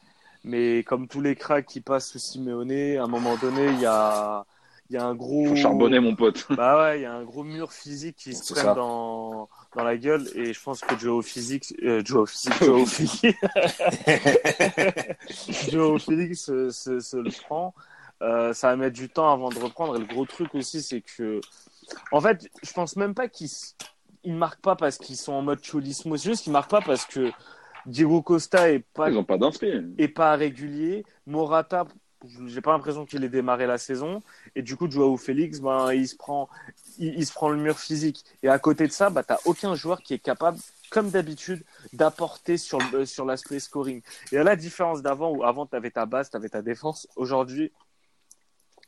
mais 0.44 0.82
comme 0.84 1.08
tous 1.08 1.20
les 1.20 1.36
cracks 1.36 1.66
qui 1.66 1.80
passent 1.80 2.10
sous 2.10 2.18
Simeone, 2.18 2.98
à 2.98 3.04
un 3.04 3.08
moment 3.08 3.36
donné, 3.36 3.66
il 3.68 3.80
y 3.80 3.86
a 3.86 4.46
il 4.90 4.94
y 4.94 4.96
a 4.96 5.04
un 5.04 5.14
gros 5.14 5.46
Faut 5.46 5.56
charbonner 5.56 6.00
mon 6.00 6.14
pote. 6.16 6.46
Bah 6.56 6.78
ouais, 6.82 7.00
il 7.00 7.02
y 7.02 7.06
a 7.06 7.12
un 7.12 7.24
gros 7.24 7.44
mur 7.44 7.72
physique 7.72 8.16
qui 8.16 8.34
se 8.34 8.52
prenne 8.54 8.74
dans 8.74 9.48
dans 9.76 9.84
la 9.84 9.96
gueule 9.96 10.26
et 10.34 10.52
je 10.54 10.62
pense 10.62 10.80
que 10.80 10.96
Joe 10.98 11.24
Physique 11.24 11.74
euh, 11.82 12.00
Joe 12.04 12.28
Physique 12.30 12.54
Joe 12.64 12.88
Physique 12.88 13.36
Joe 15.70 16.02
Physique 16.02 16.36
se, 16.36 16.70
se, 16.70 17.00
se, 17.00 17.16
le 17.16 17.30
prend 17.30 17.74
Euh, 18.20 18.52
ça 18.52 18.68
va 18.70 18.76
mettre 18.76 18.96
du 18.96 19.08
temps 19.08 19.32
avant 19.32 19.50
de 19.50 19.58
reprendre. 19.58 19.94
Et 19.96 20.00
le 20.00 20.06
gros 20.06 20.26
truc 20.26 20.52
aussi, 20.56 20.82
c'est 20.82 21.02
que, 21.02 21.40
en 22.10 22.20
fait, 22.20 22.50
je 22.64 22.72
pense 22.72 22.96
même 22.96 23.14
pas 23.14 23.28
qu'ils 23.28 23.48
ils 24.24 24.34
marquent 24.34 24.60
pas 24.60 24.76
parce 24.76 24.98
qu'ils 24.98 25.16
sont 25.16 25.32
en 25.32 25.42
mode 25.42 25.62
cholismo. 25.62 26.16
C'est 26.16 26.30
juste 26.30 26.42
qu'ils 26.44 26.52
marquent 26.52 26.70
pas 26.70 26.82
parce 26.82 27.04
que 27.06 27.30
Diego 27.86 28.22
Costa 28.22 28.70
est 28.70 28.80
pas, 28.80 29.08
Ils 29.10 29.14
n'ont 29.14 29.24
pas 29.24 29.38
d'inspi. 29.38 29.68
est 29.98 30.08
pas 30.08 30.34
régulier. 30.36 31.04
Morata, 31.26 31.86
j'ai 32.46 32.60
pas 32.60 32.72
l'impression 32.72 33.06
qu'il 33.06 33.22
ait 33.24 33.28
démarré 33.28 33.66
la 33.66 33.78
saison. 33.78 34.22
Et 34.56 34.62
du 34.62 34.76
coup, 34.76 34.90
Joao 34.90 35.16
Félix, 35.16 35.60
ben, 35.60 35.92
il 35.92 36.08
se 36.08 36.16
prend, 36.16 36.48
il, 36.98 37.14
il 37.14 37.26
se 37.26 37.32
prend 37.32 37.48
le 37.48 37.58
mur 37.58 37.78
physique. 37.78 38.24
Et 38.42 38.48
à 38.48 38.58
côté 38.58 38.86
de 38.86 38.92
ça, 38.92 39.10
bah, 39.10 39.22
t'as 39.22 39.38
aucun 39.44 39.74
joueur 39.74 40.02
qui 40.02 40.14
est 40.14 40.18
capable, 40.18 40.58
comme 40.90 41.10
d'habitude, 41.10 41.62
d'apporter 41.92 42.56
sur 42.56 42.78
le, 42.92 43.06
sur 43.06 43.24
l'aspect 43.24 43.60
scoring. 43.60 44.02
Et 44.32 44.38
à 44.38 44.42
la 44.44 44.56
différence 44.56 45.02
d'avant, 45.02 45.30
où 45.30 45.44
avant, 45.44 45.66
t'avais 45.66 45.90
ta 45.90 46.06
base, 46.06 46.30
t'avais 46.30 46.48
ta 46.48 46.62
défense. 46.62 47.06
Aujourd'hui, 47.16 47.70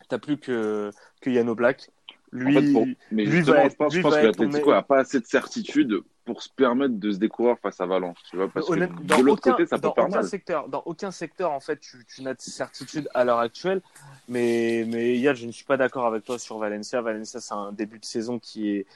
t'as 0.08 0.18
plus 0.18 0.38
que, 0.38 0.90
que 1.20 1.30
Yano 1.30 1.54
Black. 1.54 1.90
Lui, 2.32 2.56
En 2.56 2.60
fait, 2.60 2.72
pour- 2.72 2.86
mais 3.10 3.24
lui 3.24 3.32
justement, 3.32 3.56
va 3.56 3.64
être- 3.64 3.72
je 3.72 3.76
pense, 3.76 4.14
je 4.14 4.30
que 4.30 4.44
me- 4.44 4.70
n'a 4.70 4.82
pas 4.82 4.98
assez 5.00 5.18
de 5.20 5.26
certitude 5.26 6.00
pour 6.30 6.44
se 6.44 6.48
permettre 6.48 6.94
de 6.94 7.10
se 7.10 7.18
découvrir 7.18 7.58
face 7.58 7.80
à 7.80 7.86
Valence. 7.86 8.16
Tu 8.30 8.36
vois, 8.36 8.48
parce 8.48 8.66
que 8.68 8.72
Honnête- 8.72 8.94
de 8.94 9.02
dans 9.02 9.16
l'autre 9.20 9.42
aucun, 9.42 9.50
côté, 9.52 9.66
ça 9.66 9.76
peut 9.78 9.82
dans 9.88 9.94
faire 9.94 10.04
aucun 10.04 10.16
mal. 10.18 10.24
secteur, 10.28 10.68
dans 10.68 10.82
aucun 10.86 11.10
secteur, 11.10 11.50
en 11.50 11.58
fait, 11.58 11.80
tu, 11.80 12.04
tu 12.06 12.22
n'as 12.22 12.34
de 12.34 12.40
certitude 12.40 13.08
à 13.14 13.24
l'heure 13.24 13.40
actuelle. 13.40 13.82
Mais, 14.28 14.84
mais 14.86 15.18
Yad, 15.18 15.34
je 15.34 15.46
ne 15.46 15.50
suis 15.50 15.64
pas 15.64 15.76
d'accord 15.76 16.06
avec 16.06 16.22
toi 16.24 16.38
sur 16.38 16.58
Valencia. 16.58 17.00
Valencia, 17.00 17.40
c'est 17.40 17.52
un 17.54 17.72
début 17.72 17.98
de 17.98 18.04
saison 18.04 18.38
qui 18.38 18.70
est, 18.70 18.86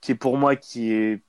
qui 0.00 0.12
est 0.12 0.14
pour 0.14 0.36
moi, 0.38 0.54
qui 0.54 0.92
est 0.92 1.20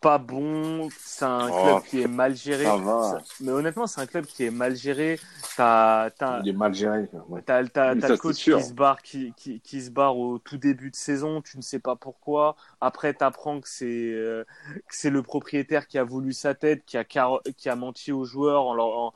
pas 0.00 0.18
bon. 0.18 0.88
C'est 0.98 1.24
un 1.24 1.50
Oh, 1.50 1.62
club 1.62 1.82
qui 1.88 2.00
est 2.02 2.08
mal 2.08 2.36
géré. 2.36 2.64
ça 2.64 2.76
va. 2.76 3.22
Mais 3.40 3.52
honnêtement, 3.52 3.86
c'est 3.86 4.00
un 4.00 4.06
club 4.06 4.26
qui 4.26 4.44
est 4.44 4.50
mal 4.50 4.76
géré. 4.76 5.18
T'as, 5.56 6.10
t'as, 6.10 6.42
Il 6.42 6.48
est 6.48 6.52
mal 6.52 6.74
géré. 6.74 7.08
Ouais. 7.28 7.42
T'as, 7.42 7.64
t'as, 7.64 7.94
t'as 7.96 8.08
ça, 8.08 8.08
le 8.08 8.18
coach 8.18 8.44
qui 8.44 8.62
se 8.62 8.72
barre, 8.72 9.02
qui, 9.02 9.32
qui, 9.36 9.60
qui 9.60 9.82
se 9.82 9.90
barre 9.90 10.16
au 10.18 10.38
tout 10.38 10.58
début 10.58 10.90
de 10.90 10.96
saison, 10.96 11.42
tu 11.42 11.56
ne 11.56 11.62
sais 11.62 11.78
pas 11.78 11.96
pourquoi. 11.96 12.56
Après, 12.80 13.14
t'apprends 13.14 13.60
que 13.60 13.68
c'est, 13.68 14.12
euh, 14.12 14.44
que 14.88 14.94
c'est 14.94 15.10
le 15.10 15.22
propriétaire 15.22 15.86
qui 15.86 15.98
a 15.98 16.04
voulu 16.04 16.32
sa 16.32 16.54
tête, 16.54 16.84
qui 16.86 16.96
a, 16.96 17.04
car- 17.04 17.40
qui 17.56 17.68
a 17.68 17.76
menti 17.76 18.12
aux 18.12 18.24
joueurs 18.24 18.64
en 18.66 18.74
leur, 18.74 18.86
en, 18.86 19.14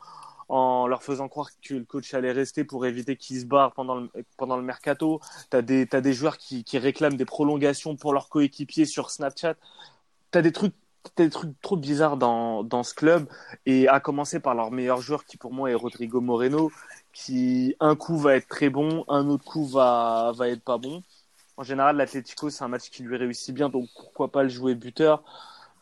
en 0.49 0.87
leur 0.89 1.03
faisant 1.03 1.29
croire 1.29 1.49
que 1.63 1.75
le 1.75 1.85
coach 1.85 2.13
allait 2.15 2.33
rester 2.33 2.65
pour 2.65 2.87
éviter 2.87 3.17
qu'il 3.17 3.41
se 3.41 3.47
barre 3.47 3.73
pendant 3.73 3.97
le, 3.97 4.11
pendant 4.37 4.57
le 4.57 4.63
mercato. 4.63 5.21
T'as 5.51 5.63
des, 5.63 5.87
t'as 5.87 6.01
des 6.01 6.13
joueurs 6.13 6.39
qui, 6.39 6.65
qui 6.65 6.79
réclament 6.79 7.17
des 7.17 7.25
prolongations 7.25 7.97
pour 7.97 8.13
leurs 8.13 8.29
coéquipiers 8.29 8.85
sur 8.87 9.11
Snapchat. 9.11 9.55
T'as 10.31 10.43
des 10.43 10.53
trucs, 10.53 10.75
t'as 11.15 11.25
des 11.25 11.31
trucs 11.31 11.61
trop 11.61 11.77
bizarres 11.77 12.17
dans, 12.17 12.63
dans 12.65 12.83
ce 12.83 12.95
club. 12.95 13.29
Et 13.67 13.89
à 13.89 14.01
commencer 14.01 14.41
par 14.41 14.55
leur 14.55 14.71
meilleur 14.71 15.01
joueur 15.01 15.25
qui 15.25 15.37
pour 15.37 15.53
moi 15.53 15.71
est 15.71 15.75
Rodrigo 15.75 16.21
Moreno 16.21 16.71
qui 17.13 17.75
un 17.81 17.97
coup 17.97 18.19
va 18.19 18.37
être 18.37 18.49
très 18.49 18.71
bon, 18.71 19.05
un 19.09 19.29
autre 19.29 19.45
coup 19.45 19.67
va, 19.67 20.33
va 20.37 20.49
être 20.49 20.63
pas 20.63 20.79
bon. 20.79 21.03
En 21.57 21.63
général, 21.63 21.97
l'Atlético, 21.97 22.51
c'est 22.51 22.65
un 22.65 22.69
match 22.69 22.91
qui 22.91 23.03
lui 23.03 23.17
réussit 23.17 23.55
bien, 23.55 23.69
donc 23.69 23.89
pourquoi 23.95 24.31
pas 24.33 24.43
le 24.43 24.49
jouer 24.49 24.75
buteur. 24.75 25.23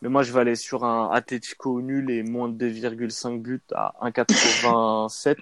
Mais 0.02 0.08
moi, 0.08 0.22
je 0.22 0.32
vais 0.32 0.40
aller 0.40 0.56
sur 0.56 0.84
un 0.84 1.10
Atlético 1.10 1.80
nul 1.82 2.10
et 2.10 2.22
moins 2.22 2.48
de 2.48 2.68
2,5 2.68 3.40
buts 3.40 3.60
à 3.74 3.94
1,87. 4.02 5.36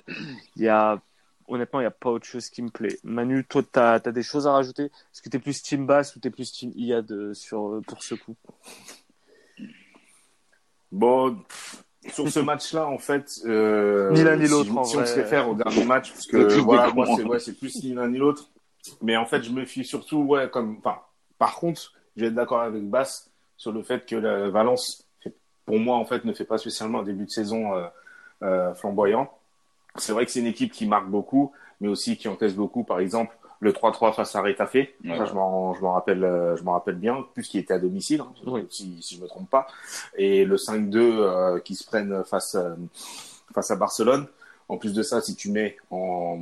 Il 0.57 0.63
y 0.63 0.69
a, 0.69 1.01
honnêtement, 1.49 1.81
il 1.81 1.85
n'y 1.85 1.89
a 1.89 1.91
pas 1.93 2.11
autre 2.11 2.27
chose 2.27 2.49
qui 2.51 2.63
me 2.63 2.71
plaît. 2.71 2.99
Manu, 3.05 3.45
toi, 3.45 3.63
tu 3.63 3.79
as, 3.79 3.99
des 4.01 4.23
choses 4.23 4.47
à 4.47 4.53
rajouter? 4.53 4.85
Est-ce 4.85 5.23
que 5.23 5.29
tu 5.29 5.37
es 5.37 5.41
plus 5.41 5.63
team 5.63 5.87
basse 5.87 6.17
ou 6.17 6.21
tu 6.21 6.29
es 6.29 6.31
plus 6.31 6.53
team 6.53 6.73
Iad 6.75 7.11
euh, 7.13 7.35
sur, 7.35 7.83
pour 7.87 8.03
ce 8.03 8.15
coup? 8.15 8.37
Bon, 10.93 11.37
sur 12.11 12.29
ce 12.29 12.41
match-là, 12.41 12.87
en 12.87 12.99
fait, 12.99 13.41
euh, 13.45 14.13
Ni 14.13 14.23
l'un 14.23 14.37
ni 14.37 14.45
si- 14.45 14.51
l'autre, 14.51 14.77
en 14.77 14.83
Si, 14.85 14.97
on 14.97 14.99
vrai. 14.99 15.07
se 15.07 15.15
réfère 15.15 15.49
au 15.49 15.55
dernier 15.55 15.85
match, 15.85 16.13
parce 16.13 16.27
que 16.27 16.59
voilà, 16.61 16.91
moi, 16.93 17.07
c'est 17.07 17.25
ouais, 17.25 17.39
plus 17.59 17.83
ni 17.83 17.95
l'un 17.95 18.09
ni 18.09 18.19
l'autre. 18.19 18.51
Mais 19.03 19.17
en 19.17 19.27
fait, 19.27 19.43
je 19.43 19.51
me 19.51 19.65
fie 19.65 19.85
surtout, 19.85 20.19
ouais, 20.23 20.49
comme, 20.49 20.77
enfin, 20.79 20.99
par 21.39 21.57
contre, 21.57 21.93
je 22.17 22.23
vais 22.23 22.29
être 22.29 22.35
d'accord 22.35 22.61
avec 22.61 22.89
Bass 22.89 23.31
sur 23.57 23.73
le 23.73 23.83
fait 23.83 24.07
que 24.07 24.17
la 24.17 24.49
Valence, 24.49 25.07
pour 25.65 25.79
moi, 25.79 25.97
en 25.97 26.05
fait, 26.05 26.25
ne 26.25 26.33
fait 26.33 26.45
pas 26.45 26.59
spécialement 26.59 27.01
un 27.01 27.03
début 27.03 27.25
de 27.25 27.31
saison 27.31 27.75
euh, 27.75 27.87
euh, 28.43 28.75
flamboyant. 28.75 29.36
C'est 29.99 30.13
vrai 30.13 30.25
que 30.27 30.31
c'est 30.33 30.41
une 30.41 30.47
équipe 30.47 30.73
qui 30.73 30.87
marque 30.87 31.09
beaucoup, 31.09 31.53
mais 31.81 31.89
aussi 31.89 32.17
qui 32.17 32.29
encaisse 32.29 32.55
beaucoup. 32.55 32.85
Par 32.85 33.01
exemple, 33.01 33.37
le 33.61 33.73
3-3 33.73 34.13
face 34.15 34.35
à 34.37 34.43
Retafe, 34.43 34.75
Ouais. 34.75 34.89
je 35.05 35.33
m'en, 35.33 35.75
je 35.75 35.81
m'en 35.81 35.95
rappelle, 35.95 36.25
euh, 36.25 36.57
je 36.57 36.63
m'en 36.63 36.73
rappelle 36.73 36.97
bien, 36.97 37.25
puisqu'il 37.35 37.59
était 37.61 37.75
à 37.75 37.79
domicile, 37.79 38.21
hein, 38.21 38.33
Oui. 38.47 38.67
si, 38.71 39.03
si 39.03 39.17
je 39.17 39.23
me 39.23 39.27
trompe 39.27 39.49
pas. 39.49 39.67
Et 40.17 40.45
le 40.45 40.57
5-2 40.59 40.97
euh, 40.99 41.59
qui 41.61 41.75
se 41.75 41.85
prennent 41.87 42.23
face, 42.25 42.55
euh, 42.55 42.75
face 43.55 43.71
à 43.71 43.77
Barcelone. 43.77 44.27
En 44.69 44.77
plus 44.77 44.93
de 44.93 45.03
ça, 45.03 45.21
si 45.21 45.37
tu 45.37 45.51
mets 45.51 45.77
en, 45.91 46.41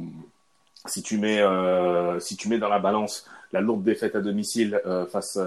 si 0.87 1.03
tu 1.03 1.19
mets, 1.19 1.41
euh, 1.41 2.19
si 2.21 2.37
tu 2.37 2.49
mets 2.49 2.59
dans 2.59 2.69
la 2.71 2.79
balance 2.79 3.27
la 3.53 3.61
lourde 3.61 3.85
défaite 3.85 4.17
à 4.17 4.21
domicile 4.21 4.81
face, 5.13 5.39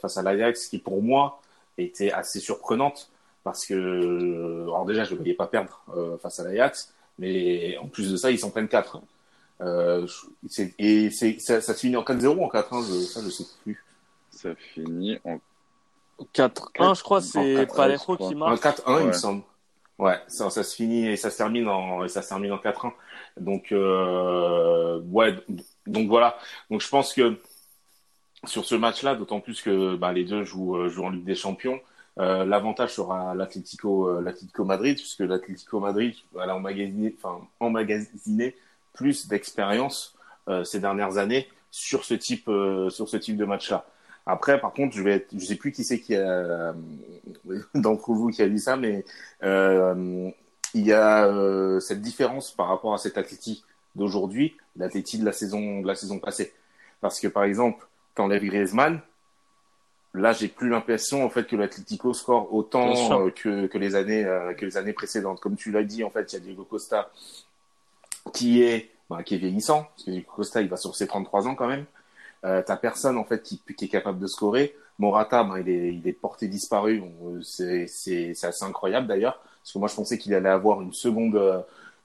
face 0.00 0.16
à 0.16 0.22
l'Ajax, 0.22 0.68
qui 0.68 0.78
pour 0.78 1.02
moi 1.02 1.40
était 1.76 2.10
assez 2.10 2.40
surprenante, 2.40 3.10
parce 3.44 3.66
que, 3.66 4.62
alors 4.62 4.86
déjà, 4.86 5.04
je 5.04 5.12
ne 5.12 5.18
voyais 5.18 5.34
pas 5.34 5.46
perdre 5.46 5.84
face 6.22 6.40
à 6.40 6.44
l'Ajax, 6.44 6.94
mais 7.20 7.76
en 7.78 7.86
plus 7.86 8.10
de 8.10 8.16
ça, 8.16 8.32
ils 8.32 8.38
s'en 8.40 8.50
prennent 8.50 8.66
4. 8.68 9.00
Euh, 9.60 10.06
et 10.78 11.10
ça, 11.10 11.60
ça 11.60 11.74
se 11.74 11.78
finit 11.80 11.96
en 11.96 12.02
4-0 12.02 12.26
ou 12.38 12.44
en 12.44 12.48
4-1, 12.48 12.82
je, 12.88 12.92
ça 13.04 13.20
je 13.22 13.28
sais 13.28 13.44
plus. 13.62 13.84
Ça 14.30 14.48
finit 14.74 15.18
en 15.24 15.38
4-1, 16.34 16.96
je 16.96 17.02
crois, 17.02 17.20
c'est 17.20 17.66
4-1, 17.66 17.76
Parejo 17.76 17.98
je 17.98 18.02
crois. 18.14 18.16
qui 18.28 18.34
En 18.34 18.38
marque. 18.38 18.62
4-1, 18.64 18.82
il 18.86 18.92
me 18.92 19.06
Ouais. 19.08 19.12
semble. 19.12 19.42
Ouais, 19.98 20.18
ça, 20.28 20.48
ça 20.48 20.62
se 20.62 20.74
finit 20.74 21.08
et 21.08 21.16
ça 21.16 21.28
se 21.30 21.36
termine 21.36 21.68
en, 21.68 22.04
et 22.04 22.08
ça 22.08 22.22
se 22.22 22.28
termine 22.30 22.52
en 22.52 22.56
4-1. 22.58 22.90
Donc, 23.38 23.70
euh, 23.70 24.98
ouais, 25.10 25.36
donc 25.86 26.08
voilà. 26.08 26.38
Donc 26.70 26.80
je 26.80 26.88
pense 26.88 27.12
que 27.12 27.36
sur 28.46 28.64
ce 28.64 28.74
match-là, 28.74 29.14
d'autant 29.14 29.40
plus 29.40 29.60
que 29.60 29.96
bah, 29.96 30.12
les 30.14 30.24
deux 30.24 30.42
jouent, 30.44 30.76
euh, 30.78 30.88
jouent 30.88 31.04
en 31.04 31.10
Ligue 31.10 31.24
des 31.26 31.34
Champions, 31.34 31.78
euh, 32.20 32.44
l'avantage 32.44 32.94
sera 32.94 33.34
l'Atlético, 33.34 34.08
euh, 34.08 34.20
l'Atlético 34.20 34.64
Madrid, 34.64 34.96
puisque 34.96 35.20
l'Atlético 35.20 35.80
Madrid 35.80 36.14
a 36.38 36.54
emmagasiné, 36.54 37.14
enfin, 37.16 37.40
emmagasiné 37.58 38.54
plus 38.92 39.26
d'expérience 39.28 40.14
euh, 40.48 40.64
ces 40.64 40.80
dernières 40.80 41.16
années 41.16 41.48
sur 41.70 42.04
ce 42.04 42.14
type, 42.14 42.48
euh, 42.48 42.90
sur 42.90 43.08
ce 43.08 43.16
type 43.16 43.36
de 43.36 43.44
match-là. 43.44 43.86
Après, 44.26 44.60
par 44.60 44.72
contre, 44.72 44.94
je 44.94 45.02
vais, 45.02 45.12
être, 45.12 45.28
je 45.32 45.44
sais 45.44 45.56
plus 45.56 45.72
qui 45.72 45.84
c'est 45.84 46.00
qui 46.00 46.14
a 46.14 46.20
euh, 46.20 46.72
d'entre 47.74 48.12
vous 48.12 48.28
qui 48.28 48.42
a 48.42 48.48
dit 48.48 48.58
ça, 48.58 48.76
mais 48.76 49.04
il 49.42 50.86
y 50.86 50.92
a 50.92 51.80
cette 51.80 52.00
différence 52.00 52.50
par 52.52 52.68
rapport 52.68 52.94
à 52.94 52.98
cet 52.98 53.16
Atleti 53.18 53.64
d'aujourd'hui, 53.96 54.56
l'Atleti 54.76 55.18
de 55.18 55.24
la 55.24 55.32
saison 55.32 55.80
de 55.80 55.86
la 55.86 55.94
saison 55.94 56.18
passée. 56.18 56.52
Parce 57.00 57.18
que 57.18 57.28
par 57.28 57.44
exemple, 57.44 57.86
t'enlèves 58.14 58.44
Griezmann, 58.44 59.00
là 60.14 60.32
j'ai 60.32 60.48
plus 60.48 60.68
l'impression 60.68 61.24
en 61.24 61.30
fait 61.30 61.46
que 61.46 61.56
l'Atlético 61.56 62.12
score 62.12 62.52
autant 62.52 63.20
euh, 63.20 63.30
que, 63.30 63.66
que 63.66 63.78
les 63.78 63.94
années 63.94 64.24
euh, 64.24 64.54
que 64.54 64.64
les 64.64 64.76
années 64.76 64.92
précédentes. 64.92 65.40
Comme 65.40 65.56
tu 65.56 65.70
l'as 65.70 65.84
dit, 65.84 66.04
en 66.04 66.10
fait, 66.10 66.32
il 66.32 66.36
y 66.36 66.38
a 66.38 66.40
Diego 66.40 66.64
Costa 66.64 67.10
qui 68.32 68.62
est 68.62 68.90
bah, 69.08 69.22
qui 69.22 69.34
est 69.34 69.38
vieillissant, 69.38 69.84
parce 69.84 70.04
que 70.04 70.10
Diego 70.10 70.30
Costa 70.34 70.60
il 70.60 70.68
va 70.68 70.76
sur 70.76 70.94
ses 70.94 71.06
33 71.06 71.48
ans 71.48 71.54
quand 71.54 71.68
même. 71.68 71.84
Euh, 72.44 72.62
T'as 72.64 72.76
personne 72.76 73.18
en 73.18 73.24
fait 73.24 73.42
qui, 73.42 73.60
qui 73.76 73.84
est 73.84 73.88
capable 73.88 74.18
de 74.18 74.26
scorer. 74.26 74.74
Morata, 74.98 75.44
ben, 75.44 75.58
il 75.58 75.68
est 75.68 75.94
il 75.94 76.06
est 76.08 76.12
porté 76.12 76.48
disparu. 76.48 77.02
C'est 77.42 77.86
c'est 77.86 78.34
c'est 78.34 78.46
assez 78.46 78.64
incroyable 78.64 79.06
d'ailleurs, 79.06 79.38
parce 79.62 79.72
que 79.72 79.78
moi 79.78 79.88
je 79.88 79.94
pensais 79.94 80.18
qu'il 80.18 80.34
allait 80.34 80.48
avoir 80.48 80.80
une 80.82 80.92
seconde 80.92 81.36
euh, 81.36 81.60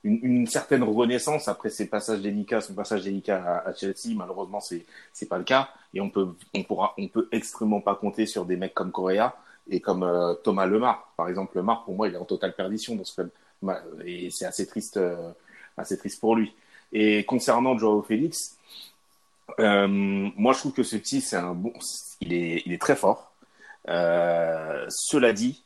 une, 0.06 0.46
certaine 0.48 0.84
renaissance 0.84 1.48
après 1.48 1.70
ses 1.70 1.88
passages 1.88 2.22
délicats, 2.22 2.62
son 2.62 2.76
passage 2.76 3.04
délicat 3.04 3.64
à, 3.66 3.74
Chelsea. 3.74 4.16
Malheureusement, 4.16 4.60
c'est 4.60 4.86
c'est 5.12 5.28
pas 5.28 5.38
le 5.38 5.44
cas 5.44 5.70
et 5.94 6.02
on 6.02 6.10
peut 6.10 6.36
on 6.54 6.64
pourra 6.64 6.94
on 6.98 7.08
peut 7.08 7.28
extrêmement 7.32 7.82
pas 7.82 7.96
compter 7.96 8.26
sur 8.26 8.46
des 8.46 8.56
mecs 8.56 8.74
comme 8.74 8.92
Correa 8.92 9.36
et 9.68 9.80
comme 9.80 10.04
euh, 10.04 10.36
Thomas 10.36 10.68
Lemar. 10.68 11.12
Par 11.18 11.28
exemple, 11.28 11.58
Lemar 11.58 11.84
pour 11.86 11.96
moi 11.96 12.08
il 12.08 12.14
est 12.14 12.18
en 12.18 12.26
totale 12.26 12.56
perdition 12.56 12.96
dans 12.96 13.04
ce 13.04 13.22
et 14.06 14.30
c'est 14.32 14.46
assez 14.46 14.68
triste 14.68 14.98
euh, 14.98 15.32
assez 15.76 15.98
triste 15.98 16.20
pour 16.20 16.36
lui. 16.36 16.54
Et 16.94 17.26
concernant 17.26 17.78
Joao 17.78 18.04
Félix, 18.04 18.58
euh, 19.60 19.88
moi 19.88 20.54
je 20.54 20.60
trouve 20.60 20.74
que 20.74 20.84
ce 20.84 20.98
petit 20.98 21.20
c'est 21.22 21.38
un 21.38 21.56
bon 21.56 21.74
il 22.22 22.34
est 22.34 22.62
il 22.66 22.74
est 22.74 22.82
très 22.82 22.96
fort. 22.96 23.32
Cela 23.88 25.34
dit, 25.34 25.65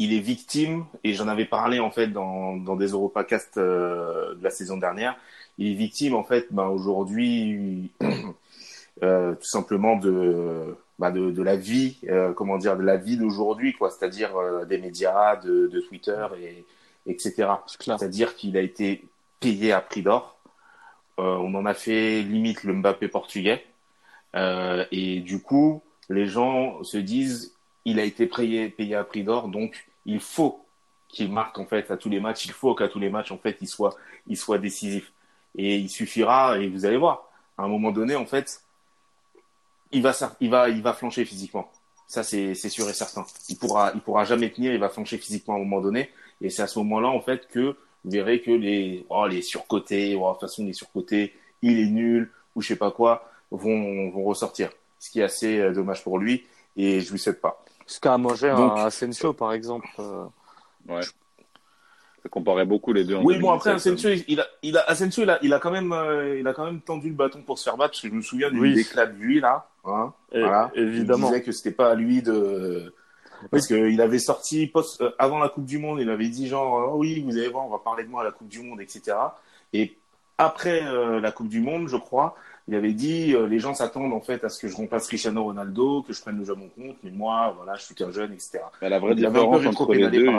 il 0.00 0.14
est 0.14 0.20
victime, 0.20 0.86
et 1.04 1.12
j'en 1.12 1.28
avais 1.28 1.44
parlé 1.44 1.78
en 1.78 1.90
fait 1.90 2.06
dans, 2.06 2.56
dans 2.56 2.74
des 2.74 2.88
Europacasts 2.88 3.58
euh, 3.58 4.34
de 4.34 4.42
la 4.42 4.48
saison 4.48 4.78
dernière, 4.78 5.14
il 5.58 5.72
est 5.72 5.74
victime 5.74 6.14
en 6.14 6.24
fait 6.24 6.46
ben, 6.50 6.68
aujourd'hui 6.68 7.90
euh, 9.02 9.34
tout 9.34 9.46
simplement 9.46 9.96
de, 9.96 10.74
bah, 10.98 11.10
de, 11.10 11.30
de 11.30 11.42
la 11.42 11.56
vie, 11.56 11.98
euh, 12.08 12.32
comment 12.32 12.56
dire, 12.56 12.78
de 12.78 12.82
la 12.82 12.96
vie 12.96 13.18
d'aujourd'hui, 13.18 13.74
quoi, 13.74 13.90
c'est-à-dire 13.90 14.30
des 14.66 14.78
médias, 14.78 15.36
de, 15.36 15.66
de 15.66 15.80
Twitter, 15.80 16.26
et, 16.42 16.64
etc. 17.06 17.48
C'est-à-dire 17.68 18.36
qu'il 18.36 18.56
a 18.56 18.62
été 18.62 19.04
payé 19.38 19.70
à 19.72 19.82
prix 19.82 20.02
d'or. 20.02 20.38
On 21.18 21.54
en 21.54 21.66
a 21.66 21.74
fait 21.74 22.22
limite 22.22 22.64
le 22.64 22.72
Mbappé 22.72 23.08
portugais. 23.08 23.62
Et 24.34 25.20
du 25.20 25.42
coup, 25.42 25.82
les 26.08 26.26
gens 26.26 26.82
se 26.84 26.96
disent, 26.96 27.54
il 27.84 28.00
a 28.00 28.04
été 28.04 28.26
payé, 28.26 28.70
payé 28.70 28.94
à 28.94 29.04
prix 29.04 29.24
d'or, 29.24 29.48
donc 29.48 29.89
il 30.06 30.20
faut 30.20 30.64
qu'il 31.08 31.30
marque 31.32 31.58
en 31.58 31.66
fait 31.66 31.90
à 31.90 31.96
tous 31.96 32.08
les 32.08 32.20
matchs. 32.20 32.46
Il 32.46 32.52
faut 32.52 32.74
qu'à 32.74 32.88
tous 32.88 33.00
les 33.00 33.10
matchs 33.10 33.32
en 33.32 33.38
fait 33.38 33.58
il 33.60 33.68
soit, 33.68 33.96
il 34.26 34.36
soit 34.36 34.58
décisif. 34.58 35.12
Et 35.56 35.76
il 35.76 35.88
suffira, 35.88 36.58
et 36.58 36.68
vous 36.68 36.86
allez 36.86 36.96
voir, 36.96 37.28
à 37.58 37.64
un 37.64 37.68
moment 37.68 37.90
donné, 37.90 38.14
en 38.16 38.26
fait, 38.26 38.62
il 39.92 40.02
va, 40.02 40.12
il 40.40 40.50
va, 40.50 40.68
il 40.68 40.82
va 40.82 40.92
flancher 40.92 41.24
physiquement. 41.24 41.70
Ça, 42.06 42.22
c'est 42.22 42.54
sûr 42.54 42.88
et 42.88 42.92
certain. 42.92 43.24
Il 43.48 43.56
pourra, 43.56 43.92
il 43.94 44.00
pourra 44.00 44.24
jamais 44.24 44.50
tenir, 44.50 44.72
il 44.72 44.80
va 44.80 44.88
flancher 44.88 45.18
physiquement 45.18 45.54
à 45.54 45.56
un 45.56 45.60
moment 45.60 45.80
donné. 45.80 46.10
Et 46.40 46.50
c'est 46.50 46.62
à 46.62 46.66
ce 46.66 46.78
moment-là, 46.80 47.08
en 47.08 47.20
fait, 47.20 47.48
que 47.48 47.76
vous 48.04 48.10
verrez 48.10 48.40
que 48.40 48.50
les, 48.50 49.04
oh, 49.10 49.26
les 49.26 49.42
surcotés, 49.42 50.14
oh, 50.16 50.28
de 50.28 50.32
toute 50.32 50.40
façon, 50.40 50.64
les 50.64 50.72
surcotés, 50.72 51.34
il 51.62 51.78
est 51.78 51.86
nul, 51.86 52.30
ou 52.54 52.62
je 52.62 52.68
sais 52.68 52.76
pas 52.76 52.90
quoi, 52.90 53.30
vont, 53.50 54.10
vont 54.10 54.24
ressortir. 54.24 54.70
Ce 54.98 55.10
qui 55.10 55.20
est 55.20 55.24
assez 55.24 55.58
euh, 55.58 55.72
dommage 55.72 56.02
pour 56.02 56.18
lui, 56.18 56.46
et 56.76 57.00
je 57.00 57.12
lui 57.12 57.18
souhaite 57.18 57.40
pas. 57.40 57.62
Ce 57.90 57.98
qu'a 57.98 58.16
mangé 58.16 58.48
Donc, 58.50 58.78
un 58.78 58.84
Asensio, 58.84 59.32
par 59.32 59.52
exemple. 59.52 59.88
Euh, 59.98 60.24
ouais. 60.88 61.02
Ça 61.02 62.28
comparait 62.30 62.64
beaucoup 62.64 62.92
les 62.92 63.02
deux. 63.04 63.16
En 63.16 63.24
oui, 63.24 63.36
bon 63.40 63.50
après 63.50 63.70
Asensio, 63.70 64.10
il 64.28 64.38
a, 64.38 64.46
il 64.62 64.78
a, 64.78 64.82
Asensio, 64.88 65.24
il 65.24 65.30
a, 65.30 65.38
il 65.42 65.52
a 65.52 65.58
quand 65.58 65.72
même, 65.72 65.92
euh, 65.92 66.38
il 66.38 66.46
a 66.46 66.52
quand 66.52 66.64
même 66.64 66.80
tendu 66.82 67.08
le 67.08 67.16
bâton 67.16 67.42
pour 67.42 67.58
se 67.58 67.64
faire 67.64 67.76
battre. 67.76 67.90
Parce 67.90 68.02
que 68.02 68.08
je 68.08 68.14
me 68.14 68.22
souviens 68.22 68.48
du 68.52 68.60
oui. 68.60 68.74
de 68.74 69.12
lui 69.18 69.40
là. 69.40 69.68
Hein, 69.84 70.12
voilà. 70.30 70.70
Évidemment. 70.76 71.26
Il 71.26 71.30
disait 71.30 71.42
que 71.42 71.50
c'était 71.50 71.72
pas 71.72 71.90
à 71.90 71.94
lui 71.96 72.22
de, 72.22 72.94
parce 73.50 73.66
qu'il 73.66 74.00
avait 74.00 74.20
sorti 74.20 74.68
post, 74.68 75.00
euh, 75.00 75.10
avant 75.18 75.40
la 75.40 75.48
Coupe 75.48 75.64
du 75.64 75.78
Monde, 75.78 75.98
il 76.00 76.10
avait 76.10 76.28
dit 76.28 76.46
genre, 76.46 76.92
oh 76.92 76.98
oui, 76.98 77.24
vous 77.26 77.36
allez 77.36 77.48
voir, 77.48 77.66
on 77.66 77.70
va 77.70 77.78
parler 77.78 78.04
de 78.04 78.08
moi 78.08 78.20
à 78.20 78.24
la 78.24 78.30
Coupe 78.30 78.48
du 78.48 78.62
Monde, 78.62 78.80
etc. 78.80 79.16
Et 79.72 79.96
après 80.38 80.86
euh, 80.86 81.18
la 81.18 81.32
Coupe 81.32 81.48
du 81.48 81.60
Monde, 81.60 81.88
je 81.88 81.96
crois, 81.96 82.36
il 82.70 82.76
avait 82.76 82.92
dit 82.92 83.34
euh, 83.34 83.48
les 83.48 83.58
gens 83.58 83.74
s'attendent 83.74 84.12
en 84.12 84.20
fait 84.20 84.44
à 84.44 84.48
ce 84.48 84.60
que 84.60 84.68
je 84.68 84.76
remplace 84.76 85.08
Cristiano 85.08 85.42
Ronaldo, 85.42 86.02
que 86.02 86.12
je 86.12 86.22
prenne 86.22 86.38
le 86.38 86.44
jeu 86.44 86.52
à 86.52 86.56
mon 86.56 86.68
compte, 86.68 86.96
mais 87.02 87.10
moi, 87.10 87.52
voilà, 87.56 87.74
je 87.74 87.82
suis 87.82 87.96
qu'un 87.96 88.12
jeune, 88.12 88.32
etc. 88.32 88.60
la 88.80 89.00
vraie 89.00 89.16
différence 89.16 89.66
entre 89.66 89.92
les 89.92 90.08
deux, 90.08 90.30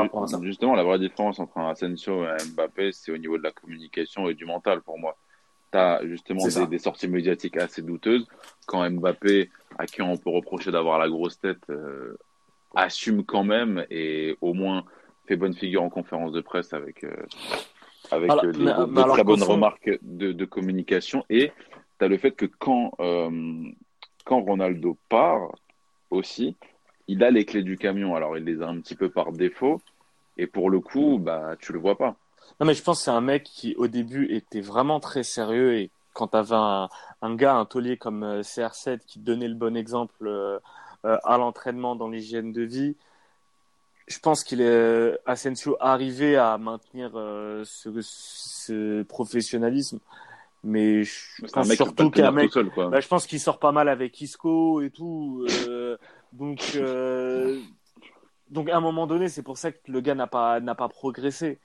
justement, 0.44 0.74
la 0.74 0.84
vraie 0.84 0.98
différence 0.98 1.40
entre 1.40 1.58
un 1.58 1.72
Asensio 1.72 2.24
et 2.24 2.30
un 2.30 2.38
Mbappé, 2.56 2.94
c'est 2.94 3.12
au 3.12 3.18
niveau 3.18 3.38
de 3.38 3.44
la 3.44 3.52
communication 3.52 4.30
et 4.30 4.34
du 4.34 4.46
mental 4.46 4.80
pour 4.82 4.98
moi. 4.98 5.18
Tu 5.74 5.78
as 5.78 6.00
justement 6.06 6.48
des, 6.70 6.80
sorties 6.80 7.10
médiatiques 7.10 7.58
assez 7.58 7.82
douteuses. 7.82 8.26
Quand 8.66 8.90
Mbappé, 8.90 9.50
à 9.78 9.86
qui 9.86 10.02
on 10.02 10.16
peut 10.16 10.30
reprocher 10.30 10.72
d'avoir 10.72 11.00
la 11.00 11.10
grosse 11.10 11.38
tête, 11.38 11.70
euh, 11.70 12.18
assume 12.76 13.26
quand 13.26 13.44
même 13.44 13.86
et 13.90 14.38
au 14.40 14.54
moins 14.54 14.86
fait 15.28 15.36
bonne 15.36 15.54
figure 15.54 15.84
en 15.84 15.90
conférence 15.90 16.32
de 16.32 16.40
presse 16.40 16.72
avec, 16.72 17.04
euh, 17.04 17.14
avec 18.10 18.32
des, 18.54 18.72
très 18.72 19.24
bonnes 19.26 19.44
remarques 19.44 20.00
de, 20.02 20.32
de 20.32 20.46
communication. 20.46 21.26
Et 21.30 21.52
tu 22.02 22.06
as 22.06 22.08
le 22.08 22.18
fait 22.18 22.32
que 22.32 22.48
quand, 22.48 22.94
euh, 23.00 23.30
quand 24.26 24.42
Ronaldo 24.42 24.98
part 25.08 25.52
aussi, 26.10 26.56
il 27.08 27.24
a 27.24 27.30
les 27.30 27.46
clés 27.46 27.62
du 27.62 27.78
camion. 27.78 28.16
Alors, 28.16 28.36
il 28.38 28.44
les 28.44 28.64
a 28.64 28.68
un 28.68 28.80
petit 28.80 28.96
peu 28.96 29.10
par 29.10 29.32
défaut. 29.32 29.82
Et 30.36 30.48
pour 30.48 30.72
le 30.72 30.80
coup, 30.80 31.20
bah, 31.20 31.56
tu 31.60 31.74
le 31.74 31.80
vois 31.80 31.98
pas. 31.98 32.16
Non, 32.60 32.66
mais 32.66 32.74
je 32.74 32.82
pense 32.82 33.00
que 33.00 33.04
c'est 33.06 33.12
un 33.12 33.22
mec 33.22 33.44
qui, 33.44 33.76
au 33.76 33.88
début, 33.88 34.34
était 34.34 34.62
vraiment 34.62 35.00
très 35.00 35.22
sérieux. 35.22 35.76
Et 35.76 35.92
quand 36.14 36.30
tu 36.30 36.38
avais 36.38 36.56
un, 36.56 36.90
gars, 37.36 37.56
un 37.56 37.66
taulier 37.66 37.98
comme 37.98 38.24
euh, 38.24 38.42
CR7 38.42 39.02
qui 39.06 39.20
donnait 39.20 39.48
le 39.48 39.54
bon 39.54 39.78
exemple 39.78 40.26
euh, 40.26 40.58
à 41.04 41.38
l'entraînement 41.38 41.96
dans 41.96 42.10
l'hygiène 42.10 42.52
de 42.52 42.64
vie, 42.64 42.96
je 44.08 44.18
pense 44.18 44.44
qu'il 44.44 44.60
est 44.62 45.20
Asensio 45.28 45.78
arrivé 45.80 46.36
à 46.36 46.58
maintenir 46.58 47.12
ce, 47.14 49.04
professionnalisme 49.04 50.00
mais 50.64 51.04
je 51.04 51.46
pense 51.52 51.72
surtout 51.74 52.12
qu'un 52.12 52.32
mec, 52.32 52.52
bah, 52.76 53.00
je 53.00 53.08
pense 53.08 53.26
qu'il 53.26 53.40
sort 53.40 53.60
pas 53.60 53.72
mal 53.72 53.90
avec 53.90 54.20
Isco 54.22 54.82
et 54.82 54.92
tout. 54.92 55.46
Euh, 55.68 55.98
donc, 56.34 56.74
euh, 56.76 57.60
donc 58.50 58.70
à 58.70 58.78
un 58.78 58.80
moment 58.80 59.08
donné, 59.08 59.28
c'est 59.28 59.42
pour 59.42 59.58
ça 59.58 59.72
que 59.72 59.80
le 59.88 60.02
gars 60.02 60.16
n'a 60.16 60.28
pas 60.28 60.60
n'a 60.60 60.76
pas 60.76 60.88
progressé. 60.88 61.60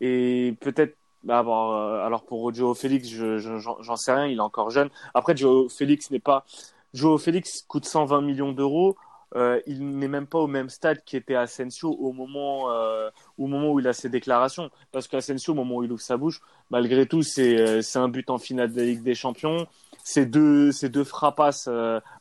Et 0.00 0.56
peut-être, 0.60 0.96
bah, 1.22 1.38
alors, 1.40 1.74
alors 1.74 2.24
pour 2.24 2.52
Joe 2.52 2.76
Félix, 2.78 3.08
je, 3.08 3.38
j'en 3.38 3.96
sais 3.96 4.12
rien, 4.12 4.26
il 4.26 4.38
est 4.38 4.40
encore 4.40 4.70
jeune. 4.70 4.90
Après, 5.14 5.36
Joe 5.36 5.72
Félix 5.72 6.10
n'est 6.10 6.18
pas. 6.18 6.44
Joe 6.92 7.22
Félix 7.22 7.62
coûte 7.62 7.84
120 7.84 8.20
millions 8.22 8.52
d'euros. 8.52 8.96
Euh, 9.36 9.60
il 9.66 9.96
n'est 9.98 10.08
même 10.08 10.26
pas 10.26 10.38
au 10.38 10.48
même 10.48 10.68
stade 10.68 11.04
qu'était 11.04 11.36
Asensio 11.36 11.90
au 11.90 12.12
moment, 12.12 12.70
euh, 12.72 13.10
au 13.38 13.46
moment 13.46 13.72
où 13.72 13.80
il 13.80 13.86
a 13.86 13.92
ses 13.92 14.08
déclarations. 14.08 14.70
Parce 14.90 15.06
qu'Asensio, 15.06 15.52
au 15.52 15.56
moment 15.56 15.76
où 15.76 15.84
il 15.84 15.92
ouvre 15.92 16.02
sa 16.02 16.16
bouche, 16.16 16.40
malgré 16.70 17.06
tout, 17.06 17.22
c'est 17.22 17.58
euh, 17.58 17.82
un 17.94 18.08
but 18.08 18.28
en 18.30 18.38
finale 18.38 18.72
de 18.72 18.78
la 18.78 18.86
Ligue 18.86 19.02
des 19.02 19.14
Champions. 19.14 19.66
C'est 20.02 20.26
deux, 20.26 20.70
deux 20.82 21.04
frappasses 21.04 21.68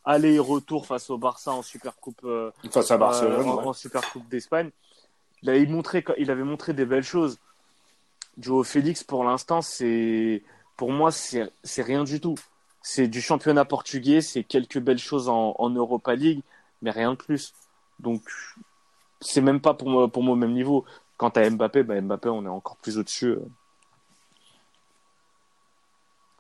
aller 0.03 0.33
et 0.33 0.39
retour 0.39 0.85
face 0.85 1.09
au 1.09 1.17
Barça 1.17 1.51
en 1.51 1.63
Supercoupe, 1.63 2.27
face 2.69 2.91
à 2.91 2.97
Barcelone, 2.97 3.47
en, 3.47 3.73
Supercoupe 3.73 4.27
d'Espagne. 4.29 4.69
Il 5.41 5.49
avait 5.49 5.65
montré, 5.65 6.03
il 6.17 6.29
avait 6.29 6.43
montré 6.43 6.73
des 6.73 6.85
belles 6.85 7.03
choses. 7.03 7.37
Joe 8.37 8.67
Félix, 8.67 9.03
pour 9.03 9.23
l'instant, 9.23 9.61
c'est, 9.61 10.43
pour 10.75 10.91
moi, 10.91 11.09
c'est 11.11 11.81
rien 11.81 12.03
du 12.03 12.19
tout. 12.19 12.35
C'est 12.81 13.07
du 13.07 13.21
championnat 13.21 13.63
portugais, 13.63 14.21
c'est 14.21 14.43
quelques 14.43 14.79
belles 14.79 14.99
choses 14.99 15.29
en, 15.29 15.55
en 15.57 15.69
Europa 15.69 16.15
League 16.15 16.41
mais 16.81 16.91
rien 16.91 17.11
de 17.11 17.17
plus. 17.17 17.53
Donc, 17.99 18.23
c'est 19.21 19.41
même 19.41 19.61
pas 19.61 19.73
pour 19.73 19.89
moi, 19.89 20.07
pour 20.07 20.23
moi 20.23 20.33
au 20.33 20.37
même 20.37 20.53
niveau. 20.53 20.85
Quant 21.17 21.29
à 21.29 21.49
Mbappé, 21.49 21.83
bah 21.83 21.99
Mbappé, 21.99 22.29
on 22.29 22.45
est 22.45 22.49
encore 22.49 22.77
plus 22.77 22.97
au-dessus. 22.97 23.31
Euh. 23.31 23.45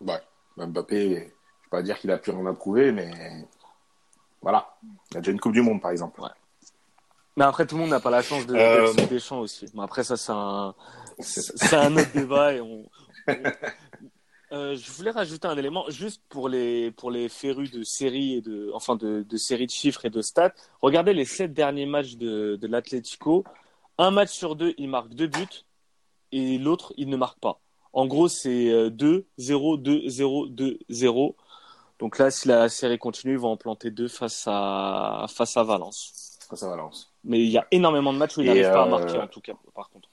Ouais, 0.01 0.21
Mbappé, 0.57 1.03
je 1.03 1.09
ne 1.09 1.15
vais 1.15 1.33
pas 1.69 1.81
dire 1.81 1.99
qu'il 1.99 2.11
a 2.11 2.17
pu 2.17 2.31
en 2.31 2.45
approuver, 2.45 2.91
mais 2.91 3.11
voilà. 4.41 4.77
Il 5.11 5.17
a 5.17 5.19
déjà 5.19 5.31
une 5.31 5.39
Coupe 5.39 5.53
du 5.53 5.61
Monde, 5.61 5.81
par 5.81 5.91
exemple. 5.91 6.21
Ouais. 6.21 6.29
Mais 7.35 7.43
après, 7.43 7.65
tout 7.65 7.75
le 7.75 7.81
monde 7.81 7.89
n'a 7.91 7.99
pas 7.99 8.09
la 8.09 8.21
chance 8.21 8.45
de 8.45 8.55
euh... 8.55 8.93
des 9.07 9.19
champs 9.19 9.39
aussi. 9.39 9.65
Mais 9.73 9.83
après, 9.83 10.03
ça, 10.03 10.17
c'est 10.17 10.31
un, 10.31 10.73
c'est 11.19 11.75
un 11.75 11.95
autre 11.95 12.11
débat 12.13 12.53
et 12.53 12.61
on, 12.61 12.85
euh, 14.51 14.75
je 14.75 14.91
voulais 14.91 15.11
rajouter 15.11 15.47
un 15.47 15.57
élément 15.57 15.89
juste 15.89 16.21
pour 16.29 16.49
les 16.49 16.91
pour 16.91 17.11
les 17.11 17.29
férus 17.29 17.71
de 17.71 17.83
séries 17.83 18.35
et 18.35 18.41
de 18.41 18.71
enfin 18.73 18.95
de, 18.95 19.23
de 19.23 19.37
séries 19.37 19.67
de 19.67 19.71
chiffres 19.71 20.05
et 20.05 20.09
de 20.09 20.21
stats. 20.21 20.53
Regardez 20.81 21.13
les 21.13 21.25
sept 21.25 21.53
derniers 21.53 21.85
matchs 21.85 22.15
de, 22.15 22.55
de 22.55 22.67
l'Atlético. 22.67 23.43
Un 23.97 24.11
match 24.11 24.29
sur 24.29 24.55
deux, 24.55 24.73
il 24.77 24.89
marque 24.89 25.13
deux 25.13 25.27
buts 25.27 25.65
et 26.31 26.57
l'autre, 26.57 26.93
il 26.97 27.09
ne 27.09 27.17
marque 27.17 27.39
pas. 27.39 27.59
En 27.91 28.05
gros, 28.05 28.27
c'est 28.27 28.89
2, 28.91 29.25
0, 29.37 29.77
2, 29.77 30.07
0, 30.07 30.47
2, 30.47 30.79
0. 30.89 31.35
Donc 31.99 32.17
là, 32.17 32.31
si 32.31 32.47
la 32.47 32.69
série 32.69 32.97
continue, 32.97 33.33
ils 33.33 33.39
vont 33.39 33.51
en 33.51 33.57
planter 33.57 33.91
deux 33.91 34.07
face 34.07 34.45
à 34.47 35.25
face 35.27 35.57
à 35.57 35.63
Valence. 35.63 36.37
Face 36.49 36.63
à 36.63 36.69
Valence. 36.69 37.13
Mais 37.25 37.39
il 37.41 37.49
y 37.49 37.57
a 37.57 37.67
énormément 37.71 38.13
de 38.13 38.17
matchs 38.17 38.37
où 38.37 38.41
ils 38.41 38.47
n'arrivent 38.47 38.71
pas 38.71 38.83
à 38.83 38.87
marquer 38.87 39.17
euh, 39.17 39.23
en 39.23 39.27
tout 39.27 39.41
cas, 39.41 39.53
par 39.75 39.89
contre. 39.89 40.09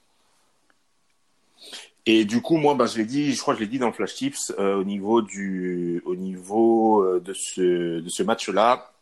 Et 2.09 2.23
du 2.23 2.41
coup, 2.41 2.55
moi, 2.55 2.73
bah, 2.73 2.85
je 2.85 2.97
l'ai 2.97 3.03
dit, 3.03 3.33
je 3.33 3.41
crois 3.41 3.53
que 3.53 3.59
je 3.59 3.65
l'ai 3.65 3.69
dit 3.69 3.79
dans 3.79 3.87
le 3.87 3.93
Flash 3.93 4.15
Tips, 4.15 4.53
euh, 4.57 4.77
au 4.77 4.85
niveau 4.85 5.21
du, 5.21 6.01
au 6.05 6.15
niveau 6.15 7.03
euh, 7.03 7.19
de 7.19 7.33
ce, 7.33 7.99
de 7.99 8.07
ce 8.07 8.23
match-là, 8.23 8.93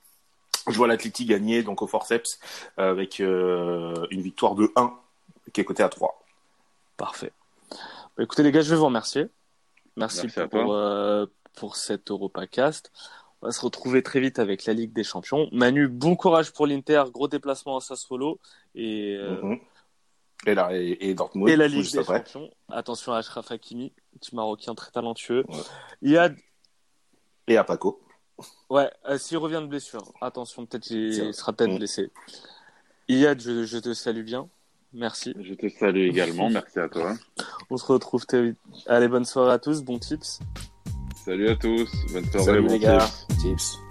je 0.68 0.76
vois 0.76 0.88
l'Atleti 0.88 1.26
gagner 1.26 1.62
donc 1.62 1.84
au 1.84 1.88
forceps 1.88 2.40
euh, 2.80 2.90
avec 2.90 3.20
une 3.20 4.22
victoire 4.22 4.56
de 4.56 4.72
1 4.76 4.92
qui 5.54 5.62
est 5.62 5.64
cotée 5.64 5.84
à 5.84 5.90
3. 5.90 6.20
Parfait. 6.98 7.32
Bah, 8.18 8.24
écoutez 8.24 8.42
les 8.42 8.52
gars, 8.52 8.62
je 8.62 8.72
vais 8.72 8.76
vous 8.76 8.86
remercier. 8.86 9.28
Merci, 9.98 10.28
pour, 10.50 10.76
pour 11.56 11.76
cet 11.76 12.10
EuropaCast. 12.10 12.92
On 13.44 13.46
va 13.46 13.52
se 13.52 13.62
retrouver 13.62 14.02
très 14.02 14.20
vite 14.20 14.40
avec 14.40 14.66
la 14.66 14.74
Ligue 14.74 14.94
des 14.94 15.04
Champions. 15.04 15.48
Manu, 15.52 15.88
bon 15.88 16.16
courage 16.16 16.52
pour 16.52 16.66
l'Inter, 16.66 17.04
gros 17.14 17.28
déplacement 17.28 17.78
à 17.78 17.82
Sassuolo 17.82 18.40
et 18.74 19.16
mm-hmm. 19.16 19.60
Et, 20.46 20.54
là, 20.56 20.70
et, 20.74 21.14
Dortmund. 21.14 21.50
Et 21.50 21.56
la 21.56 21.68
Ligue 21.68 21.92
des 21.92 22.04
Champions. 22.04 22.50
Attention 22.70 23.14
à 23.14 23.18
Ashraf 23.18 23.52
Hakimi, 23.52 23.94
petit 24.20 24.36
Marocain 24.36 24.76
très 24.76 24.92
talentueux. 24.92 25.44
Ouais. 26.02 26.30
Et 27.48 27.58
à 27.58 27.64
Paco. 27.64 28.02
Ouais, 28.70 28.90
euh, 29.08 29.18
s'il 29.18 29.38
revient 29.38 29.62
de 29.62 29.68
blessure, 29.68 30.14
attention, 30.22 30.66
peut-être 30.66 30.90
il 30.92 31.34
sera 31.34 31.54
peut-être 31.54 31.74
mm. 31.74 31.78
blessé. 31.78 32.12
Iyad, 33.08 33.40
je, 33.40 33.64
je, 33.64 33.78
te 33.78 33.94
salue 33.94 34.24
bien. 34.24 34.50
Merci. 34.94 35.34
Je 35.40 35.54
te 35.54 35.70
salue 35.70 36.08
également. 36.08 36.50
Merci 36.52 36.80
à 36.80 36.90
toi. 36.90 37.14
On 37.70 37.78
se 37.78 37.86
retrouve 37.86 38.26
très 38.26 38.42
vite. 38.42 38.58
Allez, 38.88 39.08
bonne 39.08 39.26
soirée 39.26 39.54
à 39.54 39.60
tous. 39.60 39.84
Bon 39.84 40.00
tips. 40.00 40.40
Salut 41.24 41.50
à 41.50 41.56
tous. 41.56 41.90
Bonne 42.14 42.26
soirée. 42.26 42.46
Salut 42.46 42.68
les 42.68 42.80
gars. 42.80 43.08
Tips. 43.40 43.85